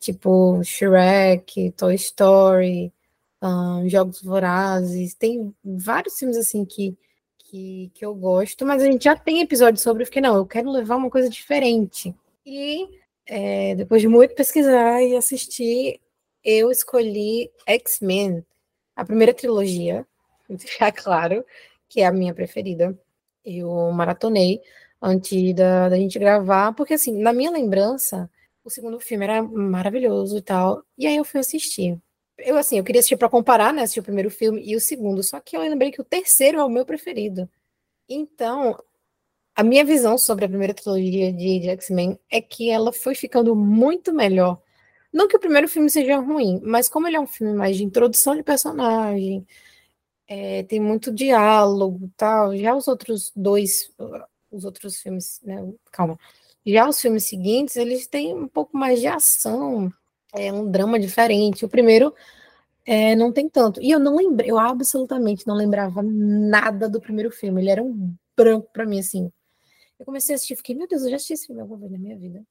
tipo 0.00 0.62
Shrek, 0.64 1.72
Toy 1.72 1.94
Story, 1.94 2.92
ahn, 3.40 3.86
Jogos 3.88 4.22
Vorazes, 4.22 5.14
tem 5.14 5.54
vários 5.62 6.18
filmes 6.18 6.38
assim 6.38 6.64
que, 6.64 6.96
que, 7.38 7.90
que 7.94 8.04
eu 8.04 8.14
gosto, 8.14 8.64
mas 8.64 8.82
a 8.82 8.86
gente 8.86 9.04
já 9.04 9.14
tem 9.14 9.42
episódio 9.42 9.80
sobre, 9.80 10.02
eu 10.02 10.06
fiquei, 10.06 10.22
não, 10.22 10.36
eu 10.36 10.46
quero 10.46 10.70
levar 10.70 10.96
uma 10.96 11.10
coisa 11.10 11.28
diferente. 11.28 12.14
E 12.46 12.88
é, 13.26 13.74
depois 13.74 14.00
de 14.00 14.08
muito 14.08 14.34
pesquisar 14.34 15.02
e 15.02 15.14
assistir, 15.14 16.00
eu 16.42 16.70
escolhi 16.70 17.50
X-Men, 17.66 18.44
a 18.94 19.04
primeira 19.04 19.34
trilogia, 19.34 20.06
vou 20.48 20.56
deixar 20.56 20.92
claro, 20.92 21.44
que 21.88 22.00
é 22.00 22.06
a 22.06 22.12
minha 22.12 22.34
preferida. 22.34 22.98
Eu 23.44 23.90
maratonei 23.92 24.60
antes 25.00 25.54
da, 25.54 25.88
da 25.88 25.96
gente 25.96 26.18
gravar, 26.18 26.72
porque 26.72 26.94
assim, 26.94 27.20
na 27.20 27.32
minha 27.32 27.50
lembrança, 27.50 28.30
o 28.64 28.70
segundo 28.70 28.98
filme 28.98 29.24
era 29.24 29.42
maravilhoso 29.42 30.38
e 30.38 30.42
tal, 30.42 30.82
e 30.96 31.06
aí 31.06 31.16
eu 31.16 31.24
fui 31.24 31.40
assistir. 31.40 32.00
Eu 32.38 32.56
assim, 32.56 32.78
eu 32.78 32.84
queria 32.84 33.00
assistir 33.00 33.16
para 33.16 33.28
comparar, 33.28 33.72
né, 33.72 33.82
assistir 33.82 34.00
o 34.00 34.04
primeiro 34.04 34.30
filme 34.30 34.62
e 34.64 34.74
o 34.74 34.80
segundo, 34.80 35.22
só 35.22 35.38
que 35.40 35.56
eu 35.56 35.60
lembrei 35.60 35.92
que 35.92 36.00
o 36.00 36.04
terceiro 36.04 36.58
é 36.58 36.64
o 36.64 36.70
meu 36.70 36.84
preferido. 36.86 37.48
Então, 38.08 38.76
a 39.54 39.62
minha 39.62 39.84
visão 39.84 40.18
sobre 40.18 40.44
a 40.44 40.48
primeira 40.48 40.74
trilogia 40.74 41.32
de, 41.32 41.60
de 41.60 41.68
X-Men 41.70 42.18
é 42.30 42.40
que 42.40 42.70
ela 42.70 42.92
foi 42.92 43.14
ficando 43.14 43.54
muito 43.54 44.12
melhor. 44.12 44.60
Não 45.14 45.28
que 45.28 45.36
o 45.36 45.40
primeiro 45.40 45.68
filme 45.68 45.88
seja 45.88 46.18
ruim, 46.18 46.60
mas 46.64 46.88
como 46.88 47.06
ele 47.06 47.16
é 47.16 47.20
um 47.20 47.26
filme 47.26 47.54
mais 47.54 47.76
de 47.76 47.84
introdução 47.84 48.34
de 48.34 48.42
personagem, 48.42 49.46
é, 50.26 50.64
tem 50.64 50.80
muito 50.80 51.12
diálogo 51.12 52.10
tal, 52.16 52.56
já 52.56 52.74
os 52.74 52.88
outros 52.88 53.32
dois, 53.36 53.92
os 54.50 54.64
outros 54.64 55.00
filmes, 55.00 55.40
né? 55.44 55.72
Calma. 55.92 56.18
Já 56.66 56.88
os 56.88 57.00
filmes 57.00 57.24
seguintes, 57.24 57.76
eles 57.76 58.08
têm 58.08 58.34
um 58.34 58.48
pouco 58.48 58.76
mais 58.76 59.00
de 59.00 59.06
ação, 59.06 59.92
é 60.34 60.52
um 60.52 60.70
drama 60.70 60.98
diferente. 60.98 61.64
O 61.64 61.68
primeiro 61.68 62.14
é, 62.86 63.14
não 63.16 63.32
tem 63.32 63.48
tanto. 63.48 63.80
E 63.82 63.90
eu 63.90 64.00
não 64.00 64.16
lembrei, 64.16 64.50
eu 64.50 64.58
absolutamente 64.58 65.46
não 65.46 65.54
lembrava 65.56 66.02
nada 66.02 66.88
do 66.88 67.00
primeiro 67.00 67.30
filme. 67.30 67.62
Ele 67.62 67.70
era 67.70 67.82
um 67.82 68.14
branco 68.36 68.68
para 68.72 68.86
mim, 68.86 69.00
assim. 69.00 69.30
Eu 69.98 70.06
comecei 70.06 70.34
a 70.34 70.36
assistir, 70.36 70.56
fiquei, 70.56 70.74
meu 70.76 70.88
Deus, 70.88 71.02
eu 71.04 71.10
já 71.10 71.16
assisti 71.16 71.34
esse 71.34 71.46
filme 71.46 71.60
alguma 71.62 71.78
vez 71.80 71.92
na 71.92 71.98
minha 71.98 72.16
vida. 72.18 72.44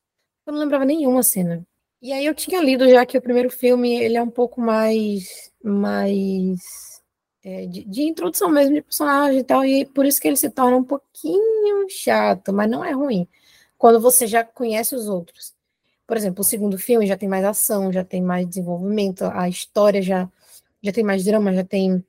Eu 0.46 0.54
não 0.54 0.60
lembrava 0.62 0.86
nenhuma 0.86 1.24
cena. 1.24 1.66
E 2.04 2.12
aí 2.12 2.26
eu 2.26 2.36
tinha 2.36 2.62
lido 2.62 2.90
já 2.90 3.06
que 3.06 3.18
o 3.18 3.22
primeiro 3.22 3.50
filme, 3.50 3.96
ele 3.96 4.18
é 4.18 4.22
um 4.22 4.30
pouco 4.30 4.60
mais, 4.60 5.54
mais 5.64 7.02
é, 7.42 7.66
de, 7.66 7.86
de, 7.86 8.02
introdução 8.04 8.50
mesmo 8.50 8.76
de 8.76 8.82
personagem 8.82 9.40
e 9.40 9.44
tal, 9.46 9.64
e 9.64 9.86
por 9.86 10.06
isso 10.06 10.20
que 10.20 10.28
ele 10.28 10.36
se 10.36 10.50
torna 10.50 10.76
um 10.76 10.84
pouquinho 10.84 11.90
chato, 11.90 12.52
mas 12.52 12.70
não 12.70 12.84
é 12.84 12.92
ruim. 12.92 13.26
Quando 13.78 14.02
você 14.02 14.28
já 14.28 14.44
conhece 14.44 14.94
os 14.94 15.08
outros. 15.08 15.54
Por 16.06 16.18
exemplo, 16.18 16.42
o 16.42 16.44
segundo 16.44 16.78
filme 16.78 17.08
já 17.08 17.16
tem 17.16 17.30
mais 17.30 17.46
ação, 17.46 17.90
já 17.90 18.04
tem 18.04 18.22
mais 18.22 18.46
desenvolvimento, 18.50 19.24
a 19.24 19.48
história 19.48 20.02
já, 20.02 20.30
já 20.82 20.92
tem 20.92 21.06
mais 21.06 21.24
drama, 21.24 21.54
já 21.54 21.64
tem 21.64 22.06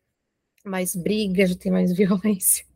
mais 0.64 0.96
briga, 0.96 1.46
já 1.46 1.54
tem 1.54 1.70
mais 1.70 1.92
violência. 1.96 2.66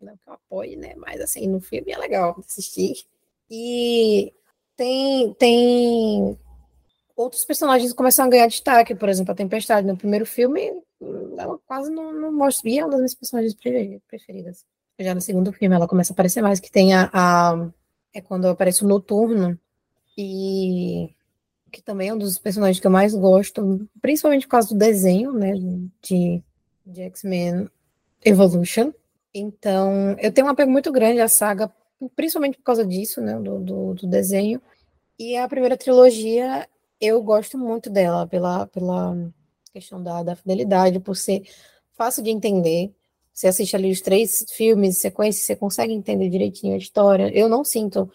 Não 0.00 0.16
que 0.16 0.28
eu 0.28 0.34
apoie, 0.34 0.76
né? 0.76 0.94
Mas 0.94 1.20
assim, 1.20 1.48
no 1.48 1.60
filme 1.60 1.90
é 1.90 1.98
legal 1.98 2.38
assistir. 2.38 3.04
E 3.50 4.32
tem, 4.76 5.34
tem 5.34 6.38
outros 7.20 7.44
personagens 7.44 7.92
começam 7.92 8.24
a 8.24 8.28
ganhar 8.28 8.46
destaque, 8.46 8.94
por 8.94 9.08
exemplo, 9.08 9.32
a 9.32 9.34
Tempestade 9.34 9.86
no 9.86 9.96
primeiro 9.96 10.24
filme, 10.24 10.72
ela 11.38 11.58
quase 11.66 11.90
não, 11.90 12.12
não 12.12 12.32
mostra, 12.32 12.68
e 12.68 12.78
é 12.78 12.84
uma 12.84 12.90
das 12.90 13.00
minhas 13.00 13.14
personagens 13.14 13.54
preferidas. 14.06 14.64
Já 14.98 15.14
no 15.14 15.20
segundo 15.20 15.52
filme 15.52 15.74
ela 15.74 15.88
começa 15.88 16.12
a 16.12 16.14
aparecer 16.14 16.42
mais, 16.42 16.60
que 16.60 16.70
tem 16.70 16.94
a, 16.94 17.10
a 17.12 17.68
é 18.12 18.20
quando 18.20 18.48
aparece 18.48 18.84
o 18.84 18.88
Noturno, 18.88 19.58
e 20.16 21.10
que 21.70 21.80
também 21.80 22.08
é 22.08 22.14
um 22.14 22.18
dos 22.18 22.38
personagens 22.38 22.80
que 22.80 22.86
eu 22.86 22.90
mais 22.90 23.14
gosto, 23.14 23.88
principalmente 24.02 24.46
por 24.46 24.52
causa 24.52 24.68
do 24.68 24.78
desenho, 24.78 25.32
né, 25.32 25.52
de, 26.02 26.42
de 26.84 27.02
X-Men 27.02 27.68
Evolution. 28.24 28.92
Então, 29.32 30.16
eu 30.18 30.32
tenho 30.32 30.48
um 30.48 30.50
apego 30.50 30.70
muito 30.70 30.90
grande 30.90 31.20
à 31.20 31.28
saga, 31.28 31.72
principalmente 32.16 32.58
por 32.58 32.64
causa 32.64 32.84
disso, 32.84 33.20
né, 33.20 33.38
do, 33.38 33.60
do, 33.60 33.94
do 33.94 34.06
desenho. 34.06 34.60
E 35.18 35.36
a 35.36 35.46
primeira 35.46 35.76
trilogia, 35.76 36.66
eu 37.00 37.22
gosto 37.22 37.56
muito 37.58 37.88
dela, 37.90 38.26
pela, 38.26 38.66
pela 38.66 39.16
questão 39.72 40.02
da, 40.02 40.22
da 40.22 40.36
fidelidade, 40.36 41.00
por 41.00 41.16
ser 41.16 41.42
fácil 41.92 42.22
de 42.22 42.30
entender. 42.30 42.94
Você 43.32 43.48
assiste 43.48 43.74
ali 43.76 43.90
os 43.90 44.00
três 44.00 44.44
filmes, 44.50 44.98
sequência, 44.98 45.44
você 45.44 45.56
consegue 45.56 45.92
entender 45.92 46.28
direitinho 46.28 46.74
a 46.74 46.78
história. 46.78 47.30
Eu 47.34 47.48
não 47.48 47.64
sinto 47.64 48.10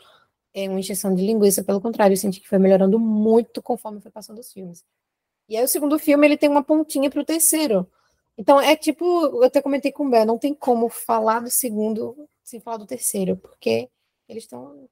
é 0.56 0.70
uma 0.70 0.80
injeção 0.80 1.14
de 1.14 1.22
linguiça, 1.22 1.64
pelo 1.64 1.82
contrário, 1.82 2.14
eu 2.14 2.18
senti 2.18 2.40
que 2.40 2.48
foi 2.48 2.58
melhorando 2.58 2.98
muito 2.98 3.62
conforme 3.62 4.00
foi 4.00 4.10
passando 4.10 4.40
os 4.40 4.54
filmes. 4.54 4.86
E 5.50 5.58
aí 5.58 5.64
o 5.64 5.68
segundo 5.68 6.00
filme, 6.00 6.26
ele 6.26 6.38
tem 6.38 6.50
uma 6.50 6.64
pontinha 6.64 7.10
para 7.10 7.22
o 7.22 7.26
terceiro. 7.26 7.86
Então, 8.38 8.60
é 8.62 8.74
tipo, 8.74 9.04
eu 9.06 9.44
até 9.44 9.62
comentei 9.62 9.92
com 9.92 10.08
o 10.08 10.10
Bé, 10.10 10.24
não 10.24 10.38
tem 10.38 10.54
como 10.54 10.88
falar 10.88 11.42
do 11.42 11.50
segundo 11.50 12.16
sem 12.42 12.62
falar 12.62 12.78
do 12.78 12.86
terceiro, 12.86 13.36
porque 13.36 13.90
eles 14.30 14.44
estão 14.44 14.88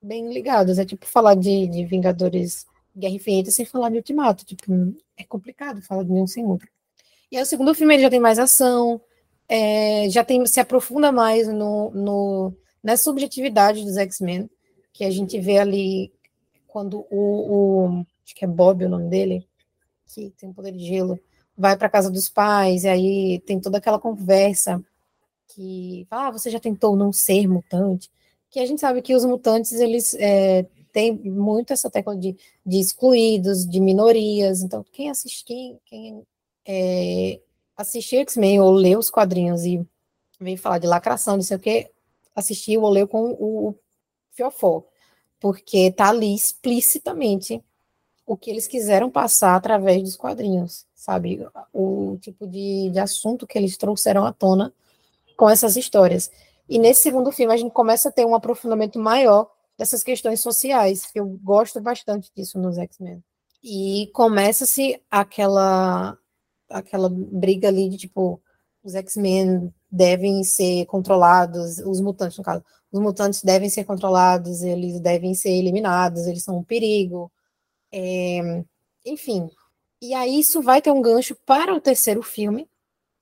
bem 0.00 0.32
ligados. 0.32 0.78
É 0.78 0.84
tipo 0.84 1.04
falar 1.04 1.34
de, 1.34 1.66
de 1.66 1.84
Vingadores 1.84 2.64
Guerra 2.98 3.14
Infinita 3.14 3.50
sem 3.50 3.64
falar 3.64 3.90
de 3.90 3.96
Ultimato. 3.96 4.44
Tipo, 4.44 4.94
é 5.16 5.24
complicado 5.24 5.82
falar 5.82 6.04
de 6.04 6.12
um 6.12 6.26
sem 6.26 6.44
outro. 6.44 6.68
E 7.30 7.36
aí 7.36 7.42
o 7.42 7.46
segundo 7.46 7.74
filme 7.74 7.94
ele 7.94 8.02
já 8.02 8.10
tem 8.10 8.20
mais 8.20 8.38
ação, 8.38 9.00
é, 9.48 10.08
já 10.10 10.24
tem, 10.24 10.44
se 10.46 10.60
aprofunda 10.60 11.12
mais 11.12 11.46
no, 11.48 11.90
no, 11.90 12.54
nessa 12.82 13.04
subjetividade 13.04 13.84
dos 13.84 13.96
X-Men 13.96 14.48
que 14.92 15.04
a 15.04 15.10
gente 15.10 15.38
vê 15.38 15.58
ali 15.58 16.12
quando 16.66 17.06
o, 17.10 17.86
o 17.88 18.06
acho 18.24 18.34
que 18.34 18.44
é 18.44 18.48
Bob 18.48 18.84
o 18.84 18.88
nome 18.88 19.08
dele, 19.08 19.46
que 20.06 20.30
tem 20.38 20.52
poder 20.52 20.72
de 20.72 20.84
gelo, 20.84 21.18
vai 21.56 21.76
para 21.76 21.88
casa 21.88 22.10
dos 22.10 22.28
pais, 22.28 22.84
e 22.84 22.88
aí 22.88 23.40
tem 23.46 23.60
toda 23.60 23.78
aquela 23.78 23.98
conversa 23.98 24.84
que, 25.48 26.06
ah, 26.10 26.30
você 26.30 26.50
já 26.50 26.60
tentou 26.60 26.96
não 26.96 27.12
ser 27.12 27.48
mutante? 27.48 28.10
Que 28.50 28.60
a 28.60 28.66
gente 28.66 28.80
sabe 28.80 29.02
que 29.02 29.14
os 29.14 29.24
mutantes, 29.24 29.72
eles 29.72 30.14
é, 30.14 30.66
têm 30.92 31.12
muito 31.12 31.72
essa 31.72 31.90
tecla 31.90 32.16
de, 32.16 32.36
de 32.64 32.78
excluídos, 32.78 33.66
de 33.66 33.80
minorias, 33.80 34.62
então 34.62 34.84
quem 34.92 35.10
assiste, 35.10 35.44
quem, 35.44 35.78
quem 35.84 36.22
é, 36.66 37.40
assistir 37.76 38.16
X-Men 38.16 38.60
ou 38.60 38.72
lê 38.72 38.96
os 38.96 39.10
quadrinhos 39.10 39.64
e 39.64 39.86
vem 40.40 40.56
falar 40.56 40.78
de 40.78 40.86
lacração, 40.86 41.36
não 41.36 41.42
sei 41.42 41.56
o 41.56 41.60
que, 41.60 41.90
assistiu 42.34 42.82
ou 42.82 42.90
leu 42.90 43.08
com 43.08 43.32
o 43.32 43.74
fiofó, 44.32 44.84
porque 45.40 45.90
tá 45.92 46.08
ali 46.08 46.34
explicitamente 46.34 47.62
o 48.26 48.36
que 48.36 48.50
eles 48.50 48.66
quiseram 48.66 49.10
passar 49.10 49.54
através 49.56 50.02
dos 50.02 50.16
quadrinhos, 50.16 50.86
sabe? 50.94 51.46
O 51.72 52.18
tipo 52.20 52.46
de, 52.46 52.90
de 52.90 52.98
assunto 52.98 53.46
que 53.46 53.56
eles 53.56 53.76
trouxeram 53.76 54.26
à 54.26 54.32
tona 54.32 54.72
com 55.36 55.48
essas 55.48 55.76
histórias. 55.76 56.30
E 56.68 56.78
nesse 56.78 57.02
segundo 57.02 57.32
filme 57.32 57.54
a 57.54 57.56
gente 57.56 57.72
começa 57.72 58.10
a 58.10 58.12
ter 58.12 58.26
um 58.26 58.34
aprofundamento 58.34 58.98
maior 58.98 59.50
dessas 59.78 60.02
questões 60.02 60.40
sociais, 60.40 61.06
que 61.06 61.20
eu 61.20 61.26
gosto 61.42 61.80
bastante 61.80 62.30
disso 62.36 62.58
nos 62.58 62.76
X-Men. 62.76 63.22
E 63.62 64.10
começa-se 64.12 65.00
aquela 65.10 66.18
aquela 66.68 67.08
briga 67.08 67.68
ali 67.68 67.88
de 67.88 67.96
tipo 67.96 68.42
os 68.82 68.94
X-Men 68.94 69.72
devem 69.90 70.44
ser 70.44 70.86
controlados, 70.86 71.78
os 71.78 72.00
mutantes 72.00 72.36
no 72.38 72.44
caso, 72.44 72.64
os 72.92 73.00
mutantes 73.00 73.42
devem 73.42 73.68
ser 73.68 73.84
controlados, 73.84 74.62
eles 74.62 75.00
devem 75.00 75.34
ser 75.34 75.50
eliminados, 75.50 76.26
eles 76.26 76.42
são 76.42 76.58
um 76.58 76.64
perigo. 76.64 77.30
É, 77.92 78.64
enfim. 79.04 79.48
E 80.00 80.14
aí 80.14 80.40
isso 80.40 80.62
vai 80.62 80.80
ter 80.80 80.90
um 80.90 81.02
gancho 81.02 81.36
para 81.46 81.74
o 81.74 81.80
terceiro 81.80 82.22
filme, 82.22 82.68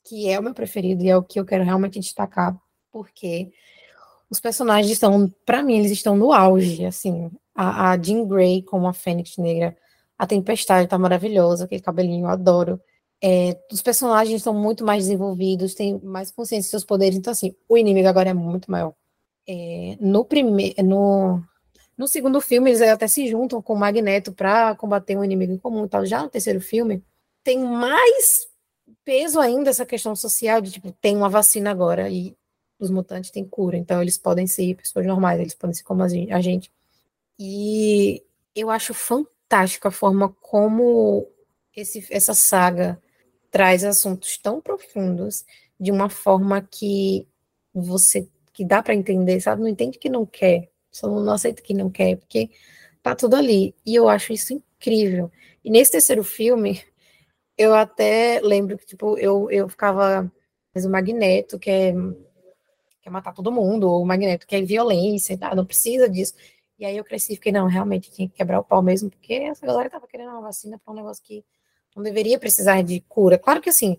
que 0.04 0.28
é 0.28 0.38
o 0.38 0.42
meu 0.42 0.54
preferido 0.54 1.02
e 1.02 1.08
é 1.10 1.16
o 1.16 1.22
que 1.22 1.40
eu 1.40 1.44
quero 1.44 1.64
realmente 1.64 2.00
destacar, 2.00 2.56
porque 2.92 3.50
os 4.28 4.40
personagens 4.40 4.92
estão, 4.92 5.32
para 5.44 5.62
mim, 5.62 5.78
eles 5.78 5.92
estão 5.92 6.16
no 6.16 6.32
auge, 6.32 6.84
assim, 6.84 7.30
a, 7.54 7.92
a 7.92 7.98
Jean 8.02 8.26
Grey 8.26 8.62
como 8.62 8.86
a 8.86 8.92
Fênix 8.92 9.36
Negra, 9.36 9.76
a 10.18 10.26
Tempestade 10.26 10.88
tá 10.88 10.98
maravilhosa, 10.98 11.64
aquele 11.64 11.82
cabelinho, 11.82 12.26
eu 12.26 12.30
adoro. 12.30 12.80
É, 13.22 13.58
os 13.72 13.82
personagens 13.82 14.36
estão 14.36 14.54
muito 14.54 14.84
mais 14.84 15.04
desenvolvidos, 15.04 15.74
têm 15.74 15.98
mais 16.02 16.30
consciência 16.30 16.66
de 16.66 16.70
seus 16.70 16.84
poderes, 16.84 17.16
então 17.16 17.30
assim, 17.30 17.54
o 17.68 17.78
inimigo 17.78 18.08
agora 18.08 18.30
é 18.30 18.34
muito 18.34 18.70
maior. 18.70 18.94
É, 19.48 19.96
no 20.00 20.24
primeiro, 20.24 20.82
no, 20.82 21.42
no 21.96 22.08
segundo 22.08 22.40
filme 22.40 22.70
eles 22.70 22.82
até 22.82 23.06
se 23.06 23.28
juntam 23.28 23.62
com 23.62 23.74
o 23.74 23.78
Magneto 23.78 24.32
para 24.32 24.74
combater 24.74 25.16
um 25.16 25.24
inimigo 25.24 25.52
em 25.52 25.58
comum, 25.58 25.86
tal. 25.86 26.04
Já 26.04 26.22
no 26.22 26.28
terceiro 26.28 26.60
filme 26.60 27.02
tem 27.44 27.58
mais 27.58 28.46
peso 29.04 29.40
ainda 29.40 29.70
essa 29.70 29.86
questão 29.86 30.16
social 30.16 30.60
de 30.60 30.72
tipo 30.72 30.92
tem 31.00 31.16
uma 31.16 31.28
vacina 31.28 31.70
agora 31.70 32.10
e 32.10 32.36
os 32.78 32.90
mutantes 32.90 33.30
têm 33.30 33.44
cura, 33.44 33.76
então 33.76 34.02
eles 34.02 34.18
podem 34.18 34.46
ser 34.46 34.74
pessoas 34.76 35.06
normais, 35.06 35.40
eles 35.40 35.54
podem 35.54 35.74
ser 35.74 35.82
como 35.84 36.02
a 36.02 36.08
gente. 36.40 36.72
E 37.38 38.22
eu 38.54 38.70
acho 38.70 38.94
fantástico 38.94 39.88
a 39.88 39.90
forma 39.90 40.28
como 40.40 41.28
esse, 41.74 42.06
essa 42.10 42.34
saga 42.34 43.00
traz 43.50 43.84
assuntos 43.84 44.38
tão 44.38 44.60
profundos 44.60 45.44
de 45.78 45.90
uma 45.90 46.08
forma 46.08 46.60
que 46.62 47.26
você 47.72 48.28
que 48.52 48.64
dá 48.64 48.82
para 48.82 48.94
entender, 48.94 49.38
sabe? 49.40 49.60
Não 49.60 49.68
entende 49.68 49.98
que 49.98 50.08
não 50.08 50.24
quer, 50.24 50.70
só 50.90 51.08
não 51.08 51.30
aceita 51.32 51.60
que 51.60 51.74
não 51.74 51.90
quer, 51.90 52.16
porque 52.16 52.50
tá 53.02 53.14
tudo 53.14 53.36
ali. 53.36 53.74
E 53.84 53.94
eu 53.94 54.08
acho 54.08 54.32
isso 54.32 54.54
incrível. 54.54 55.30
E 55.62 55.70
nesse 55.70 55.92
terceiro 55.92 56.24
filme, 56.24 56.82
eu 57.58 57.74
até 57.74 58.40
lembro 58.42 58.78
que, 58.78 58.86
tipo, 58.86 59.18
eu, 59.18 59.50
eu 59.50 59.68
ficava. 59.68 60.30
Mas 60.74 60.84
o 60.86 60.90
Magneto 60.90 61.58
quer, 61.58 61.94
quer 63.06 63.10
matar 63.10 63.32
todo 63.32 63.52
mundo, 63.52 63.88
ou 63.88 64.02
o 64.02 64.06
Magneto 64.06 64.44
quer 64.48 64.64
violência, 64.64 65.38
tá? 65.38 65.54
não 65.54 65.64
precisa 65.64 66.08
disso. 66.08 66.34
E 66.76 66.84
aí 66.84 66.96
eu 66.96 67.04
cresci 67.04 67.32
e 67.32 67.36
fiquei, 67.36 67.52
não, 67.52 67.68
realmente 67.68 68.10
tinha 68.10 68.28
que 68.28 68.34
quebrar 68.34 68.58
o 68.58 68.64
pau 68.64 68.82
mesmo, 68.82 69.08
porque 69.08 69.32
essa 69.34 69.64
galera 69.64 69.88
tava 69.88 70.08
querendo 70.08 70.30
uma 70.30 70.40
vacina 70.40 70.76
para 70.76 70.92
um 70.92 70.96
negócio 70.96 71.22
que 71.22 71.44
não 71.94 72.02
deveria 72.02 72.36
precisar 72.36 72.82
de 72.82 73.00
cura. 73.02 73.38
Claro 73.38 73.62
que 73.62 73.70
assim, 73.70 73.96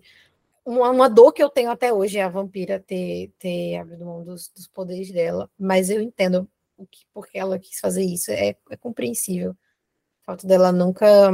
uma, 0.64 0.90
uma, 0.90 1.08
dor 1.08 1.32
que 1.32 1.42
eu 1.42 1.48
tenho 1.48 1.70
até 1.70 1.90
hoje 1.90 2.18
é 2.18 2.22
a 2.22 2.28
vampira 2.28 2.78
ter, 2.78 3.32
ter 3.38 3.78
abrido 3.78 4.04
mão 4.04 4.22
dos, 4.22 4.50
dos 4.54 4.68
poderes 4.68 5.10
dela, 5.10 5.50
mas 5.58 5.88
eu 5.88 6.02
entendo 6.02 6.46
o 6.76 6.86
que, 6.86 7.06
porque 7.14 7.38
ela 7.38 7.58
quis 7.58 7.80
fazer 7.80 8.04
isso, 8.04 8.30
é, 8.30 8.54
é 8.70 8.76
compreensível. 8.76 9.52
O 9.52 10.24
fato 10.26 10.46
dela 10.46 10.70
nunca 10.70 11.32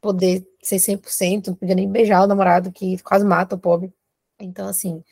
poder 0.00 0.48
ser 0.62 0.76
100%, 0.76 1.48
não 1.48 1.54
podia 1.54 1.74
nem 1.74 1.90
beijar 1.90 2.24
o 2.24 2.26
namorado 2.26 2.72
que 2.72 2.98
quase 3.02 3.24
mata 3.24 3.54
o 3.54 3.58
pobre. 3.58 3.92
Então, 4.40 4.66
assim, 4.66 5.04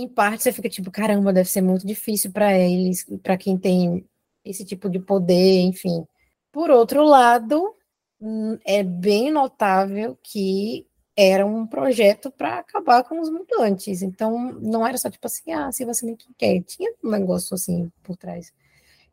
em 0.00 0.08
parte 0.08 0.42
você 0.42 0.52
fica 0.52 0.68
tipo, 0.68 0.90
caramba, 0.90 1.32
deve 1.32 1.48
ser 1.48 1.60
muito 1.60 1.86
difícil 1.86 2.30
para 2.32 2.56
eles, 2.56 3.04
para 3.22 3.36
quem 3.36 3.58
tem 3.58 4.04
esse 4.44 4.64
tipo 4.64 4.88
de 4.88 4.98
poder, 4.98 5.60
enfim. 5.62 6.06
Por 6.52 6.70
outro 6.70 7.04
lado, 7.04 7.74
hum, 8.20 8.58
é 8.64 8.82
bem 8.82 9.30
notável 9.30 10.18
que 10.22 10.86
era 11.16 11.44
um 11.44 11.66
projeto 11.66 12.30
para 12.30 12.60
acabar 12.60 13.02
com 13.04 13.20
os 13.20 13.28
mutantes. 13.28 14.02
Então, 14.02 14.52
não 14.52 14.86
era 14.86 14.96
só 14.96 15.10
tipo 15.10 15.26
assim, 15.26 15.52
ah, 15.52 15.72
se 15.72 15.84
você 15.84 16.06
nem 16.06 16.16
quer. 16.36 16.62
Tinha 16.62 16.92
um 17.02 17.10
negócio 17.10 17.54
assim 17.54 17.90
por 18.04 18.16
trás. 18.16 18.52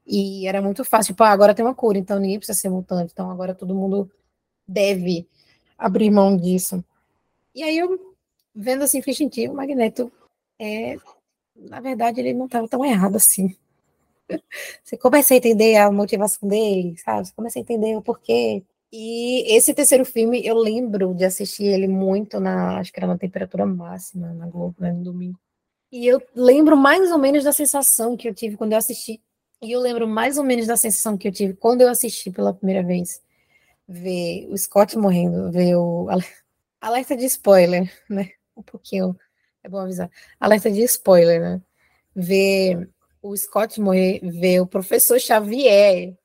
E 0.06 0.48
era 0.48 0.62
muito 0.62 0.84
fácil, 0.86 1.14
tipo, 1.14 1.24
ah, 1.24 1.32
agora 1.32 1.56
tem 1.56 1.66
uma 1.66 1.74
cura, 1.74 1.98
então 1.98 2.20
ninguém 2.20 2.38
precisa 2.38 2.60
ser 2.60 2.70
mutante. 2.70 3.12
Então, 3.12 3.32
agora 3.32 3.56
todo 3.56 3.74
mundo 3.74 4.10
deve 4.68 5.28
abrir 5.78 6.12
mão 6.12 6.38
disso. 6.38 6.84
E 7.56 7.64
aí 7.64 7.78
eu, 7.78 8.16
vendo 8.54 8.84
assim, 8.84 9.02
fiz 9.02 9.18
sentido, 9.18 9.54
o 9.54 9.56
Magneto 9.56 10.12
é, 10.60 10.97
na 11.56 11.80
verdade, 11.80 12.20
ele 12.20 12.34
não 12.34 12.45
estava 12.45 12.68
tão 12.68 12.84
errado 12.86 13.16
assim. 13.16 13.56
Você 14.84 14.97
começa 14.97 15.34
a 15.34 15.38
entender 15.38 15.78
a 15.78 15.91
motivação 15.91 16.47
dele, 16.47 16.97
sabe? 16.97 17.28
Você 17.28 17.34
começa 17.34 17.60
a 17.60 17.62
entender 17.62 17.95
o 17.95 18.01
porquê 18.01 18.64
e 18.97 19.43
esse 19.53 19.74
terceiro 19.74 20.06
filme, 20.06 20.45
eu 20.45 20.56
lembro 20.56 21.14
de 21.14 21.26
assistir 21.26 21.66
ele 21.66 21.86
muito 21.86 22.39
na, 22.39 22.80
acho 22.80 22.93
que 22.93 22.99
era 22.99 23.08
na 23.08 23.18
temperatura 23.18 23.66
máxima, 23.66 24.34
na 24.34 24.47
Globo, 24.47 24.76
né, 24.80 24.89
no 24.93 25.03
domingo. 25.03 25.38
E 25.91 26.08
eu 26.08 26.22
lembro 26.34 26.78
mais 26.78 27.12
ou 27.12 27.18
menos 27.18 27.43
da 27.43 27.51
sensação 27.51 28.16
que 28.16 28.26
eu 28.26 28.34
tive 28.34 28.56
quando 28.56 28.72
eu 28.72 28.78
assisti. 28.78 29.22
E 29.62 29.70
eu 29.70 29.82
lembro 29.82 30.08
mais 30.08 30.38
ou 30.38 30.45
menos 30.45 30.66
da 30.66 30.78
sensação 30.78 31.18
que 31.18 31.28
eu 31.28 31.32
tive 31.34 31.53
quando 31.56 31.82
eu 31.82 31.89
assisti 31.89 32.32
pela 32.32 32.53
primeira 32.53 32.84
vez. 32.84 33.22
Ver 33.86 34.47
o 34.49 34.58
Scott 34.58 34.97
morrendo, 34.97 35.51
ver 35.51 35.76
o. 35.76 36.08
Alerta 36.80 37.18
de 37.18 37.26
spoiler, 37.26 37.91
né? 38.10 38.30
Um 38.56 38.64
pouquinho. 38.64 39.18
É 39.66 39.70
bom 39.70 39.80
avisar. 39.80 40.11
Alerta 40.39 40.70
de 40.70 40.84
spoiler, 40.84 41.41
né? 41.41 41.61
Ver 42.16 42.88
o 43.20 43.36
Scott 43.36 43.82
morrer, 43.82 44.20
ver 44.22 44.59
o 44.59 44.68
professor 44.68 45.20
Xavier 45.20 46.16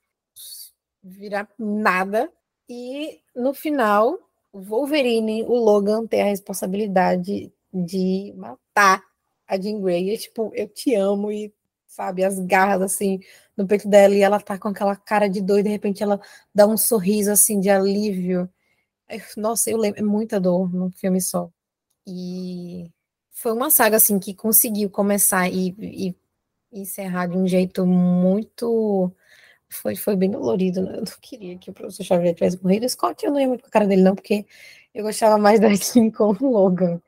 virar 1.02 1.48
nada 1.58 2.30
e 2.68 3.22
no 3.34 3.54
final, 3.54 4.18
o 4.52 4.60
Wolverine, 4.60 5.42
o 5.44 5.54
Logan, 5.54 6.06
tem 6.06 6.20
a 6.20 6.26
responsabilidade 6.26 7.50
de 7.72 8.34
matar 8.36 9.02
a 9.48 9.58
Jean 9.58 9.80
Grey. 9.80 10.10
E, 10.10 10.18
tipo, 10.18 10.52
eu 10.54 10.68
te 10.68 10.94
amo 10.94 11.32
e, 11.32 11.50
sabe, 11.86 12.22
as 12.22 12.38
garras 12.40 12.82
assim 12.82 13.20
no 13.56 13.66
peito 13.66 13.88
dela 13.88 14.14
e 14.14 14.20
ela 14.20 14.38
tá 14.38 14.58
com 14.58 14.68
aquela 14.68 14.94
cara 14.94 15.28
de 15.28 15.40
doida, 15.40 15.64
de 15.64 15.70
repente 15.70 16.02
ela 16.02 16.20
dá 16.54 16.66
um 16.66 16.76
sorriso 16.76 17.30
assim 17.32 17.58
de 17.58 17.70
alívio. 17.70 18.50
Nossa, 19.34 19.70
eu 19.70 19.78
lembro, 19.78 19.98
é 19.98 20.02
muita 20.02 20.38
dor 20.38 20.70
num 20.70 20.90
filme 20.90 21.22
só. 21.22 21.50
E 22.06 22.90
foi 23.40 23.52
uma 23.52 23.70
saga 23.70 23.96
assim 23.96 24.18
que 24.18 24.34
conseguiu 24.34 24.90
começar 24.90 25.48
e, 25.48 25.74
e 25.80 26.14
encerrar 26.72 27.26
de 27.26 27.38
um 27.38 27.46
jeito 27.46 27.86
muito 27.86 29.10
foi, 29.70 29.96
foi 29.96 30.16
bem 30.16 30.30
dolorido, 30.30 30.82
né? 30.82 30.92
Eu 30.96 30.98
não 30.98 31.12
queria 31.22 31.56
que 31.56 31.70
o 31.70 31.72
professor 31.72 32.04
Xavier 32.04 32.34
tivesse 32.34 32.62
morrido. 32.62 32.84
O 32.84 32.88
Scott, 32.88 33.24
eu 33.24 33.32
não 33.32 33.40
ia 33.40 33.48
muito 33.48 33.62
com 33.62 33.68
a 33.68 33.70
cara 33.70 33.86
dele, 33.86 34.02
não, 34.02 34.14
porque 34.14 34.44
eu 34.92 35.04
gostava 35.04 35.38
mais 35.38 35.60
da 35.60 35.68
Kim 35.78 36.10
com 36.10 36.36
o 36.40 36.50
Logan. 36.50 37.00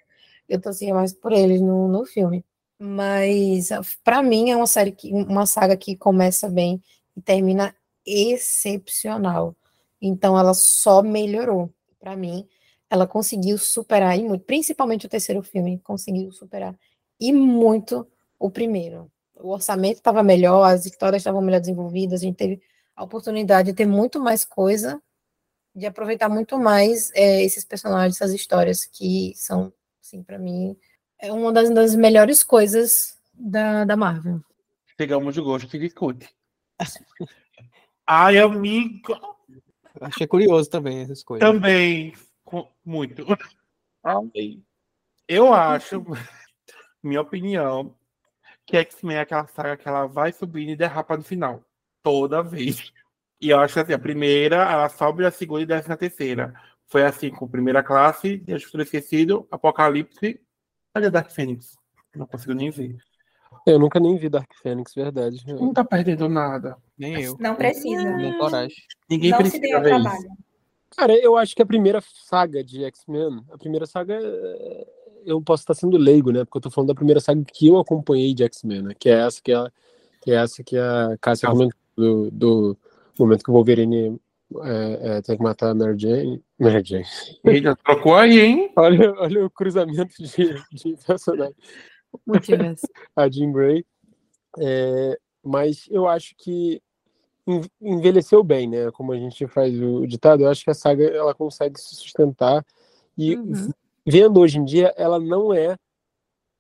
Eu 0.49 0.61
torcia 0.61 0.95
mais 0.95 1.13
por 1.13 1.33
eles 1.33 1.61
no, 1.61 1.89
no 1.89 2.07
filme. 2.07 2.45
Mas, 2.79 3.69
para 4.03 4.23
mim, 4.23 4.51
é 4.51 4.57
uma 4.57 4.67
série, 4.67 4.93
que, 4.93 5.13
uma 5.13 5.45
saga 5.45 5.77
que 5.77 5.97
começa 5.97 6.49
bem 6.49 6.83
e 7.17 7.21
termina 7.21 7.75
excepcional. 8.07 9.57
Então, 10.01 10.39
ela 10.39 10.55
só 10.55 11.03
melhorou. 11.03 11.71
Para 12.01 12.17
mim, 12.17 12.49
ela 12.93 13.07
conseguiu 13.07 13.57
superar, 13.57 14.19
e 14.19 14.23
muito, 14.23 14.45
principalmente 14.45 15.07
o 15.07 15.09
terceiro 15.09 15.43
filme, 15.43 15.81
conseguiu 15.83 16.31
superar, 16.31 16.79
e 17.19 17.33
muito 17.33 18.07
o 18.39 18.51
primeiro 18.51 19.11
o 19.35 19.49
orçamento 19.49 19.97
estava 19.97 20.23
melhor, 20.23 20.63
as 20.63 20.85
histórias 20.85 21.23
estavam 21.23 21.41
melhor 21.41 21.59
desenvolvidas, 21.59 22.21
a 22.21 22.25
gente 22.25 22.37
teve 22.37 22.63
a 22.95 23.03
oportunidade 23.03 23.71
de 23.71 23.75
ter 23.75 23.87
muito 23.87 24.21
mais 24.21 24.45
coisa, 24.45 25.03
de 25.75 25.87
aproveitar 25.87 26.29
muito 26.29 26.59
mais 26.59 27.11
é, 27.15 27.43
esses 27.43 27.65
personagens, 27.65 28.21
essas 28.21 28.35
histórias 28.35 28.85
que 28.85 29.33
são, 29.37 29.73
assim, 30.01 30.23
para 30.23 30.39
mim, 30.39 30.77
é 31.19 31.33
uma 31.33 31.51
das, 31.51 31.71
das, 31.71 31.95
melhores 31.95 32.45
coisas 32.45 33.19
da, 33.33 33.87
da 33.87 33.97
Marvel. 33.97 34.41
Pegamos 34.99 35.35
de 35.35 35.41
gosto, 35.41 35.69
fica 35.69 35.87
escute. 35.87 36.29
Ai, 38.07 38.39
amigo! 38.39 39.19
Achei 39.99 40.27
curioso 40.27 40.69
também 40.69 41.01
essas 41.01 41.23
coisas. 41.23 41.49
Também, 41.49 42.13
muito. 42.85 43.25
Eu 45.29 45.55
acho, 45.55 46.05
minha 47.03 47.21
opinião, 47.21 47.95
que 48.67 48.77
X-Men 48.77 49.17
é 49.17 49.21
aquela 49.21 49.47
saga 49.47 49.77
que 49.77 49.89
ela 49.89 50.07
vai 50.07 50.33
subindo 50.33 50.71
e 50.71 50.77
derrapa 50.77 51.17
no 51.17 51.23
final. 51.23 51.65
Toda 52.03 52.43
vez. 52.43 52.93
E 53.41 53.51
eu 53.51 53.59
acho 53.59 53.75
que 53.75 53.81
assim, 53.81 53.93
a 53.93 53.99
primeira, 53.99 54.57
ela 54.57 54.89
sobe 54.89 55.25
a 55.25 55.31
segunda 55.31 55.63
e 55.63 55.67
desce 55.67 55.89
na 55.89 55.97
terceira. 55.97 56.55
Foi 56.87 57.05
assim 57.05 57.31
com 57.31 57.49
Primeira 57.49 57.83
Classe, 57.83 58.37
Deus 58.37 58.63
Futuro 58.65 58.83
Esquecido, 58.83 59.47
Apocalipse. 59.51 60.41
Olha 60.95 61.11
Dark 61.11 61.31
Phoenix. 61.31 61.77
Não 62.15 62.27
consigo 62.27 62.53
nem 62.53 62.71
ver. 62.71 62.99
Eu 63.67 63.79
nunca 63.79 63.99
nem 63.99 64.17
vi 64.17 64.29
Dark 64.29 64.51
Phoenix, 64.63 64.95
verdade. 64.95 65.43
Não 65.47 65.73
tá 65.73 65.85
perdendo 65.85 66.29
nada. 66.29 66.77
Nem 66.99 67.23
eu. 67.23 67.37
Não 67.41 67.55
precisa. 67.55 68.17
Nem 68.17 68.37
coragem. 68.39 68.77
Ninguém 69.09 69.31
não 69.31 69.39
precisa 69.39 69.65
se 69.65 69.71
ver 69.71 69.83
trabalho. 69.83 70.19
isso. 70.19 70.52
Cara, 70.97 71.15
eu 71.15 71.37
acho 71.37 71.55
que 71.55 71.63
a 71.63 71.67
primeira 71.67 72.03
saga 72.25 72.63
de 72.63 72.85
X-Men, 72.85 73.43
a 73.51 73.59
primeira 73.59 73.87
saga 73.87 74.15
é- 74.15 74.87
eu 75.25 75.41
posso 75.41 75.63
estar 75.63 75.75
sendo 75.75 75.97
leigo, 75.97 76.31
né? 76.33 76.45
Porque 76.45 76.59
eu 76.59 76.63
tô 76.63 76.71
falando 76.71 76.89
da 76.89 76.95
primeira 76.95 77.21
saga 77.21 77.43
que 77.45 77.69
eu 77.69 77.79
acompanhei 77.79 78.35
de 78.35 78.45
X-Men, 78.45 78.83
né? 78.83 78.95
Que 78.99 79.09
é 79.09 79.21
essa 79.21 79.41
que, 79.43 79.53
a, 79.53 79.71
que 80.21 80.31
é 80.31 80.35
essa 80.35 80.63
que 80.63 80.77
a 80.77 81.17
Cássia 81.21 81.49
comentou 81.49 81.73
do, 81.97 82.31
do 82.31 82.79
momento 83.19 83.45
que 83.45 83.51
o 83.51 83.55
Wolverine 83.55 84.21
é, 84.61 85.17
é, 85.17 85.23
tem 85.23 85.37
que 85.37 85.43
matar 85.43 85.71
a 85.71 85.75
Mary 85.75 85.99
Jane. 85.99 86.43
Mary 86.59 86.83
Jane. 86.85 87.05
Eita, 87.45 87.77
trocou 87.77 88.17
aí, 88.17 88.41
hein? 88.41 88.73
Olha, 88.77 89.13
olha 89.15 89.47
o 89.47 89.51
cruzamento 89.51 90.15
de, 90.23 90.55
de 90.73 90.97
personagem. 91.07 91.55
A 93.17 93.29
Jean 93.29 93.53
Grey. 93.53 93.85
É, 94.59 95.19
mas 95.43 95.87
eu 95.91 96.07
acho 96.07 96.35
que 96.37 96.83
envelheceu 97.81 98.43
bem, 98.43 98.69
né? 98.69 98.91
Como 98.93 99.13
a 99.13 99.17
gente 99.17 99.47
faz 99.47 99.75
o 99.81 100.07
ditado, 100.07 100.43
eu 100.43 100.49
acho 100.49 100.65
que 100.65 100.71
a 100.71 100.75
saga 100.75 101.05
ela 101.05 101.35
consegue 101.35 101.81
se 101.81 101.95
sustentar 101.97 102.65
e 103.17 103.37
Uhum. 103.37 103.71
vendo 104.07 104.41
hoje 104.41 104.59
em 104.59 104.65
dia, 104.65 104.93
ela 104.97 105.19
não 105.19 105.53
é, 105.53 105.77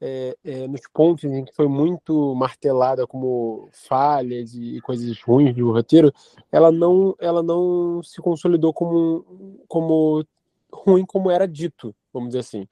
é, 0.01 0.37
é, 0.45 0.69
nos 0.69 0.81
pontos 0.93 1.25
em 1.25 1.45
que 1.45 1.55
foi 1.55 1.69
muito 1.69 2.35
martelada 2.35 3.07
como 3.07 3.69
falhas 3.73 4.53
e, 4.55 4.81
coisas 4.81 5.21
ruins 5.23 5.55
do 5.55 5.71
roteiro, 5.73 6.13
ela 6.51 6.73
não, 6.73 7.15
ela 7.21 7.43
não 7.43 8.03
se 8.03 8.21
consolidou 8.21 8.73
como, 8.73 9.65
como 9.69 10.25
ruim 10.73 11.07
como 11.07 11.31
era 11.31 11.47
dito, 11.47 11.95
vamos 12.13 12.31
dizer 12.31 12.41
assim. 12.41 12.67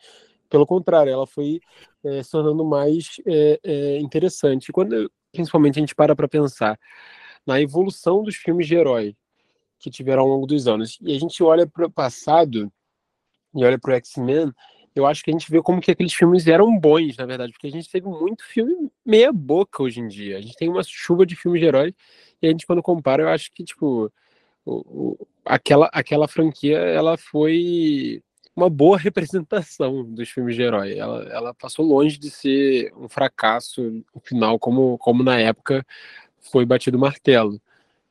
Pelo 0.48 0.66
contrário, 0.66 1.12
ela 1.12 1.26
foi 1.26 1.60
é, 2.02 2.22
se 2.22 2.32
tornando 2.32 2.64
mais 2.64 3.16
é, 3.26 3.60
é, 3.62 3.98
interessante. 4.00 4.72
Quando, 4.72 5.10
principalmente, 5.32 5.78
a 5.78 5.80
gente 5.80 5.94
para 5.94 6.16
para 6.16 6.26
pensar 6.26 6.76
na 7.50 7.60
evolução 7.60 8.22
dos 8.22 8.36
filmes 8.36 8.68
de 8.68 8.76
herói 8.76 9.16
que 9.76 9.90
tiveram 9.90 10.22
ao 10.22 10.28
longo 10.28 10.46
dos 10.46 10.68
anos, 10.68 10.98
e 11.00 11.16
a 11.16 11.18
gente 11.18 11.42
olha 11.42 11.66
para 11.66 11.86
o 11.86 11.90
passado 11.90 12.70
e 13.52 13.64
olha 13.64 13.76
para 13.76 13.92
o 13.92 13.94
X-Men, 13.94 14.52
eu 14.94 15.04
acho 15.04 15.24
que 15.24 15.30
a 15.30 15.32
gente 15.32 15.50
vê 15.50 15.60
como 15.60 15.80
que 15.80 15.90
aqueles 15.90 16.12
filmes 16.12 16.46
eram 16.46 16.78
bons, 16.78 17.16
na 17.16 17.26
verdade, 17.26 17.52
porque 17.52 17.66
a 17.66 17.70
gente 17.70 17.90
teve 17.90 18.06
muito 18.06 18.44
filme 18.44 18.88
meia 19.04 19.32
boca 19.32 19.82
hoje 19.82 20.00
em 20.00 20.06
dia. 20.06 20.38
A 20.38 20.40
gente 20.40 20.54
tem 20.54 20.68
uma 20.68 20.82
chuva 20.84 21.26
de 21.26 21.34
filmes 21.34 21.60
de 21.60 21.66
herói 21.66 21.94
e 22.40 22.46
a 22.46 22.50
gente 22.50 22.66
quando 22.66 22.82
compara, 22.82 23.22
eu 23.22 23.28
acho 23.28 23.50
que 23.52 23.64
tipo 23.64 24.12
o, 24.64 24.74
o, 24.74 25.28
aquela 25.44 25.88
aquela 25.92 26.28
franquia, 26.28 26.78
ela 26.78 27.16
foi 27.16 28.22
uma 28.54 28.70
boa 28.70 28.98
representação 28.98 30.04
dos 30.04 30.28
filmes 30.28 30.54
de 30.54 30.62
herói. 30.62 30.96
Ela, 30.96 31.24
ela 31.30 31.54
passou 31.54 31.84
longe 31.84 32.18
de 32.18 32.30
ser 32.30 32.92
um 32.96 33.08
fracasso 33.08 34.04
final, 34.22 34.58
como 34.58 34.98
como 34.98 35.22
na 35.24 35.38
época 35.38 35.84
foi 36.40 36.64
batido 36.64 36.96
o 36.96 37.00
martelo. 37.00 37.60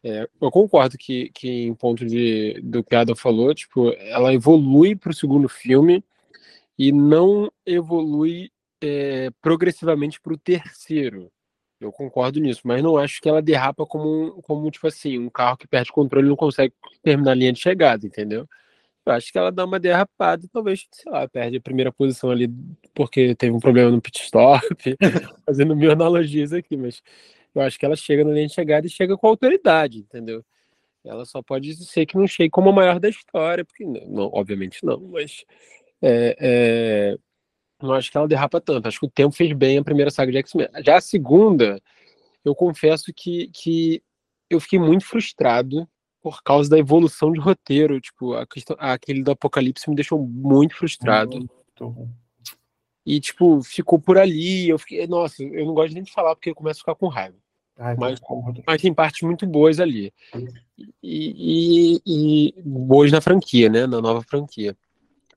É, 0.03 0.29
eu 0.41 0.51
concordo 0.51 0.97
que, 0.97 1.29
que 1.33 1.49
em 1.49 1.73
ponto 1.73 2.05
de, 2.05 2.59
do 2.63 2.83
que 2.83 2.95
a 2.95 3.01
Ada 3.01 3.15
falou, 3.15 3.53
tipo, 3.53 3.91
ela 3.91 4.33
evolui 4.33 4.95
para 4.95 5.11
o 5.11 5.15
segundo 5.15 5.49
filme 5.49 6.03
e 6.77 6.91
não 6.91 7.51
evolui 7.65 8.49
é, 8.81 9.29
progressivamente 9.41 10.21
para 10.21 10.33
o 10.33 10.37
terceiro. 10.37 11.29
Eu 11.79 11.91
concordo 11.91 12.39
nisso, 12.39 12.61
mas 12.63 12.83
não 12.83 12.97
acho 12.97 13.21
que 13.21 13.29
ela 13.29 13.41
derrapa 13.41 13.85
como, 13.85 14.41
como 14.43 14.69
tipo 14.71 14.87
assim, 14.87 15.17
um 15.17 15.29
carro 15.29 15.57
que 15.57 15.67
perde 15.67 15.91
controle 15.91 16.27
e 16.27 16.29
não 16.29 16.35
consegue 16.35 16.73
terminar 17.01 17.31
a 17.31 17.35
linha 17.35 17.53
de 17.53 17.59
chegada, 17.59 18.05
entendeu? 18.05 18.47
Eu 19.05 19.13
acho 19.13 19.31
que 19.31 19.37
ela 19.37 19.51
dá 19.51 19.65
uma 19.65 19.79
derrapada 19.79 20.45
talvez, 20.51 20.85
sei 20.91 21.11
lá, 21.11 21.27
perde 21.27 21.57
a 21.57 21.61
primeira 21.61 21.91
posição 21.91 22.31
ali 22.31 22.49
porque 22.93 23.33
teve 23.35 23.53
um 23.55 23.59
problema 23.59 23.89
no 23.89 24.01
pit 24.01 24.21
stop, 24.23 24.61
fazendo 25.45 25.75
mil 25.75 25.91
analogias 25.91 26.53
aqui, 26.53 26.75
mas 26.77 27.01
eu 27.55 27.61
acho 27.61 27.77
que 27.77 27.85
ela 27.85 27.95
chega 27.95 28.23
na 28.23 28.31
linha 28.31 28.47
de 28.47 28.53
chegada 28.53 28.85
e 28.85 28.89
chega 28.89 29.17
com 29.17 29.27
autoridade, 29.27 29.99
entendeu? 29.99 30.43
Ela 31.03 31.25
só 31.25 31.41
pode 31.41 31.73
ser 31.85 32.05
que 32.05 32.17
não 32.17 32.27
chegue 32.27 32.49
como 32.49 32.69
a 32.69 32.73
maior 32.73 32.99
da 32.99 33.09
história, 33.09 33.63
porque 33.63 33.85
não, 33.85 34.05
não, 34.07 34.29
obviamente 34.33 34.85
não, 34.85 34.99
mas 34.99 35.43
é, 36.01 36.35
é, 36.39 37.17
não 37.81 37.93
acho 37.93 38.11
que 38.11 38.17
ela 38.17 38.27
derrapa 38.27 38.59
tanto. 38.59 38.87
Acho 38.87 38.99
que 38.99 39.05
o 39.05 39.11
tempo 39.11 39.35
fez 39.35 39.51
bem 39.53 39.77
a 39.77 39.83
primeira 39.83 40.11
saga 40.11 40.31
de 40.31 40.37
X-Men. 40.39 40.67
Já 40.83 40.97
a 40.97 41.01
segunda, 41.01 41.81
eu 42.43 42.53
confesso 42.53 43.11
que, 43.15 43.49
que 43.53 44.03
eu 44.49 44.59
fiquei 44.59 44.79
muito 44.79 45.05
frustrado 45.05 45.87
por 46.21 46.43
causa 46.43 46.69
da 46.69 46.77
evolução 46.77 47.31
de 47.31 47.39
roteiro. 47.39 47.99
Tipo, 48.01 48.33
a 48.33 48.45
questão, 48.45 48.75
aquele 48.79 49.23
do 49.23 49.31
Apocalipse 49.31 49.89
me 49.89 49.95
deixou 49.95 50.19
muito 50.19 50.75
frustrado. 50.75 51.37
Muito. 51.37 52.09
E, 53.11 53.19
tipo, 53.19 53.61
ficou 53.63 53.97
por 53.97 54.19
ali. 54.19 54.69
Eu 54.69 54.77
fiquei, 54.77 55.07
nossa, 55.07 55.41
eu 55.43 55.65
não 55.65 55.73
gosto 55.73 55.93
nem 55.95 56.03
de 56.03 56.11
falar 56.11 56.35
porque 56.35 56.51
eu 56.51 56.55
começo 56.55 56.79
a 56.79 56.81
ficar 56.81 56.93
com 56.95 57.07
raiva. 57.07 57.35
Ai, 57.75 57.95
Mas- 57.97 58.19
concordo. 58.19 58.61
Mas 58.67 58.81
tem 58.81 58.93
partes 58.93 59.21
muito 59.23 59.47
boas 59.47 59.79
ali. 59.79 60.13
E, 61.01 61.95
e- 62.05 62.53
e 62.55 62.61
boas 62.61 63.11
na 63.11 63.19
franquia, 63.19 63.67
né? 63.67 63.87
Na 63.87 63.99
nova 63.99 64.21
franquia. 64.21 64.77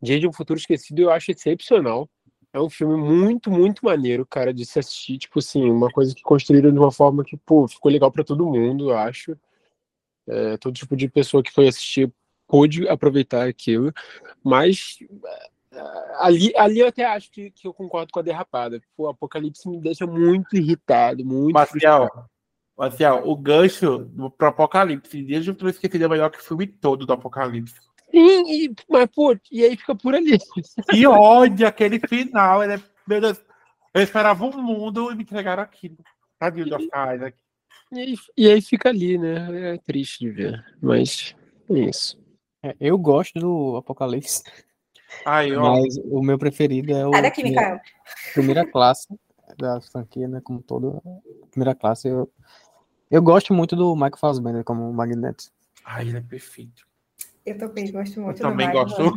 Dia 0.03 0.21
de 0.21 0.29
um 0.29 0.33
Futuro 0.33 0.59
Esquecido 0.61 1.01
eu 1.01 1.11
acho 1.11 1.31
excepcional. 1.31 2.11
É 2.53 2.61
um 2.61 2.69
filme 2.69 2.97
muito, 2.97 3.51
muito 3.51 3.83
maneiro, 3.87 4.27
cara, 4.27 4.53
de 4.53 4.67
se 4.67 4.79
assistir. 4.79 5.17
Tipo 5.17 5.39
assim, 5.39 5.65
uma 5.71 5.89
coisa 5.91 6.15
que 6.15 6.21
construíram 6.23 6.71
de 6.71 6.79
uma 6.79 6.93
forma 6.93 7.25
que, 7.25 7.37
pô, 7.39 7.67
ficou 7.67 7.91
legal 7.91 8.13
pra 8.13 8.23
todo 8.25 8.45
mundo, 8.45 8.91
eu 8.91 8.99
acho. 8.99 9.35
É, 10.29 10.57
todo 10.59 10.75
tipo 10.75 10.95
de 10.95 11.09
pessoa 11.09 11.43
que 11.43 11.51
foi 11.51 11.69
assistir 11.69 12.13
pôde 12.47 12.87
aproveitar 12.87 13.49
aquilo. 13.49 13.93
Mas 14.45 14.99
ali, 16.19 16.53
ali 16.57 16.81
eu 16.81 16.89
até 16.89 17.05
acho 17.05 17.31
que, 17.31 17.51
que 17.51 17.67
eu 17.67 17.75
concordo 17.75 18.13
com 18.13 18.21
a 18.21 18.23
derrapada. 18.23 18.81
O 18.97 19.09
Apocalipse 19.09 19.69
me 19.69 19.81
deixa 19.81 20.07
muito 20.07 20.57
irritado, 20.57 21.25
muito 21.25 21.55
Marcial, 21.55 22.29
Marcial, 22.77 23.29
o 23.29 23.37
gancho 23.37 23.99
do, 23.99 24.31
pro 24.31 24.49
Apocalipse, 24.49 25.23
desde 25.23 25.51
o 25.51 25.55
Futuro 25.55 25.71
Esquecido 25.71 26.05
é 26.05 26.09
melhor 26.09 26.31
que 26.31 26.39
o 26.39 26.43
filme 26.43 26.67
todo 26.67 27.07
do 27.07 27.13
Apocalipse. 27.13 27.81
Sim, 28.11 28.43
e, 28.47 28.75
mas, 28.89 29.07
pô, 29.07 29.37
e 29.51 29.65
aí 29.65 29.77
fica 29.77 29.95
por 29.95 30.15
ali. 30.15 30.39
Que 30.91 31.07
ódio 31.07 31.67
aquele 31.67 31.99
final. 31.99 32.63
Ele 32.63 32.75
é, 32.75 32.81
meu 33.07 33.21
Deus, 33.21 33.43
eu 33.95 34.03
esperava 34.03 34.45
um 34.45 34.63
mundo 34.63 35.11
e 35.11 35.15
me 35.15 35.23
entregaram 35.23 35.63
aquilo. 35.63 35.97
Tadinho 36.39 36.69
do 36.69 36.77
Oscar. 36.77 37.33
E 37.91 37.99
aí, 37.99 38.15
e 38.37 38.51
aí 38.51 38.61
fica 38.61 38.89
ali, 38.89 39.17
né? 39.17 39.75
É 39.75 39.79
triste 39.79 40.21
de 40.21 40.31
ver. 40.31 40.65
Mas 40.81 41.35
é 41.71 41.79
isso. 41.79 42.21
É, 42.63 42.77
eu 42.81 42.99
gosto 42.99 43.39
do 43.39 43.77
Apocalipse, 43.77 44.43
Aí, 45.25 45.55
ó. 45.55 45.77
mas 45.77 45.97
o 46.05 46.23
meu 46.23 46.39
preferido 46.39 46.93
é 46.93 47.07
o 47.07 47.11
Sai 47.13 47.23
daqui, 47.23 47.43
primeira, 47.43 47.61
Mikael. 47.75 47.81
primeira 48.35 48.67
classe 48.71 49.09
da 49.59 49.81
franquia, 49.81 50.27
né? 50.29 50.41
Como 50.43 50.63
todo. 50.63 51.03
Primeira 51.51 51.75
classe. 51.75 52.09
Eu, 52.09 52.31
eu 53.11 53.23
gosto 53.23 53.53
muito 53.55 53.77
do 53.77 53.95
Michael 53.95 54.17
Fassbender 54.19 54.65
como 54.65 54.93
Magneto. 54.93 55.45
Ai, 55.85 56.09
ele 56.09 56.19
é 56.19 56.21
perfeito. 56.21 56.87
Eu 57.45 57.59
também 57.59 57.91
gosto 57.91 58.21
muito 58.21 58.37
do 58.37 58.43
também 58.43 58.67
Michael 58.69 58.85
gosto. 58.87 59.15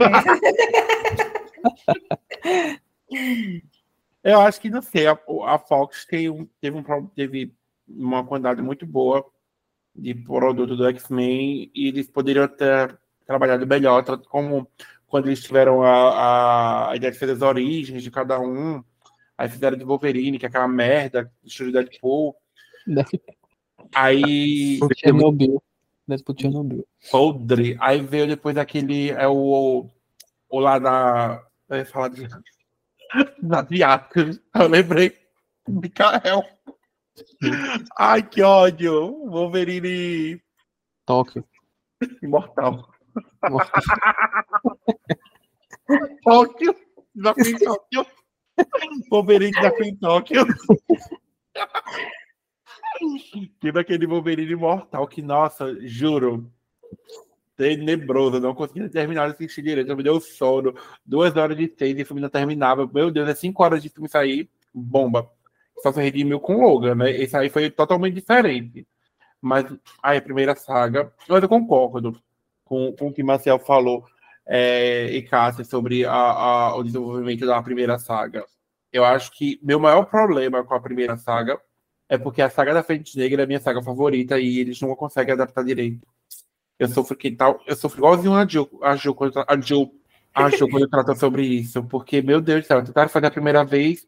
Eu 4.24 4.42
acho 4.42 4.60
que 4.60 4.70
não 4.70 4.82
sei, 4.82 5.06
a, 5.08 5.18
a 5.46 5.60
Fox 5.60 6.06
tem 6.06 6.30
um- 6.30 6.48
teve, 6.60 6.78
um, 6.78 7.06
teve 7.08 7.54
uma 7.88 8.26
quantidade 8.26 8.62
muito 8.62 8.86
boa 8.86 9.24
de 9.96 10.16
produto 10.16 10.76
do 10.76 10.86
X-Men 10.88 11.70
e 11.74 11.88
eles 11.88 12.10
poderiam 12.10 12.48
ter 12.48 12.98
trabalhado 13.26 13.66
melhor, 13.68 14.04
como 14.28 14.68
quando 15.16 15.28
eles 15.28 15.42
tiveram 15.42 15.82
a, 15.82 16.90
a 16.90 16.96
ideia 16.98 17.10
de 17.10 17.18
fazer 17.18 17.32
as 17.32 17.42
origens 17.42 18.04
de 18.04 18.12
cada 18.12 18.38
um, 18.38 18.84
aí 19.38 19.48
fizeram 19.48 19.78
de 19.78 19.86
Wolverine, 19.86 20.38
que 20.38 20.46
é 20.46 20.50
aquela 20.50 20.68
merda, 20.68 21.32
estilo 21.42 21.72
Deadpool, 21.72 22.36
aí 23.96 24.78
Chernobyl. 24.98 25.64
Deadpool 26.06 26.36
Chernobyl. 26.38 26.86
podre, 27.10 27.78
aí 27.80 28.02
veio 28.02 28.28
depois 28.28 28.58
aquele, 28.58 29.12
é 29.12 29.26
o, 29.26 29.90
o 30.50 30.60
lá 30.60 30.80
da, 30.80 31.42
eu 31.70 31.78
ia 31.78 31.86
falar 31.86 32.10
de, 32.10 32.28
da 33.42 33.62
asiática, 33.62 34.32
eu 34.54 34.68
lembrei, 34.68 35.18
Mikael. 35.66 36.44
Ai, 37.98 38.22
que 38.22 38.42
ódio! 38.42 39.30
Wolverine 39.30 40.42
Tóquio. 41.06 41.48
imortal. 42.22 42.94
Tóquio! 46.24 46.76
Desafio 47.14 47.48
em 47.48 47.58
Tóquio! 47.58 48.06
Wolverine 49.10 49.52
desafio 49.52 49.86
em 49.86 49.96
Tóquio! 49.96 50.46
Teve 53.60 53.80
aquele 53.80 54.08
Wolverine 54.08 54.54
imortal 54.54 55.08
que, 55.08 55.22
nossa, 55.22 55.76
juro, 55.82 56.50
tenebroso, 57.58 58.40
não 58.40 58.56
conseguia 58.56 58.90
terminar 58.90 59.28
de 59.28 59.34
assistir 59.34 59.62
direito, 59.62 59.96
me 59.96 60.04
deu 60.04 60.20
sono, 60.20 60.74
duas 61.06 61.36
horas 61.36 61.58
de 61.58 61.74
seis 61.78 61.98
e 61.98 62.04
o 62.04 62.06
filme 62.06 62.22
não 62.22 62.30
terminava, 62.30 62.90
meu 62.92 63.12
Deus, 63.12 63.30
é 63.30 63.36
cinco 63.36 63.64
horas 63.64 63.82
de 63.82 63.90
filme 63.90 64.10
sair, 64.10 64.50
bomba. 64.74 65.30
Só 65.82 65.92
se 65.92 66.02
redimiu 66.02 66.40
com 66.40 66.62
Logan, 66.62 66.96
né? 66.96 67.12
Esse 67.12 67.36
aí 67.36 67.50
foi 67.50 67.70
totalmente 67.70 68.14
diferente. 68.14 68.88
Mas 69.42 69.66
aí 70.02 70.18
a 70.18 70.22
primeira 70.22 70.56
saga, 70.56 71.14
mas 71.28 71.44
eu 71.44 71.50
concordo 71.50 72.18
com, 72.66 72.92
com 72.94 73.08
o 73.08 73.14
que 73.14 73.24
Marcel 73.24 73.60
falou 73.60 74.04
é, 74.46 75.08
e 75.12 75.22
Cássia 75.22 75.64
sobre 75.64 76.06
a, 76.06 76.12
a- 76.14 76.76
o 76.76 76.84
desenvolvimento 76.84 77.46
da 77.46 77.62
primeira 77.62 77.98
saga. 77.98 78.44
Eu 78.92 79.06
acho 79.06 79.32
que 79.32 79.60
meu 79.64 79.80
maior 79.80 80.06
problema 80.06 80.64
com 80.64 80.74
a 80.74 80.80
primeira 80.80 81.16
saga 81.18 81.60
é 82.10 82.18
porque 82.18 82.42
a 82.42 82.50
saga 82.50 82.74
da 82.74 82.84
Frente 82.84 83.18
Negra 83.18 83.42
é 83.42 83.46
a 83.46 83.48
minha 83.48 83.60
saga 83.60 83.82
favorita 83.82 84.40
e 84.40 84.60
eles 84.60 84.80
não 84.82 84.96
conseguem 84.96 85.34
adaptar 85.34 85.64
direito. 85.64 86.06
Eu 86.78 86.88
sofro 86.90 87.16
que 87.16 87.32
tal, 87.32 87.60
eu 87.66 87.76
sofro 87.76 88.00
igualzinho 88.00 88.34
a 88.34 88.46
Jill, 88.46 88.70
a 88.82 88.96
Jill, 88.96 89.16
quando, 89.16 89.40
a 89.48 89.60
Jill, 89.60 89.92
a 90.34 90.50
Jill 90.50 90.70
quando 90.70 90.88
trata 90.90 91.16
sobre 91.16 91.44
isso, 91.46 91.84
porque, 91.86 92.22
meu 92.22 92.42
Deus 92.42 92.64
do 92.64 92.68
céu, 92.68 92.84
tentaram 92.84 93.10
fazer 93.10 93.28
a 93.28 93.32
primeira 93.32 93.64
vez, 93.64 94.06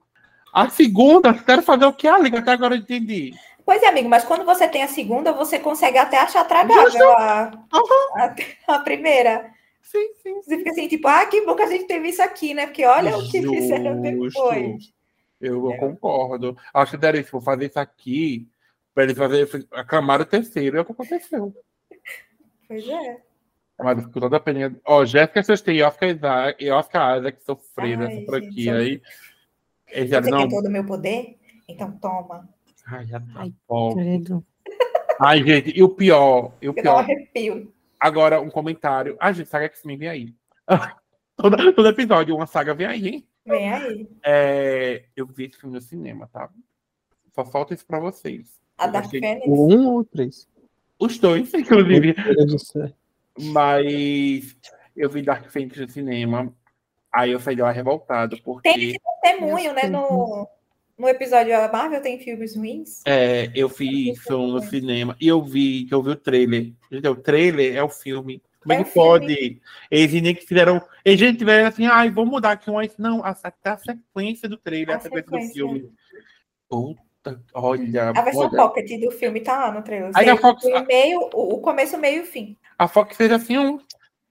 a 0.54 0.70
segunda, 0.70 1.34
tentaram 1.34 1.64
fazer 1.64 1.86
o 1.86 1.94
que, 1.94 2.10
Liga? 2.20 2.40
Até 2.40 2.52
agora 2.52 2.76
eu 2.76 2.80
entendi. 2.80 3.34
Pois 3.68 3.84
é, 3.84 3.90
amigo, 3.90 4.08
mas 4.08 4.24
quando 4.24 4.46
você 4.46 4.66
tem 4.66 4.82
a 4.82 4.88
segunda, 4.88 5.34
você 5.34 5.60
consegue 5.60 5.98
até 5.98 6.18
achar 6.18 6.46
tragável 6.46 7.12
a, 7.18 7.52
a, 8.16 8.36
a 8.76 8.80
primeira. 8.80 9.52
Sim, 9.82 10.08
sim. 10.24 10.36
Você 10.42 10.58
fica 10.60 10.72
assim, 10.72 10.88
tipo, 10.88 11.06
ah, 11.06 11.26
que 11.26 11.46
bom 11.46 11.54
que 11.54 11.64
a 11.64 11.68
gente 11.68 11.84
teve 11.86 12.08
isso 12.08 12.22
aqui, 12.22 12.54
né? 12.54 12.66
Porque 12.68 12.86
olha 12.86 13.18
o 13.18 13.30
que 13.30 13.42
fizeram 13.42 14.02
Justo. 14.02 14.40
depois. 14.40 14.94
Eu 15.42 15.70
É. 15.74 15.78
concordo. 15.80 16.58
Acho 16.74 16.92
que 16.92 16.98
deram 16.98 17.20
isso, 17.20 17.34
vou 17.34 17.42
fazer 17.42 17.66
isso 17.66 17.78
aqui, 17.78 18.48
para 18.96 19.04
eles 19.04 19.18
fazerem, 19.18 19.68
aclamaram 19.74 20.24
o 20.24 20.26
terceiro, 20.26 20.78
é 20.78 20.80
o 20.80 20.86
que 20.86 20.94
aconteceu. 20.94 21.54
Pois 22.70 22.88
é. 22.88 23.22
Mas 23.84 24.02
ficou 24.06 24.22
toda 24.22 24.38
a 24.38 24.40
pena. 24.40 24.80
Ó, 24.86 25.04
Jéssica 25.04 25.44
Chastain 25.44 25.76
e 25.76 25.84
Oscar 25.84 26.10
Isaac, 26.10 26.64
e 26.64 26.72
Oscar 26.72 27.20
Isaac 27.20 27.44
sofreram 27.44 28.04
Ai, 28.04 28.14
essa 28.18 28.26
franquia 28.28 28.76
aí. 28.78 29.02
Eles 29.90 30.10
Você 30.10 30.16
já 30.16 30.22
não. 30.22 30.48
todo 30.48 30.68
o 30.68 30.72
meu 30.72 30.86
poder? 30.86 31.38
Então 31.68 31.92
toma. 32.00 32.48
Ai, 32.90 33.06
já 33.06 33.20
tá 33.20 33.26
Ai, 33.36 33.54
bom. 33.68 33.94
Credo. 33.94 34.46
Ai, 35.20 35.44
gente, 35.44 35.78
e 35.78 35.84
o 35.84 35.90
pior, 35.90 36.54
e 36.62 36.70
o 36.70 36.72
Eu 36.72 36.74
pior. 36.74 37.00
arrepio. 37.00 37.74
Agora, 38.00 38.40
um 38.40 38.50
comentário. 38.50 39.18
Ai, 39.20 39.34
gente, 39.34 39.50
saga 39.50 39.66
X-Men 39.66 39.98
vem 39.98 40.10
aí. 40.10 40.36
todo, 41.36 41.74
todo 41.74 41.88
episódio, 41.90 42.36
uma 42.36 42.48
saga 42.48 42.74
vem 42.74 42.88
aí, 42.88 43.08
hein? 43.08 43.28
Vem 43.46 43.74
aí. 43.74 44.08
É, 44.24 45.04
eu 45.16 45.26
vi 45.28 45.46
esse 45.46 45.58
filme 45.58 45.76
no 45.76 45.82
cinema, 45.82 46.30
tá? 46.32 46.50
Só 47.34 47.44
falta 47.44 47.74
isso 47.74 47.86
pra 47.86 48.00
vocês. 48.00 48.58
A 48.78 48.86
Eu 48.86 48.92
Dark 48.92 49.10
Phoenix. 49.10 49.44
O 49.46 49.74
um 49.74 49.88
ou 49.88 50.00
o 50.00 50.06
três? 50.06 50.48
Os 51.00 51.18
dois, 51.20 51.54
inclusive. 51.54 52.16
Mas 53.38 54.56
eu 54.96 55.10
vi 55.10 55.22
Dark 55.22 55.50
Phoenix 55.50 55.78
no 55.78 55.90
cinema. 55.90 56.54
Aí 57.12 57.32
eu 57.32 57.40
saí 57.40 57.56
de 57.56 57.62
lá 57.62 57.72
revoltado, 57.72 58.40
porque 58.44 58.72
Tem 58.72 58.90
esse 58.90 59.00
testemunho, 59.22 59.74
né? 59.74 59.84
No, 59.88 60.48
no 60.98 61.08
episódio 61.08 61.56
A 61.58 61.72
Marvel 61.72 62.02
tem 62.02 62.20
filmes 62.20 62.56
ruins. 62.56 63.02
é, 63.06 63.52
eu 63.56 63.68
vi 63.68 64.12
isso 64.12 64.38
no 64.38 64.62
cinema 64.62 65.16
e 65.22 65.28
eu 65.28 65.42
vi 65.44 65.86
que 65.86 65.94
eu 65.94 66.02
vi 66.02 66.12
o 66.12 66.16
trailer. 66.16 66.72
Gente, 66.92 67.08
o 67.08 67.16
trailer 67.16 67.76
é 67.76 67.84
o 67.84 67.90
filme. 67.90 68.42
Como 68.62 68.74
é 68.74 68.82
É 68.82 68.84
que 68.84 68.90
filme. 68.90 69.08
pode? 69.08 69.62
Eles 69.92 70.22
nem 70.22 70.36
que 70.36 70.46
fizeram. 70.46 70.82
Eles 71.06 71.20
já 71.20 71.34
tiveram 71.34 71.68
assim, 71.68 71.86
ai, 71.86 72.10
vamos 72.10 72.32
mudar 72.32 72.52
aqui 72.52 72.70
um. 72.70 72.76
Não, 72.98 73.24
a, 73.24 73.30
até 73.44 73.70
a 73.70 73.78
sequência 73.78 74.50
do 74.50 74.58
trailer, 74.58 74.96
a, 74.96 74.98
A 74.98 75.02
sequência, 75.02 75.26
sequência. 75.26 75.48
do 75.50 75.54
filme. 75.54 75.92
Puta, 76.70 77.42
olha. 77.54 78.10
A 78.10 78.22
versão 78.22 78.42
olha. 78.48 78.58
pocket 78.58 79.00
do 79.00 79.12
filme 79.12 79.40
tá 79.42 79.58
lá 79.68 79.72
no 79.72 79.82
trailer. 79.84 80.12
Aí 80.16 80.28
a 80.30 80.36
Fox- 80.36 80.66
o 80.66 80.86
meio, 80.86 81.30
o, 81.34 81.60
começo, 81.62 81.98
meio 81.98 82.18
e 82.18 82.22
o 82.22 82.26
fim. 82.26 82.58
A 82.78 82.88
Fox 82.88 83.16
fez 83.16 83.32
assim, 83.32 83.58
um. 83.58 83.80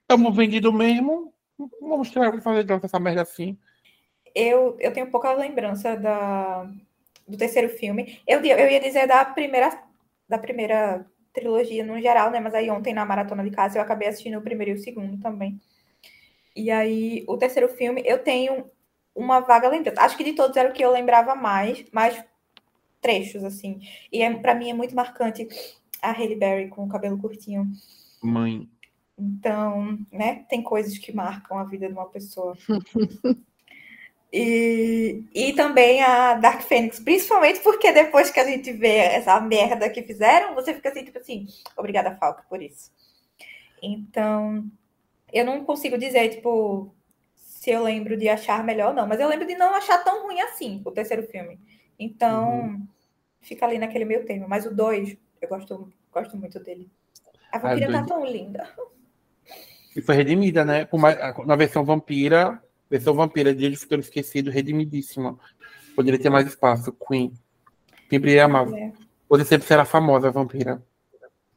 Estamos 0.02 0.36
vendidos 0.36 0.72
mesmo. 0.74 1.32
Vamos 1.80 2.10
tirar, 2.10 2.28
vamos 2.28 2.44
fazer 2.44 2.66
essa 2.82 3.00
merda 3.00 3.22
assim. 3.22 3.56
Eu, 4.36 4.76
eu 4.78 4.92
tenho 4.92 5.10
pouca 5.10 5.32
lembrança 5.32 5.96
da, 5.96 6.70
do 7.26 7.38
terceiro 7.38 7.70
filme. 7.70 8.20
Eu, 8.26 8.44
eu 8.44 8.70
ia 8.70 8.78
dizer 8.78 9.06
da 9.06 9.24
primeira, 9.24 9.82
da 10.28 10.36
primeira 10.36 11.06
trilogia 11.32 11.82
no 11.82 11.98
geral, 11.98 12.30
né? 12.30 12.38
Mas 12.38 12.52
aí 12.52 12.70
ontem 12.70 12.92
na 12.92 13.06
maratona 13.06 13.42
de 13.42 13.50
casa 13.50 13.78
eu 13.78 13.82
acabei 13.82 14.08
assistindo 14.08 14.36
o 14.36 14.42
primeiro 14.42 14.72
e 14.72 14.74
o 14.74 14.78
segundo 14.78 15.18
também. 15.22 15.58
E 16.54 16.70
aí, 16.70 17.24
o 17.26 17.38
terceiro 17.38 17.66
filme, 17.68 18.02
eu 18.04 18.18
tenho 18.18 18.70
uma 19.14 19.40
vaga 19.40 19.70
lembrança. 19.70 20.02
Acho 20.02 20.18
que 20.18 20.24
de 20.24 20.34
todos 20.34 20.54
era 20.54 20.68
o 20.68 20.72
que 20.74 20.84
eu 20.84 20.92
lembrava 20.92 21.34
mais, 21.34 21.86
mais 21.90 22.22
trechos, 23.00 23.42
assim. 23.42 23.80
E 24.12 24.20
é, 24.20 24.34
para 24.34 24.54
mim 24.54 24.68
é 24.68 24.74
muito 24.74 24.94
marcante 24.94 25.48
a 26.02 26.12
Halle 26.12 26.36
Berry 26.36 26.68
com 26.68 26.84
o 26.84 26.88
cabelo 26.88 27.18
curtinho. 27.18 27.66
Mãe. 28.22 28.68
Então, 29.18 29.98
né, 30.12 30.44
tem 30.50 30.62
coisas 30.62 30.98
que 30.98 31.14
marcam 31.14 31.58
a 31.58 31.64
vida 31.64 31.86
de 31.88 31.94
uma 31.94 32.06
pessoa. 32.06 32.54
E, 34.38 35.24
e 35.34 35.54
também 35.54 36.02
a 36.02 36.34
Dark 36.34 36.60
Phoenix, 36.60 37.00
principalmente 37.00 37.60
porque 37.60 37.90
depois 37.90 38.30
que 38.30 38.38
a 38.38 38.44
gente 38.44 38.70
vê 38.70 38.98
essa 38.98 39.40
merda 39.40 39.88
que 39.88 40.02
fizeram, 40.02 40.54
você 40.54 40.74
fica 40.74 40.90
assim, 40.90 41.04
tipo 41.06 41.18
assim, 41.18 41.46
obrigada, 41.74 42.14
Falca, 42.16 42.44
por 42.46 42.60
isso. 42.60 42.92
Então, 43.82 44.70
eu 45.32 45.42
não 45.42 45.64
consigo 45.64 45.96
dizer, 45.96 46.28
tipo, 46.28 46.94
se 47.34 47.70
eu 47.70 47.82
lembro 47.82 48.14
de 48.14 48.28
achar 48.28 48.62
melhor 48.62 48.90
ou 48.90 48.94
não, 48.94 49.06
mas 49.06 49.20
eu 49.20 49.26
lembro 49.26 49.46
de 49.46 49.54
não 49.54 49.74
achar 49.74 50.04
tão 50.04 50.24
ruim 50.24 50.38
assim 50.42 50.82
o 50.84 50.90
terceiro 50.90 51.22
filme. 51.22 51.58
Então, 51.98 52.60
uhum. 52.60 52.86
fica 53.40 53.64
ali 53.64 53.78
naquele 53.78 54.04
meio 54.04 54.26
termo. 54.26 54.46
Mas 54.46 54.66
o 54.66 54.74
dois, 54.74 55.16
eu 55.40 55.48
gosto, 55.48 55.90
gosto 56.12 56.36
muito 56.36 56.60
dele. 56.60 56.90
A 57.50 57.58
vampira 57.58 57.90
tá 57.90 58.04
tão 58.04 58.22
linda. 58.26 58.68
E 59.96 60.02
foi 60.02 60.14
redimida, 60.14 60.62
né? 60.62 60.86
Mais, 60.92 61.16
na 61.46 61.56
versão 61.56 61.86
vampira, 61.86 62.62
versão 62.90 63.14
vampira, 63.14 63.54
Dia 63.54 63.70
de 63.70 63.76
Futuro 63.76 64.00
Esquecido, 64.00 64.50
redimidíssima. 64.50 65.38
Poderia 65.94 66.20
ter 66.20 66.30
mais 66.30 66.46
espaço. 66.46 66.92
Queen. 66.92 67.32
Sempre 68.10 68.38
amar. 68.38 68.72
É. 68.72 68.92
Você 69.28 69.44
sempre 69.44 69.66
será 69.66 69.84
famosa, 69.84 70.30
vampira. 70.30 70.82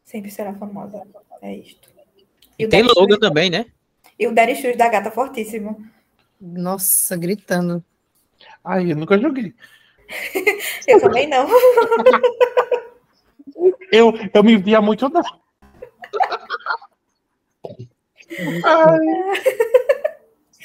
Sempre 0.03 0.31
será 0.31 0.53
famosa. 0.53 1.03
É 1.41 1.55
isto. 1.55 1.89
E, 2.57 2.63
e 2.63 2.67
tem 2.67 2.83
Logan 2.83 3.19
também, 3.19 3.49
né? 3.49 3.67
E 4.17 4.27
o 4.27 4.33
Daddy 4.33 4.55
Shoes 4.55 4.75
da 4.75 4.89
gata 4.89 5.11
fortíssimo. 5.11 5.85
Nossa, 6.41 7.15
gritando. 7.15 7.83
Ai, 8.63 8.91
eu 8.91 8.95
nunca 8.95 9.17
joguei. 9.17 9.53
eu 10.87 10.99
também 10.99 11.27
não. 11.27 11.47
eu, 13.91 14.13
eu 14.33 14.43
me 14.43 14.57
via 14.57 14.81
muito 14.81 15.07
da. 15.09 15.21
Ai. 18.63 18.99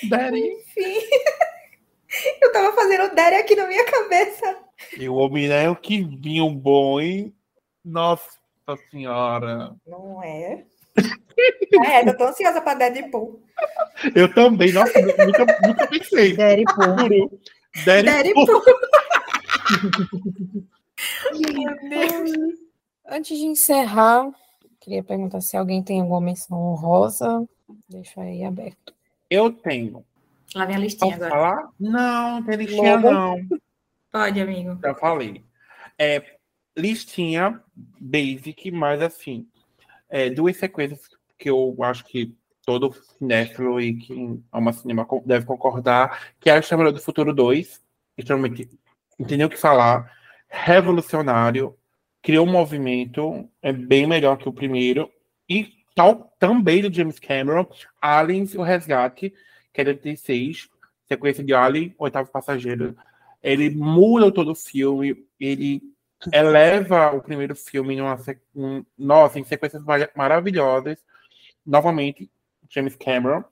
Daddy. 0.02 0.40
Enfim. 0.40 0.98
Eu 2.40 2.52
tava 2.52 2.72
fazendo 2.72 3.04
o 3.04 3.14
Daddy 3.14 3.36
aqui 3.36 3.56
na 3.56 3.66
minha 3.66 3.84
cabeça. 3.84 4.56
E 4.96 5.08
o 5.08 5.14
homem 5.14 5.48
o 5.68 5.76
que 5.76 6.02
vinho 6.02 6.48
bom, 6.50 7.00
hein? 7.00 7.34
Nossa 7.84 8.38
senhora. 8.90 9.74
Não 9.86 10.22
é? 10.22 10.64
é, 11.86 12.08
eu 12.08 12.16
tô 12.16 12.24
ansiosa 12.24 12.60
pra 12.60 12.74
Deadpool. 12.74 13.42
Eu 14.14 14.32
também, 14.32 14.72
nossa, 14.72 15.00
nunca, 15.00 15.44
nunca 15.66 15.86
pensei. 15.88 16.36
Deadpool. 16.36 17.30
Deadpool. 17.84 18.62
Antes 23.06 23.36
de 23.36 23.44
encerrar, 23.44 24.30
queria 24.80 25.02
perguntar 25.02 25.40
se 25.40 25.56
alguém 25.56 25.82
tem 25.82 26.00
alguma 26.00 26.20
menção 26.20 26.58
honrosa. 26.58 27.44
Deixa 27.88 28.20
aí 28.20 28.44
aberto. 28.44 28.93
Eu 29.34 29.50
tenho. 29.50 30.04
Lá 30.54 30.64
vem 30.64 30.76
a 30.76 30.78
listinha 30.78 31.18
Posso 31.18 31.24
agora. 31.24 31.56
Falar? 31.56 31.68
Não, 31.80 32.44
tem 32.44 32.56
listinha 32.56 32.94
Logo. 32.94 33.10
não. 33.10 33.40
Pode, 34.12 34.40
amigo. 34.40 34.78
Já 34.80 34.94
falei. 34.94 35.44
É, 35.98 36.36
listinha 36.76 37.60
basic, 38.00 38.70
mas 38.70 39.02
assim, 39.02 39.48
é, 40.08 40.30
duas 40.30 40.56
sequências 40.56 41.00
que 41.36 41.50
eu 41.50 41.76
acho 41.80 42.04
que 42.04 42.32
todo 42.64 42.92
cinéfilo 42.92 43.80
e 43.80 43.94
quem 43.94 44.44
ama 44.52 44.72
cinema 44.72 45.04
deve 45.26 45.44
concordar, 45.46 46.32
que 46.38 46.48
é 46.48 46.52
a 46.52 46.62
Chamada 46.62 46.92
do 46.92 47.00
Futuro 47.00 47.34
2, 47.34 47.82
extremamente 48.16 48.70
entendeu 49.18 49.48
o 49.48 49.50
que 49.50 49.56
falar, 49.56 50.16
revolucionário, 50.48 51.76
criou 52.22 52.46
um 52.46 52.52
movimento, 52.52 53.48
é 53.60 53.72
bem 53.72 54.06
melhor 54.06 54.36
que 54.36 54.48
o 54.48 54.52
primeiro, 54.52 55.10
e 55.48 55.72
tal 55.94 56.32
também 56.44 56.82
do 56.82 56.92
James 56.92 57.18
Cameron, 57.18 57.66
Aliens, 57.98 58.54
o 58.54 58.62
Resgate, 58.62 59.32
que 59.72 59.80
é 59.80 59.84
de 59.84 59.90
86, 59.90 60.68
sequência 61.08 61.42
de 61.42 61.54
Alien, 61.54 61.94
Oitavo 61.98 62.30
Passageiro. 62.30 62.94
Ele 63.42 63.70
muda 63.70 64.30
todo 64.30 64.52
o 64.52 64.54
filme, 64.54 65.26
ele 65.40 65.82
eleva 66.30 67.12
o 67.12 67.22
primeiro 67.22 67.56
filme 67.56 67.96
numa, 67.96 68.18
um, 68.54 68.84
nossa, 68.96 69.38
em 69.38 69.44
sequências 69.44 69.82
maravilhosas. 70.14 70.98
Novamente, 71.64 72.30
James 72.68 72.94
Cameron, 72.94 73.42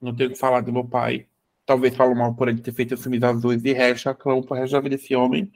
não 0.00 0.16
tenho 0.16 0.30
que 0.30 0.38
falar 0.38 0.62
do 0.62 0.72
meu 0.72 0.84
pai, 0.84 1.26
talvez 1.66 1.94
falo 1.94 2.14
mal 2.14 2.34
por 2.34 2.48
ele 2.48 2.62
ter 2.62 2.72
feito 2.72 2.94
os 2.94 3.02
filmes 3.02 3.22
azuis 3.22 3.62
e 3.62 3.74
resto, 3.74 4.08
aclamo 4.08 4.42
por 4.42 4.56
resto 4.56 4.72
da 4.72 4.80
vida 4.80 4.96
desse 4.96 5.14
homem, 5.14 5.52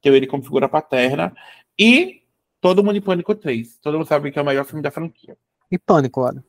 tenho 0.00 0.14
ele 0.14 0.28
como 0.28 0.44
figura 0.44 0.68
paterna. 0.68 1.34
E 1.76 2.22
Todo 2.60 2.82
Mundo 2.82 2.96
em 2.98 3.00
Pânico 3.00 3.34
3. 3.34 3.78
Todo 3.78 3.98
mundo 3.98 4.06
sabe 4.06 4.30
que 4.30 4.38
é 4.38 4.42
o 4.42 4.44
melhor 4.44 4.64
filme 4.64 4.82
da 4.82 4.90
franquia. 4.92 5.36
E 5.70 5.78
Pânico, 5.78 6.20
olha. 6.20 6.44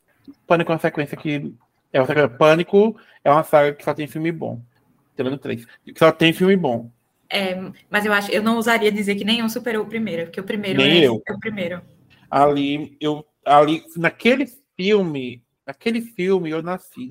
Pânico 0.46 0.70
é 0.70 0.74
uma 0.74 0.80
sequência 0.80 1.16
que. 1.16 1.54
É 1.92 2.00
uma 2.00 2.06
sequência, 2.06 2.28
Pânico 2.28 2.96
é 3.24 3.30
uma 3.30 3.42
saga 3.42 3.72
que 3.72 3.84
só 3.84 3.94
tem 3.94 4.06
filme 4.06 4.30
bom. 4.32 4.60
Tirando 5.16 5.38
três. 5.38 5.66
Que 5.84 5.98
só 5.98 6.12
tem 6.12 6.32
filme 6.32 6.56
bom. 6.56 6.90
É, 7.30 7.60
mas 7.90 8.06
eu 8.06 8.12
acho, 8.12 8.30
eu 8.30 8.42
não 8.42 8.56
usaria 8.56 8.90
dizer 8.90 9.14
que 9.16 9.24
nenhum 9.24 9.48
superou 9.48 9.84
o 9.84 9.88
primeiro, 9.88 10.24
porque 10.24 10.40
o 10.40 10.44
primeiro 10.44 10.78
Nem 10.78 11.02
é, 11.02 11.06
eu. 11.06 11.22
é 11.26 11.32
o 11.32 11.38
primeiro. 11.38 11.82
Ali, 12.30 12.96
eu, 13.00 13.24
ali, 13.44 13.84
naquele 13.96 14.46
filme, 14.76 15.42
naquele 15.66 16.00
filme 16.00 16.50
eu 16.50 16.62
nasci, 16.62 17.08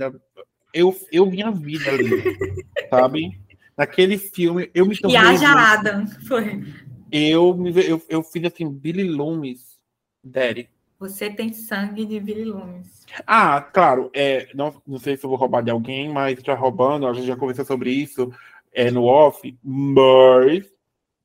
eu, 0.74 0.96
eu 1.12 1.26
minha 1.28 1.52
vida 1.52 1.92
ali, 1.92 2.10
sabe? 2.90 3.40
Naquele 3.78 4.18
filme 4.18 4.72
eu 4.74 4.88
me 4.88 4.98
tornei. 4.98 5.20
E 5.20 5.24
haja 5.24 5.50
Adam, 5.50 6.08
foi. 6.28 6.64
Eu, 7.12 7.56
eu, 7.76 8.02
eu 8.10 8.24
fiz 8.24 8.44
assim, 8.46 8.70
Billy 8.70 9.04
Loomis, 9.04 9.78
Daddy. 10.24 10.70
Você 11.00 11.30
tem 11.30 11.54
sangue 11.54 12.06
de 12.06 12.20
Billy 12.20 12.46
Loomis. 12.46 13.06
Ah, 13.26 13.62
claro. 13.62 14.10
É, 14.14 14.50
não, 14.56 14.82
não 14.86 14.98
sei 14.98 15.16
se 15.16 15.26
eu 15.26 15.30
vou 15.30 15.38
roubar 15.38 15.62
de 15.62 15.70
alguém, 15.70 16.10
mas 16.10 16.40
já 16.44 16.56
roubando, 16.56 17.08
a 17.08 17.14
gente 17.14 17.28
já 17.28 17.36
conversou 17.36 17.66
sobre 17.66 17.92
isso 17.92 18.32
é, 18.74 18.92
no 18.92 19.06
off, 19.06 19.58
mas 19.64 20.66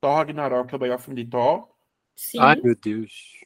Thor 0.01 0.17
Ragnarok 0.17 0.73
é 0.73 0.77
o 0.77 0.81
melhor 0.81 0.99
filme 0.99 1.23
de 1.23 1.31
Thor. 1.31 1.69
Sim. 2.15 2.39
Ai, 2.41 2.57
meu 2.63 2.75
Deus. 2.75 3.45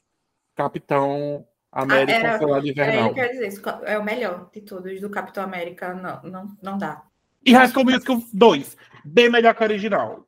Capitão 0.55 1.47
América 1.71 2.35
ah, 2.35 2.39
Soldado 2.39 2.69
Invernal. 2.69 3.15
É, 3.17 3.29
dizer, 3.29 3.63
é 3.85 3.99
o 3.99 4.05
melhor 4.05 4.49
de 4.53 4.61
todos 4.63 5.01
do 5.01 5.11
Capitão 5.11 5.45
América, 5.45 5.95
não, 5.95 6.23
não, 6.23 6.57
não 6.63 6.79
dá. 6.79 7.03
E 7.45 7.53
High 7.53 7.69
School 7.69 7.85
Musical 7.85 8.23
2, 8.33 8.77
bem 9.05 9.31
melhor 9.31 9.55
que 9.55 9.63
o 9.63 9.65
original. 9.65 10.27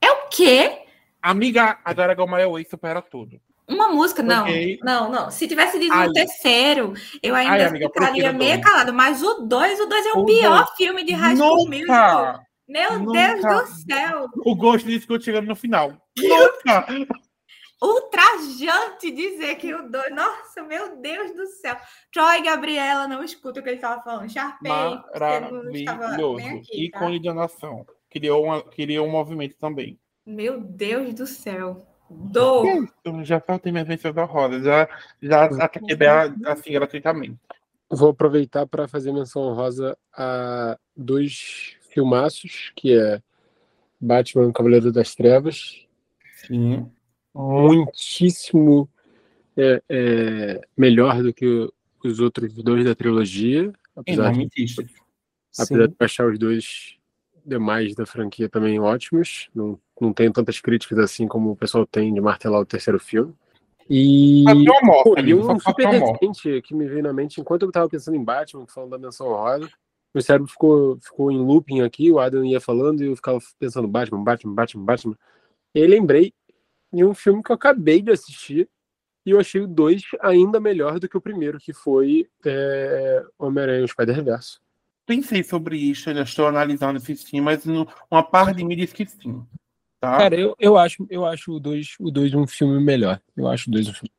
É 0.00 0.10
o 0.10 0.28
quê? 0.28 0.84
Amiga, 1.22 1.78
a 1.84 1.92
Dragon 1.92 2.26
Ball 2.26 2.52
Way 2.52 2.64
supera 2.64 3.00
tudo. 3.00 3.40
Uma 3.68 3.88
música, 3.88 4.22
não. 4.22 4.44
Okay. 4.44 4.78
Não, 4.82 5.10
não. 5.10 5.30
Se 5.30 5.46
tivesse 5.46 5.78
dito 5.78 5.94
no 5.94 6.12
terceiro, 6.12 6.94
eu 7.22 7.34
ainda 7.34 7.52
Ai, 7.52 7.64
amiga, 7.64 7.86
ficaria 7.92 8.32
meio 8.32 8.60
calado. 8.62 8.94
Mas 8.94 9.22
o 9.22 9.42
2, 9.42 9.80
o 9.80 9.86
2 9.86 10.06
é 10.06 10.12
o, 10.12 10.20
o 10.20 10.24
pior 10.24 10.64
dois. 10.64 10.76
filme 10.76 11.04
de 11.04 11.12
High 11.12 11.36
School 11.36 11.66
Musical. 11.66 12.40
Meu 12.68 12.98
Nunca. 12.98 13.12
Deus 13.12 13.42
do 13.42 13.66
céu! 13.90 14.26
O 14.44 14.54
gosto 14.54 14.86
disso 14.86 15.06
que 15.06 15.12
eu 15.14 15.20
chegando 15.20 15.46
no 15.46 15.56
final. 15.56 15.90
Nunca! 16.18 16.86
Ultrajante 17.80 19.10
dizer 19.10 19.54
que 19.54 19.72
o 19.74 19.88
dois. 19.88 20.14
Nossa, 20.14 20.62
meu 20.64 20.96
Deus 20.96 21.34
do 21.34 21.46
céu! 21.46 21.76
Troy 22.12 22.38
e 22.38 22.42
Gabriela 22.42 23.08
não 23.08 23.24
escutam 23.24 23.60
o 23.60 23.64
que 23.64 23.70
ele 23.70 23.76
estava 23.76 24.02
falando. 24.02 24.30
Sharpei. 24.30 24.70
Maravilhoso. 24.70 26.46
Aqui, 26.46 26.90
tá? 26.90 26.98
Ícone 26.98 27.20
de 27.20 27.32
nação. 27.32 27.86
Criou, 28.10 28.44
uma, 28.44 28.62
criou 28.62 29.06
um 29.06 29.10
movimento 29.10 29.56
também. 29.58 29.98
Meu 30.26 30.60
Deus 30.60 31.14
do 31.14 31.26
céu. 31.26 31.87
Do. 32.10 32.88
Já 33.22 33.40
faltei 33.40 33.70
minhas 33.70 33.88
menções 33.88 34.16
honrosas. 34.16 34.64
Já, 34.64 34.88
já 35.20 35.44
ataquei 35.44 35.96
assim 36.46 36.72
gratuitamente. 36.72 37.36
Vou 37.90 38.10
aproveitar 38.10 38.66
para 38.66 38.86
fazer 38.86 39.12
menção 39.12 39.42
honrosa 39.42 39.96
a 40.12 40.78
dois 40.96 41.76
filmaços, 41.90 42.72
que 42.76 42.92
é 42.92 43.22
Batman 44.00 44.52
Cavaleiro 44.52 44.92
das 44.92 45.14
Trevas. 45.14 45.86
Sim. 46.34 46.90
Muitíssimo 47.34 48.88
é, 49.56 49.82
é, 49.88 50.60
melhor 50.76 51.22
do 51.22 51.32
que 51.32 51.68
os 52.04 52.20
outros 52.20 52.52
dois 52.54 52.84
da 52.84 52.94
trilogia. 52.94 53.72
Apesar, 53.96 54.32
de, 54.32 54.48
apesar 55.58 55.88
de 55.88 55.94
achar 55.98 56.26
os 56.30 56.38
dois 56.38 56.97
demais 57.48 57.94
da 57.94 58.06
franquia 58.06 58.48
também 58.48 58.78
ótimos. 58.78 59.48
Não, 59.54 59.78
não 60.00 60.12
tenho 60.12 60.32
tantas 60.32 60.60
críticas 60.60 60.98
assim 60.98 61.26
como 61.26 61.50
o 61.50 61.56
pessoal 61.56 61.86
tem 61.86 62.12
de 62.12 62.20
martelar 62.20 62.60
o 62.60 62.66
terceiro 62.66 62.98
filme. 62.98 63.34
E, 63.90 64.44
pô, 65.02 65.18
e 65.18 65.34
um 65.34 65.58
super 65.58 65.88
recente 65.88 66.60
que 66.62 66.74
me 66.74 66.86
veio 66.86 67.02
na 67.02 67.12
mente, 67.12 67.40
enquanto 67.40 67.62
eu 67.62 67.68
estava 67.68 67.88
pensando 67.88 68.16
em 68.16 68.22
Batman, 68.22 68.66
falando 68.66 68.90
da 68.90 68.98
menção 68.98 69.28
roda, 69.28 69.66
meu 70.14 70.22
cérebro 70.22 70.46
ficou, 70.46 70.98
ficou 71.00 71.30
em 71.30 71.38
looping 71.38 71.80
aqui, 71.80 72.10
o 72.10 72.18
Adam 72.18 72.44
ia 72.44 72.60
falando 72.60 73.02
e 73.02 73.06
eu 73.06 73.16
ficava 73.16 73.38
pensando 73.58 73.88
Batman, 73.88 74.22
Batman, 74.22 74.54
Batman, 74.54 74.84
Batman. 74.84 75.18
E 75.74 75.80
aí 75.80 75.86
lembrei 75.86 76.34
de 76.92 77.04
um 77.04 77.14
filme 77.14 77.42
que 77.42 77.50
eu 77.50 77.56
acabei 77.56 78.02
de 78.02 78.10
assistir 78.10 78.68
e 79.24 79.30
eu 79.30 79.40
achei 79.40 79.60
o 79.60 79.66
dois 79.66 80.02
ainda 80.20 80.58
melhor 80.60 80.98
do 80.98 81.08
que 81.08 81.16
o 81.16 81.20
primeiro, 81.20 81.58
que 81.58 81.72
foi 81.72 82.28
é, 82.44 83.24
Homem-Aranha 83.38 83.84
o 83.84 83.88
Spider-Verse. 83.88 84.58
Pensei 85.08 85.42
sobre 85.42 85.78
isso, 85.78 86.10
eu 86.10 86.22
estou 86.22 86.46
analisando 86.46 86.98
esse 86.98 87.16
filme, 87.16 87.40
mas 87.40 87.64
uma 88.10 88.22
parte 88.22 88.58
de 88.58 88.62
mim 88.62 88.76
diz 88.76 88.92
que 88.92 89.06
sim. 89.06 89.42
Tá? 89.98 90.18
Cara, 90.18 90.38
eu, 90.38 90.54
eu 90.60 90.76
acho, 90.76 91.06
eu 91.08 91.24
acho 91.24 91.50
o 91.50 91.58
dois 91.58 91.94
o 91.98 92.10
dois 92.10 92.34
um 92.34 92.46
filme 92.46 92.78
melhor. 92.78 93.18
Eu 93.34 93.48
acho 93.48 93.70
o 93.70 93.72
dois 93.72 93.88
um 93.88 93.94
filme. 93.94 94.12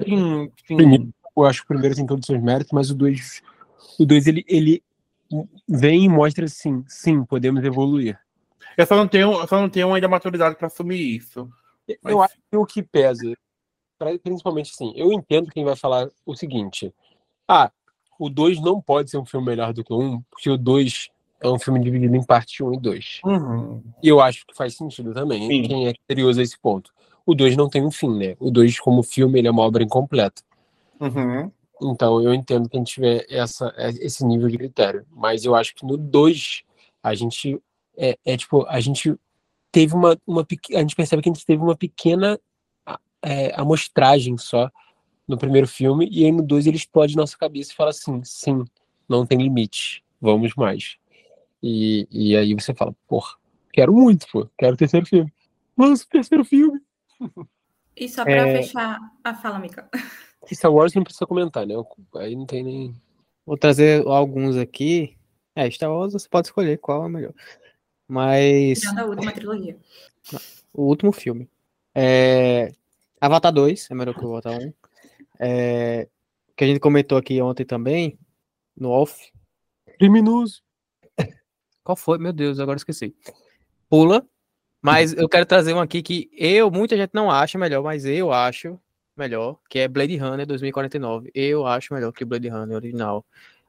Sim, 0.00 0.52
sim. 0.64 1.12
Eu 1.36 1.44
acho 1.44 1.58
que 1.58 1.64
o 1.64 1.68
primeiro 1.68 1.96
tem 1.96 2.06
todos 2.06 2.22
os 2.22 2.26
seus 2.28 2.40
méritos, 2.40 2.72
mas 2.72 2.92
o 2.92 2.94
dois 2.94 3.42
o 3.98 4.06
dois 4.06 4.28
ele, 4.28 4.44
ele 4.46 4.80
vem 5.68 6.04
e 6.04 6.08
mostra 6.08 6.44
assim, 6.44 6.84
sim, 6.86 7.24
podemos 7.24 7.64
evoluir. 7.64 8.16
Eu 8.76 8.86
só 8.86 8.94
não 8.94 9.08
tenho, 9.08 9.32
eu 9.32 9.48
só 9.48 9.60
não 9.60 9.68
tenho 9.68 9.92
ainda 9.92 10.06
maturidade 10.06 10.54
para 10.54 10.68
assumir 10.68 11.16
isso. 11.16 11.50
Mas... 12.00 12.12
Eu 12.12 12.22
acho 12.22 12.36
que 12.48 12.56
o 12.56 12.64
que 12.64 12.84
pesa, 12.84 13.36
principalmente 14.22 14.70
assim, 14.70 14.92
eu 14.94 15.12
entendo 15.12 15.50
quem 15.50 15.64
vai 15.64 15.74
falar 15.74 16.08
o 16.24 16.36
seguinte: 16.36 16.94
Ah, 17.48 17.72
o 18.20 18.28
2 18.28 18.60
não 18.60 18.82
pode 18.82 19.10
ser 19.10 19.16
um 19.16 19.24
filme 19.24 19.46
melhor 19.46 19.72
do 19.72 19.82
que 19.82 19.92
o 19.92 19.98
1, 19.98 20.04
um, 20.04 20.22
porque 20.30 20.50
o 20.50 20.58
2 20.58 21.08
é 21.40 21.48
um 21.48 21.58
filme 21.58 21.80
dividido 21.80 22.14
em 22.14 22.22
parte 22.22 22.62
1 22.62 22.68
um 22.68 22.74
e 22.74 22.78
2. 22.78 23.20
Uhum. 23.24 23.82
E 24.02 24.08
eu 24.08 24.20
acho 24.20 24.46
que 24.46 24.54
faz 24.54 24.76
sentido 24.76 25.14
também, 25.14 25.48
Sim. 25.48 25.62
quem 25.62 25.88
é 25.88 25.94
curioso 26.06 26.38
a 26.38 26.42
esse 26.42 26.58
ponto. 26.58 26.92
O 27.24 27.34
2 27.34 27.56
não 27.56 27.70
tem 27.70 27.82
um 27.82 27.90
fim, 27.90 28.14
né? 28.14 28.36
O 28.38 28.50
2, 28.50 28.78
como 28.78 29.02
filme, 29.02 29.38
ele 29.38 29.48
é 29.48 29.50
uma 29.50 29.62
obra 29.62 29.82
incompleta. 29.82 30.42
Uhum. 31.00 31.50
Então, 31.82 32.22
eu 32.22 32.34
entendo 32.34 32.68
que 32.68 32.76
a 32.76 32.80
gente 32.80 32.92
tiver 32.92 33.24
essa, 33.30 33.74
esse 33.78 34.22
nível 34.26 34.48
de 34.48 34.58
critério. 34.58 35.06
Mas 35.10 35.46
eu 35.46 35.54
acho 35.54 35.74
que 35.74 35.86
no 35.86 35.96
2, 35.96 36.62
a 37.02 37.14
gente. 37.14 37.58
É, 37.96 38.18
é, 38.24 38.36
tipo, 38.36 38.66
a 38.68 38.80
gente 38.80 39.14
teve 39.72 39.94
uma, 39.94 40.18
uma. 40.26 40.46
A 40.74 40.78
gente 40.80 40.94
percebe 40.94 41.22
que 41.22 41.30
a 41.30 41.32
gente 41.32 41.46
teve 41.46 41.62
uma 41.62 41.74
pequena 41.74 42.38
é, 43.22 43.58
amostragem 43.58 44.36
só 44.36 44.70
no 45.30 45.38
primeiro 45.38 45.66
filme. 45.68 46.08
E 46.10 46.24
aí 46.24 46.32
no 46.32 46.42
2 46.42 46.66
ele 46.66 46.76
explode 46.76 47.16
nossa 47.16 47.36
cabeça 47.38 47.72
e 47.72 47.76
fala 47.76 47.90
assim: 47.90 48.20
sim, 48.24 48.64
não 49.08 49.24
tem 49.24 49.38
limite, 49.38 50.04
vamos 50.20 50.54
mais. 50.54 50.96
E, 51.62 52.06
e 52.10 52.36
aí 52.36 52.52
você 52.54 52.74
fala: 52.74 52.94
porra, 53.06 53.36
quero 53.72 53.92
muito, 53.92 54.26
pô, 54.30 54.48
quero 54.58 54.74
o 54.74 54.76
terceiro 54.76 55.06
filme. 55.06 55.32
Lança 55.78 56.04
o 56.04 56.08
terceiro 56.08 56.44
filme. 56.44 56.80
E 57.96 58.08
só 58.08 58.24
pra 58.24 58.48
É. 58.48 58.62
fechar. 58.62 58.98
Ah, 59.22 59.34
fala, 59.34 59.58
Mica. 59.58 59.88
Star 60.52 60.72
Wars 60.72 60.94
não 60.94 61.04
precisa 61.04 61.26
comentar, 61.26 61.66
né? 61.66 61.74
Aí 62.16 62.34
não 62.34 62.46
tem 62.46 62.62
nem. 62.62 62.94
Vou 63.46 63.56
trazer 63.56 64.06
alguns 64.06 64.56
aqui. 64.56 65.16
É, 65.54 65.70
Star 65.70 65.90
Wars 65.90 66.12
você 66.12 66.28
pode 66.28 66.48
escolher 66.48 66.78
qual 66.78 67.02
é 67.02 67.06
o 67.06 67.08
melhor. 67.10 67.34
Mas 68.08 68.80
Tirando 68.80 68.98
a 68.98 69.04
última 69.04 69.32
trilogia. 69.32 69.76
o 70.72 70.82
último 70.84 71.12
filme. 71.12 71.48
É... 71.94 72.72
Avatar 73.20 73.52
2 73.52 73.90
é 73.90 73.94
melhor 73.94 74.14
que 74.14 74.24
o 74.24 74.30
Avatar 74.32 74.58
1. 74.58 74.72
É... 75.40 76.06
Que 76.54 76.64
a 76.64 76.66
gente 76.66 76.78
comentou 76.78 77.16
aqui 77.16 77.40
ontem 77.40 77.64
também, 77.64 78.18
no 78.76 78.90
off. 78.90 79.32
Criminoso. 79.98 80.62
Qual 81.82 81.96
foi? 81.96 82.18
Meu 82.18 82.32
Deus, 82.32 82.60
agora 82.60 82.76
esqueci. 82.76 83.14
Pula. 83.88 84.24
Mas 84.82 85.12
eu 85.12 85.28
quero 85.28 85.44
trazer 85.44 85.74
um 85.74 85.80
aqui 85.80 86.02
que 86.02 86.30
eu, 86.32 86.70
muita 86.70 86.96
gente 86.96 87.10
não 87.12 87.30
acha 87.30 87.58
melhor, 87.58 87.82
mas 87.82 88.04
eu 88.04 88.32
acho 88.32 88.78
melhor, 89.16 89.58
que 89.68 89.78
é 89.78 89.88
Blade 89.88 90.16
Runner 90.16 90.46
2049. 90.46 91.30
Eu 91.34 91.66
acho 91.66 91.92
melhor 91.92 92.12
que 92.12 92.24
Blade 92.24 92.48
Runner 92.48 92.76
original. 92.76 93.24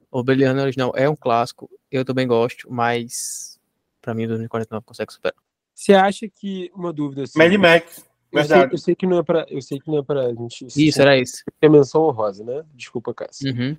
O 0.09 0.23
Blade 0.23 0.45
Runner 0.45 0.63
original 0.63 0.93
é 0.95 1.09
um 1.09 1.15
clássico, 1.15 1.69
eu 1.89 2.05
também 2.05 2.27
gosto, 2.27 2.71
mas 2.71 3.59
pra 4.01 4.13
mim 4.13 4.27
2049 4.27 4.85
consegue 4.85 5.11
superar. 5.11 5.35
Você 5.73 5.93
acha 5.93 6.29
que 6.29 6.71
uma 6.73 6.93
dúvida 6.93 7.23
assim? 7.23 7.37
Mad 7.37 7.53
Max. 7.53 8.05
Eu, 8.31 8.43
sei, 8.45 8.63
eu 8.71 8.77
sei 8.77 8.95
que 8.95 9.07
não 9.07 9.17
é 9.17 9.23
para, 9.23 9.45
eu 9.49 9.61
sei 9.61 9.79
que 9.79 9.87
não 9.87 9.99
é 9.99 10.03
para 10.03 10.33
gente. 10.33 10.67
Isso, 10.75 11.01
era 11.01 11.17
isso. 11.17 11.43
É 11.61 11.69
menção 11.69 12.03
honrosa, 12.03 12.43
né? 12.43 12.63
Desculpa, 12.73 13.13
Cássio. 13.13 13.53
Uhum. 13.53 13.77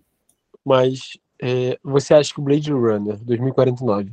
Mas 0.64 1.18
é, 1.40 1.78
você 1.82 2.14
acha 2.14 2.32
que 2.32 2.40
o 2.40 2.42
Blade 2.42 2.72
Runner 2.72 3.16
2049 3.24 4.12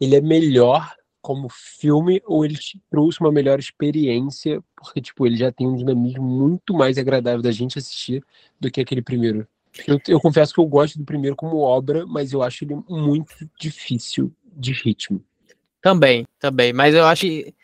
ele 0.00 0.14
é 0.14 0.20
melhor 0.20 0.94
como 1.20 1.48
filme 1.50 2.22
ou 2.24 2.44
ele 2.44 2.54
te 2.54 2.80
trouxe 2.88 3.20
uma 3.20 3.32
melhor 3.32 3.58
experiência 3.58 4.62
porque 4.76 5.00
tipo 5.00 5.26
ele 5.26 5.36
já 5.36 5.50
tem 5.50 5.66
um 5.66 5.74
dinamismo 5.74 6.22
muito 6.22 6.72
mais 6.72 6.96
agradável 6.96 7.42
da 7.42 7.50
gente 7.50 7.78
assistir 7.78 8.24
do 8.60 8.70
que 8.70 8.80
aquele 8.80 9.02
primeiro? 9.02 9.46
Eu, 9.86 10.00
eu 10.08 10.20
confesso 10.20 10.54
que 10.54 10.60
eu 10.60 10.66
gosto 10.66 10.98
do 10.98 11.04
primeiro 11.04 11.36
como 11.36 11.58
obra, 11.58 12.06
mas 12.06 12.32
eu 12.32 12.42
acho 12.42 12.64
ele 12.64 12.76
muito 12.88 13.34
difícil 13.60 14.32
de 14.56 14.72
ritmo. 14.72 15.22
Também, 15.80 16.26
também. 16.38 16.72
Mas 16.72 16.94
eu 16.94 17.04
acho 17.04 17.22
que 17.22 17.54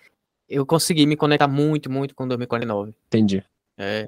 eu 0.49 0.67
consegui 0.67 1.07
me 1.07 1.17
conectar 1.17 1.49
muito, 1.49 1.91
muito 1.91 2.15
com 2.15 2.27
2049. 2.27 2.95
Entendi. 3.07 3.45
É, 3.77 4.07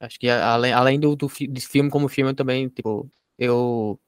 acho 0.00 0.18
que 0.18 0.28
além, 0.28 0.72
além 0.72 1.00
do, 1.00 1.16
do 1.16 1.28
de 1.28 1.60
filme 1.60 1.90
como 1.90 2.08
filme, 2.08 2.30
eu 2.30 2.36
também, 2.36 2.68
tipo, 2.68 3.10
eu. 3.38 3.98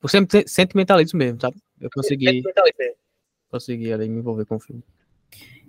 Por 0.00 0.08
sempre 0.08 0.46
sentimentalismo 0.46 1.18
mesmo, 1.18 1.40
sabe? 1.40 1.56
Eu 1.80 1.90
consegui. 1.92 2.42
Consegui 3.50 3.92
ali 3.92 4.08
me 4.08 4.18
envolver 4.18 4.44
com 4.44 4.56
o 4.56 4.60
filme. 4.60 4.82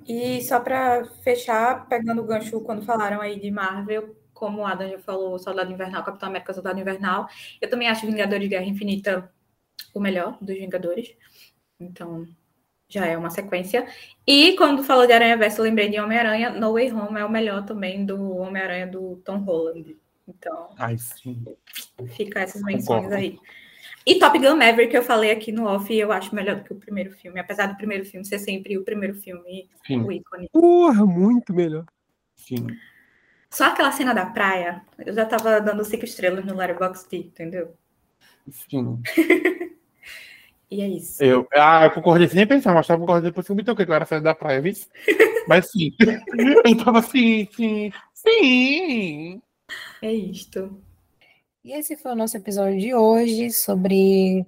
E 0.07 0.41
só 0.43 0.59
pra 0.59 1.05
fechar, 1.23 1.87
pegando 1.87 2.21
o 2.21 2.25
gancho 2.25 2.61
quando 2.61 2.83
falaram 2.83 3.21
aí 3.21 3.39
de 3.39 3.49
Marvel, 3.49 4.15
como 4.33 4.61
o 4.61 4.65
Adam 4.65 4.89
já 4.89 4.99
falou, 4.99 5.39
Soldado 5.39 5.71
Invernal, 5.71 6.03
Capitão 6.03 6.29
América, 6.29 6.53
Soldado 6.53 6.79
Invernal, 6.79 7.27
eu 7.59 7.69
também 7.69 7.87
acho 7.87 8.05
Vingadores 8.05 8.47
Guerra 8.47 8.65
Infinita 8.65 9.31
o 9.93 9.99
melhor 9.99 10.37
dos 10.41 10.55
Vingadores. 10.55 11.15
Então, 11.79 12.27
já 12.87 13.05
é 13.05 13.17
uma 13.17 13.29
sequência. 13.29 13.87
E 14.27 14.55
quando 14.57 14.83
falou 14.83 15.05
de 15.07 15.13
Aranha 15.13 15.37
Verso, 15.37 15.61
eu 15.61 15.65
lembrei 15.65 15.89
de 15.89 15.99
Homem-Aranha. 15.99 16.51
No 16.51 16.73
Way 16.73 16.91
Home 16.93 17.19
é 17.19 17.25
o 17.25 17.29
melhor 17.29 17.65
também 17.65 18.05
do 18.05 18.37
Homem-Aranha 18.37 18.87
do 18.87 19.17
Tom 19.25 19.37
Holland. 19.39 19.97
Então, 20.27 20.69
Ai, 20.77 20.97
sim. 20.97 21.43
fica 22.07 22.39
essas 22.41 22.61
menções 22.63 23.03
Concordo. 23.03 23.15
aí. 23.15 23.37
E 24.05 24.19
Top 24.19 24.37
Gun 24.37 24.55
Maverick, 24.55 24.91
que 24.91 24.97
eu 24.97 25.03
falei 25.03 25.31
aqui 25.31 25.51
no 25.51 25.65
off, 25.65 25.93
eu 25.93 26.11
acho 26.11 26.33
melhor 26.35 26.55
do 26.57 26.63
que 26.63 26.73
o 26.73 26.75
primeiro 26.79 27.11
filme. 27.11 27.39
Apesar 27.39 27.67
do 27.67 27.77
primeiro 27.77 28.05
filme 28.05 28.25
ser 28.25 28.39
sempre 28.39 28.77
o 28.77 28.83
primeiro 28.83 29.15
filme, 29.15 29.69
o 29.73 29.85
Sim, 29.87 30.11
ícone. 30.11 30.49
Porra, 30.51 31.05
muito 31.05 31.53
melhor. 31.53 31.85
sim. 32.35 32.65
Só 33.49 33.65
aquela 33.65 33.91
cena 33.91 34.13
da 34.13 34.25
praia, 34.25 34.83
eu 34.99 35.13
já 35.13 35.25
tava 35.25 35.61
dando 35.61 35.85
cinco 35.85 36.03
estrelas 36.05 36.43
no 36.45 36.55
Letterboxd, 36.55 37.15
entendeu? 37.17 37.73
sim. 38.49 39.01
E 40.69 40.81
é 40.81 40.87
isso. 40.87 41.23
Eu, 41.23 41.47
ah, 41.53 41.85
eu 41.85 41.91
concordei 41.91 42.27
sem 42.27 42.45
pensar, 42.47 42.73
mas 42.73 42.87
tava 42.87 42.99
concordando 42.99 43.27
depois 43.27 43.45
que 43.45 43.51
eu 43.51 43.55
me 43.55 43.63
toquei 43.63 43.85
que 43.85 43.91
eu 43.91 43.95
era 43.95 44.05
sair 44.05 44.21
da 44.21 44.33
praia, 44.33 44.61
viu? 44.61 44.73
Mas 45.47 45.69
sim. 45.69 45.91
Eu 46.65 46.83
tava 46.83 46.99
assim, 46.99 47.47
sim, 47.55 47.91
sim. 48.13 49.41
É 50.01 50.11
isto. 50.11 50.81
E 51.63 51.71
esse 51.71 51.95
foi 51.95 52.13
o 52.13 52.15
nosso 52.15 52.35
episódio 52.35 52.79
de 52.79 52.95
hoje 52.95 53.51
sobre 53.51 54.45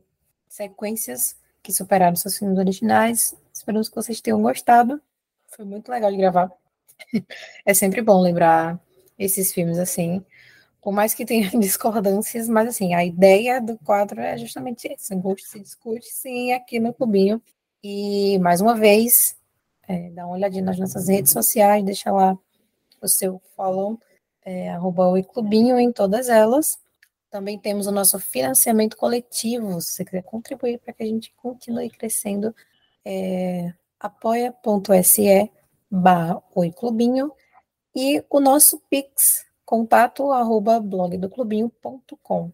sequências 0.47 1.35
que 1.61 1.71
superaram 1.71 2.15
seus 2.15 2.37
filmes 2.37 2.57
originais. 2.57 3.35
Esperamos 3.53 3.89
que 3.89 3.95
vocês 3.95 4.21
tenham 4.21 4.41
gostado. 4.41 4.99
Foi 5.47 5.65
muito 5.65 5.89
legal 5.89 6.11
de 6.11 6.17
gravar. 6.17 6.51
É 7.63 7.75
sempre 7.75 8.01
bom 8.01 8.19
lembrar 8.21 8.79
esses 9.19 9.53
filmes 9.53 9.77
assim. 9.77 10.25
Por 10.87 10.93
mais 10.93 11.13
que 11.13 11.25
tenha 11.25 11.49
discordâncias, 11.59 12.47
mas 12.47 12.69
assim, 12.69 12.93
a 12.93 13.03
ideia 13.03 13.59
do 13.59 13.77
quadro 13.79 14.21
é 14.21 14.37
justamente 14.37 14.87
essa. 14.87 15.13
Gosto 15.17 15.45
se 15.45 15.59
discute, 15.59 16.05
sim, 16.05 16.53
aqui 16.53 16.79
no 16.79 16.93
Clubinho. 16.93 17.41
E 17.83 18.39
mais 18.39 18.61
uma 18.61 18.73
vez, 18.73 19.35
é, 19.85 20.09
dá 20.11 20.25
uma 20.25 20.35
olhadinha 20.35 20.63
nas 20.63 20.79
nossas 20.79 21.09
redes 21.09 21.33
sociais, 21.33 21.83
deixa 21.83 22.09
lá 22.09 22.39
o 23.01 23.07
seu 23.09 23.41
follow, 23.53 23.99
é, 24.45 24.69
arroba 24.69 25.09
Oi 25.09 25.23
Clubinho 25.23 25.77
em 25.77 25.91
todas 25.91 26.29
elas. 26.29 26.79
Também 27.29 27.59
temos 27.59 27.85
o 27.85 27.91
nosso 27.91 28.17
financiamento 28.17 28.95
coletivo. 28.95 29.81
Se 29.81 29.91
você 29.91 30.05
quiser 30.05 30.23
contribuir 30.23 30.79
para 30.79 30.93
que 30.93 31.03
a 31.03 31.05
gente 31.05 31.33
continue 31.35 31.89
crescendo, 31.89 32.55
é 33.03 33.73
apoia.se 33.99 35.51
barra 35.91 36.41
Oi 36.55 36.71
Clubinho 36.71 37.33
e 37.93 38.23
o 38.29 38.39
nosso 38.39 38.81
Pix, 38.89 39.46
contato 39.67 40.31
arroba 40.31 40.79
blogdoclubinho.com. 40.79 42.51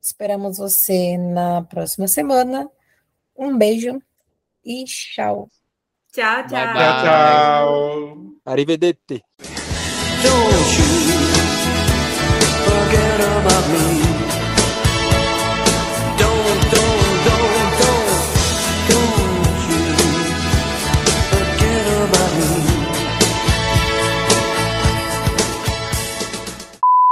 Esperamos 0.00 0.58
você 0.58 1.16
na 1.16 1.62
próxima 1.62 2.08
semana. 2.08 2.68
Um 3.36 3.56
beijo 3.56 4.02
e 4.64 4.82
tchau. 4.84 5.48
Tchau, 6.12 6.46
tchau. 6.48 6.50
Bye, 6.50 6.74
Tchau, 6.74 7.04
tchau. 7.04 8.34
Arrivederci. 8.44 9.22